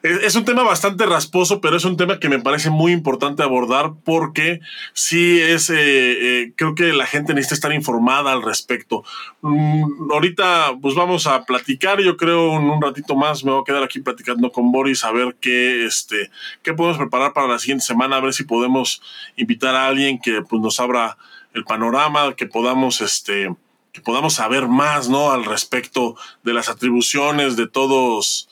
es, 0.02 0.34
un 0.34 0.44
tema 0.44 0.62
bastante 0.62 1.06
rasposo, 1.06 1.60
pero 1.60 1.76
es 1.76 1.84
un 1.84 1.96
tema 1.96 2.18
que 2.20 2.28
me 2.28 2.40
parece 2.40 2.70
muy 2.70 2.92
importante 2.92 3.42
abordar 3.42 3.92
porque 4.04 4.60
sí 4.92 5.40
es, 5.40 5.70
eh, 5.70 5.76
eh, 5.78 6.52
creo 6.56 6.74
que 6.74 6.92
la 6.92 7.06
gente 7.06 7.34
necesita 7.34 7.54
estar 7.54 7.72
informada 7.72 8.32
al 8.32 8.42
respecto. 8.42 9.04
Mm, 9.40 10.10
ahorita 10.12 10.76
pues 10.80 10.94
vamos 10.94 11.26
a 11.26 11.44
platicar, 11.44 12.00
yo 12.00 12.16
creo 12.16 12.56
en 12.56 12.70
un 12.70 12.82
ratito 12.82 13.16
más 13.16 13.44
me 13.44 13.52
voy 13.52 13.62
a 13.62 13.64
quedar 13.64 13.82
aquí 13.82 14.00
platicando 14.00 14.52
con 14.52 14.70
Boris 14.72 15.04
a 15.04 15.12
ver 15.12 15.36
qué, 15.40 15.86
este, 15.86 16.30
qué 16.62 16.74
podemos 16.74 16.98
preparar 16.98 17.32
para 17.32 17.48
la 17.48 17.58
siguiente 17.58 17.84
semana, 17.84 18.16
a 18.16 18.20
ver 18.20 18.34
si 18.34 18.44
podemos 18.44 19.02
invitar 19.36 19.74
a 19.74 19.86
alguien 19.86 20.20
que 20.20 20.42
pues, 20.42 20.60
nos 20.62 20.78
abra 20.80 21.16
el 21.54 21.64
panorama, 21.64 22.34
que 22.34 22.46
podamos, 22.46 23.00
este, 23.00 23.54
que 23.92 24.00
podamos 24.00 24.34
saber 24.34 24.68
más, 24.68 25.08
¿no? 25.08 25.32
Al 25.32 25.44
respecto 25.44 26.16
de 26.42 26.54
las 26.54 26.68
atribuciones 26.68 27.56
de 27.56 27.68
todos, 27.68 28.48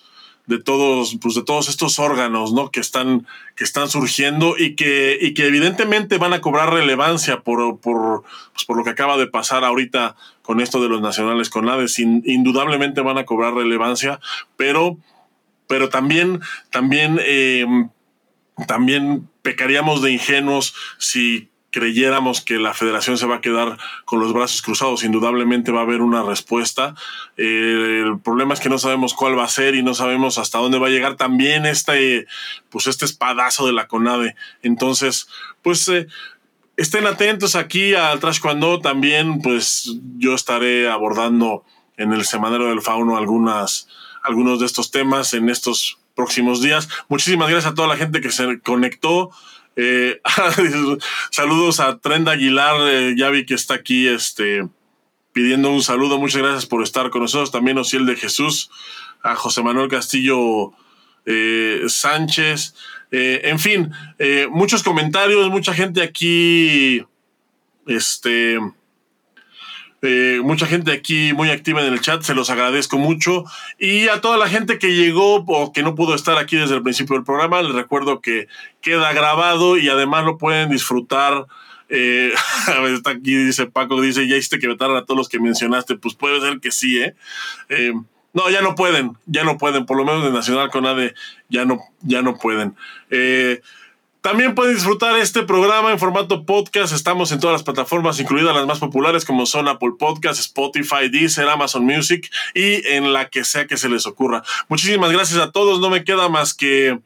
de 0.46 0.58
todos, 0.58 1.16
pues 1.20 1.34
de 1.34 1.42
todos 1.42 1.68
estos 1.68 1.98
órganos, 1.98 2.52
¿no? 2.52 2.70
Que 2.70 2.80
están, 2.80 3.26
que 3.56 3.64
están 3.64 3.88
surgiendo 3.88 4.56
y 4.58 4.74
que, 4.74 5.18
y 5.20 5.32
que 5.32 5.46
evidentemente 5.46 6.18
van 6.18 6.32
a 6.32 6.40
cobrar 6.40 6.72
relevancia 6.72 7.40
por, 7.40 7.78
por, 7.78 8.24
pues 8.52 8.64
por 8.66 8.76
lo 8.76 8.84
que 8.84 8.90
acaba 8.90 9.16
de 9.16 9.26
pasar 9.26 9.64
ahorita 9.64 10.16
con 10.42 10.60
esto 10.60 10.82
de 10.82 10.88
los 10.88 11.00
nacionales 11.00 11.50
con 11.50 11.68
ADES. 11.68 12.00
indudablemente 12.00 13.00
van 13.00 13.18
a 13.18 13.24
cobrar 13.24 13.54
relevancia, 13.54 14.20
pero, 14.56 14.98
pero 15.68 15.88
también, 15.88 16.40
también, 16.70 17.18
eh, 17.22 17.64
también 18.66 19.28
pecaríamos 19.42 20.02
de 20.02 20.12
ingenuos 20.12 20.74
si 20.98 21.49
creyéramos 21.70 22.40
que 22.40 22.58
la 22.58 22.74
federación 22.74 23.16
se 23.16 23.26
va 23.26 23.36
a 23.36 23.40
quedar 23.40 23.78
con 24.04 24.20
los 24.20 24.32
brazos 24.32 24.62
cruzados, 24.62 25.04
indudablemente 25.04 25.72
va 25.72 25.80
a 25.80 25.84
haber 25.84 26.02
una 26.02 26.22
respuesta. 26.22 26.94
Eh, 27.36 28.02
el 28.04 28.18
problema 28.20 28.54
es 28.54 28.60
que 28.60 28.68
no 28.68 28.78
sabemos 28.78 29.14
cuál 29.14 29.38
va 29.38 29.44
a 29.44 29.48
ser 29.48 29.74
y 29.74 29.82
no 29.82 29.94
sabemos 29.94 30.38
hasta 30.38 30.58
dónde 30.58 30.78
va 30.78 30.88
a 30.88 30.90
llegar 30.90 31.16
también 31.16 31.66
este, 31.66 32.26
pues 32.70 32.86
este 32.86 33.04
espadazo 33.04 33.66
de 33.66 33.72
la 33.72 33.86
CONADE. 33.86 34.34
Entonces, 34.62 35.28
pues 35.62 35.86
eh, 35.88 36.06
estén 36.76 37.06
atentos 37.06 37.54
aquí 37.54 37.94
al 37.94 38.20
Trash 38.20 38.40
Cuando 38.40 38.80
también, 38.80 39.40
pues 39.40 39.96
yo 40.16 40.34
estaré 40.34 40.90
abordando 40.90 41.64
en 41.96 42.12
el 42.12 42.24
Semanero 42.24 42.68
del 42.68 42.82
Fauno 42.82 43.16
algunas, 43.16 43.86
algunos 44.22 44.58
de 44.58 44.66
estos 44.66 44.90
temas 44.90 45.34
en 45.34 45.50
estos 45.50 45.98
próximos 46.14 46.62
días. 46.62 46.88
Muchísimas 47.08 47.48
gracias 47.48 47.72
a 47.72 47.74
toda 47.74 47.88
la 47.88 47.96
gente 47.96 48.20
que 48.20 48.32
se 48.32 48.60
conectó. 48.60 49.30
Eh, 49.76 50.20
saludos 51.30 51.80
a 51.80 51.98
Trenda 51.98 52.32
Aguilar, 52.32 52.76
eh, 52.88 53.14
ya 53.16 53.30
vi 53.30 53.46
que 53.46 53.54
está 53.54 53.74
aquí 53.74 54.08
este, 54.08 54.68
pidiendo 55.32 55.70
un 55.70 55.82
saludo. 55.82 56.18
Muchas 56.18 56.42
gracias 56.42 56.66
por 56.66 56.82
estar 56.82 57.10
con 57.10 57.22
nosotros. 57.22 57.50
También 57.50 57.78
Ociel 57.78 58.06
de 58.06 58.16
Jesús, 58.16 58.70
a 59.22 59.34
José 59.34 59.62
Manuel 59.62 59.88
Castillo 59.88 60.72
eh, 61.26 61.82
Sánchez. 61.86 62.74
en 63.12 63.58
fin, 63.58 63.92
muchos 64.50 64.82
comentarios, 64.82 65.48
mucha 65.50 65.74
gente 65.74 66.02
aquí. 66.02 67.04
Este 67.86 68.58
eh, 70.02 70.40
mucha 70.42 70.66
gente 70.66 70.92
aquí 70.92 71.32
muy 71.34 71.50
activa 71.50 71.84
en 71.84 71.92
el 71.92 72.00
chat, 72.00 72.22
se 72.22 72.34
los 72.34 72.50
agradezco 72.50 72.98
mucho. 72.98 73.44
Y 73.78 74.08
a 74.08 74.20
toda 74.20 74.38
la 74.38 74.48
gente 74.48 74.78
que 74.78 74.94
llegó 74.94 75.36
o 75.46 75.72
que 75.72 75.82
no 75.82 75.94
pudo 75.94 76.14
estar 76.14 76.38
aquí 76.38 76.56
desde 76.56 76.76
el 76.76 76.82
principio 76.82 77.16
del 77.16 77.24
programa, 77.24 77.62
les 77.62 77.74
recuerdo 77.74 78.20
que 78.20 78.48
queda 78.80 79.12
grabado 79.12 79.76
y 79.76 79.88
además 79.88 80.24
lo 80.24 80.38
pueden 80.38 80.70
disfrutar. 80.70 81.46
Eh, 81.88 82.32
está 82.94 83.10
aquí, 83.10 83.34
dice 83.34 83.66
Paco, 83.66 84.00
dice, 84.00 84.26
ya 84.26 84.36
hiciste 84.36 84.58
que 84.58 84.68
vetar 84.68 84.90
a 84.90 85.04
todos 85.04 85.18
los 85.18 85.28
que 85.28 85.40
mencionaste. 85.40 85.96
Pues 85.96 86.14
puede 86.14 86.40
ser 86.40 86.60
que 86.60 86.70
sí, 86.70 87.00
¿eh? 87.00 87.14
¿eh? 87.68 87.92
no, 88.32 88.48
ya 88.50 88.62
no 88.62 88.74
pueden, 88.74 89.16
ya 89.26 89.44
no 89.44 89.58
pueden, 89.58 89.86
por 89.86 89.96
lo 89.96 90.04
menos 90.04 90.24
de 90.24 90.30
Nacional 90.30 90.70
con 90.70 90.86
ADE 90.86 91.14
ya 91.48 91.64
no, 91.64 91.80
ya 92.02 92.22
no 92.22 92.36
pueden. 92.36 92.76
Eh, 93.10 93.60
también 94.20 94.54
pueden 94.54 94.74
disfrutar 94.74 95.18
este 95.18 95.44
programa 95.44 95.90
en 95.90 95.98
formato 95.98 96.44
podcast. 96.44 96.92
Estamos 96.92 97.32
en 97.32 97.40
todas 97.40 97.54
las 97.54 97.62
plataformas, 97.62 98.20
incluidas 98.20 98.54
las 98.54 98.66
más 98.66 98.78
populares 98.78 99.24
como 99.24 99.46
son 99.46 99.66
Apple 99.66 99.92
Podcasts, 99.98 100.40
Spotify, 100.40 101.08
Deezer, 101.10 101.48
Amazon 101.48 101.84
Music 101.84 102.30
y 102.54 102.86
en 102.88 103.12
la 103.12 103.28
que 103.28 103.44
sea 103.44 103.66
que 103.66 103.78
se 103.78 103.88
les 103.88 104.06
ocurra. 104.06 104.42
Muchísimas 104.68 105.10
gracias 105.10 105.40
a 105.40 105.52
todos. 105.52 105.80
No 105.80 105.88
me 105.88 106.04
queda 106.04 106.28
más 106.28 106.52
que, 106.52 106.98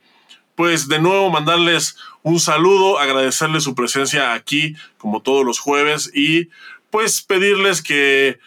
pues, 0.57 0.89
de 0.89 0.99
nuevo 0.99 1.31
mandarles 1.31 1.97
un 2.23 2.41
saludo, 2.41 2.99
agradecerles 2.99 3.63
su 3.63 3.75
presencia 3.77 4.35
aquí 4.35 4.75
como 4.99 5.23
todos 5.23 5.45
los 5.45 5.61
jueves 5.61 6.11
y, 6.13 6.49
pues, 6.91 7.23
pedirles 7.23 7.81
que 7.81 8.41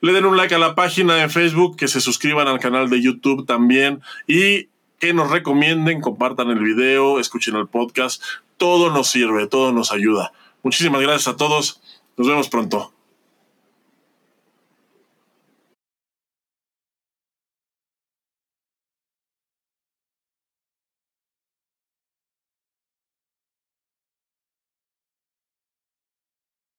le 0.00 0.12
den 0.12 0.26
un 0.26 0.36
like 0.36 0.54
a 0.54 0.58
la 0.58 0.74
página 0.76 1.16
de 1.16 1.28
Facebook, 1.28 1.76
que 1.76 1.88
se 1.88 2.00
suscriban 2.00 2.46
al 2.46 2.60
canal 2.60 2.88
de 2.88 3.02
YouTube 3.02 3.46
también 3.46 4.00
y 4.28 4.68
que 5.02 5.12
nos 5.12 5.32
recomienden, 5.32 6.00
compartan 6.00 6.50
el 6.50 6.60
video, 6.60 7.18
escuchen 7.18 7.56
el 7.56 7.66
podcast. 7.66 8.22
Todo 8.56 8.92
nos 8.92 9.10
sirve, 9.10 9.48
todo 9.48 9.72
nos 9.72 9.90
ayuda. 9.90 10.32
Muchísimas 10.62 11.00
gracias 11.00 11.26
a 11.26 11.36
todos. 11.36 11.82
Nos 12.16 12.28
vemos 12.28 12.48
pronto. 12.48 12.92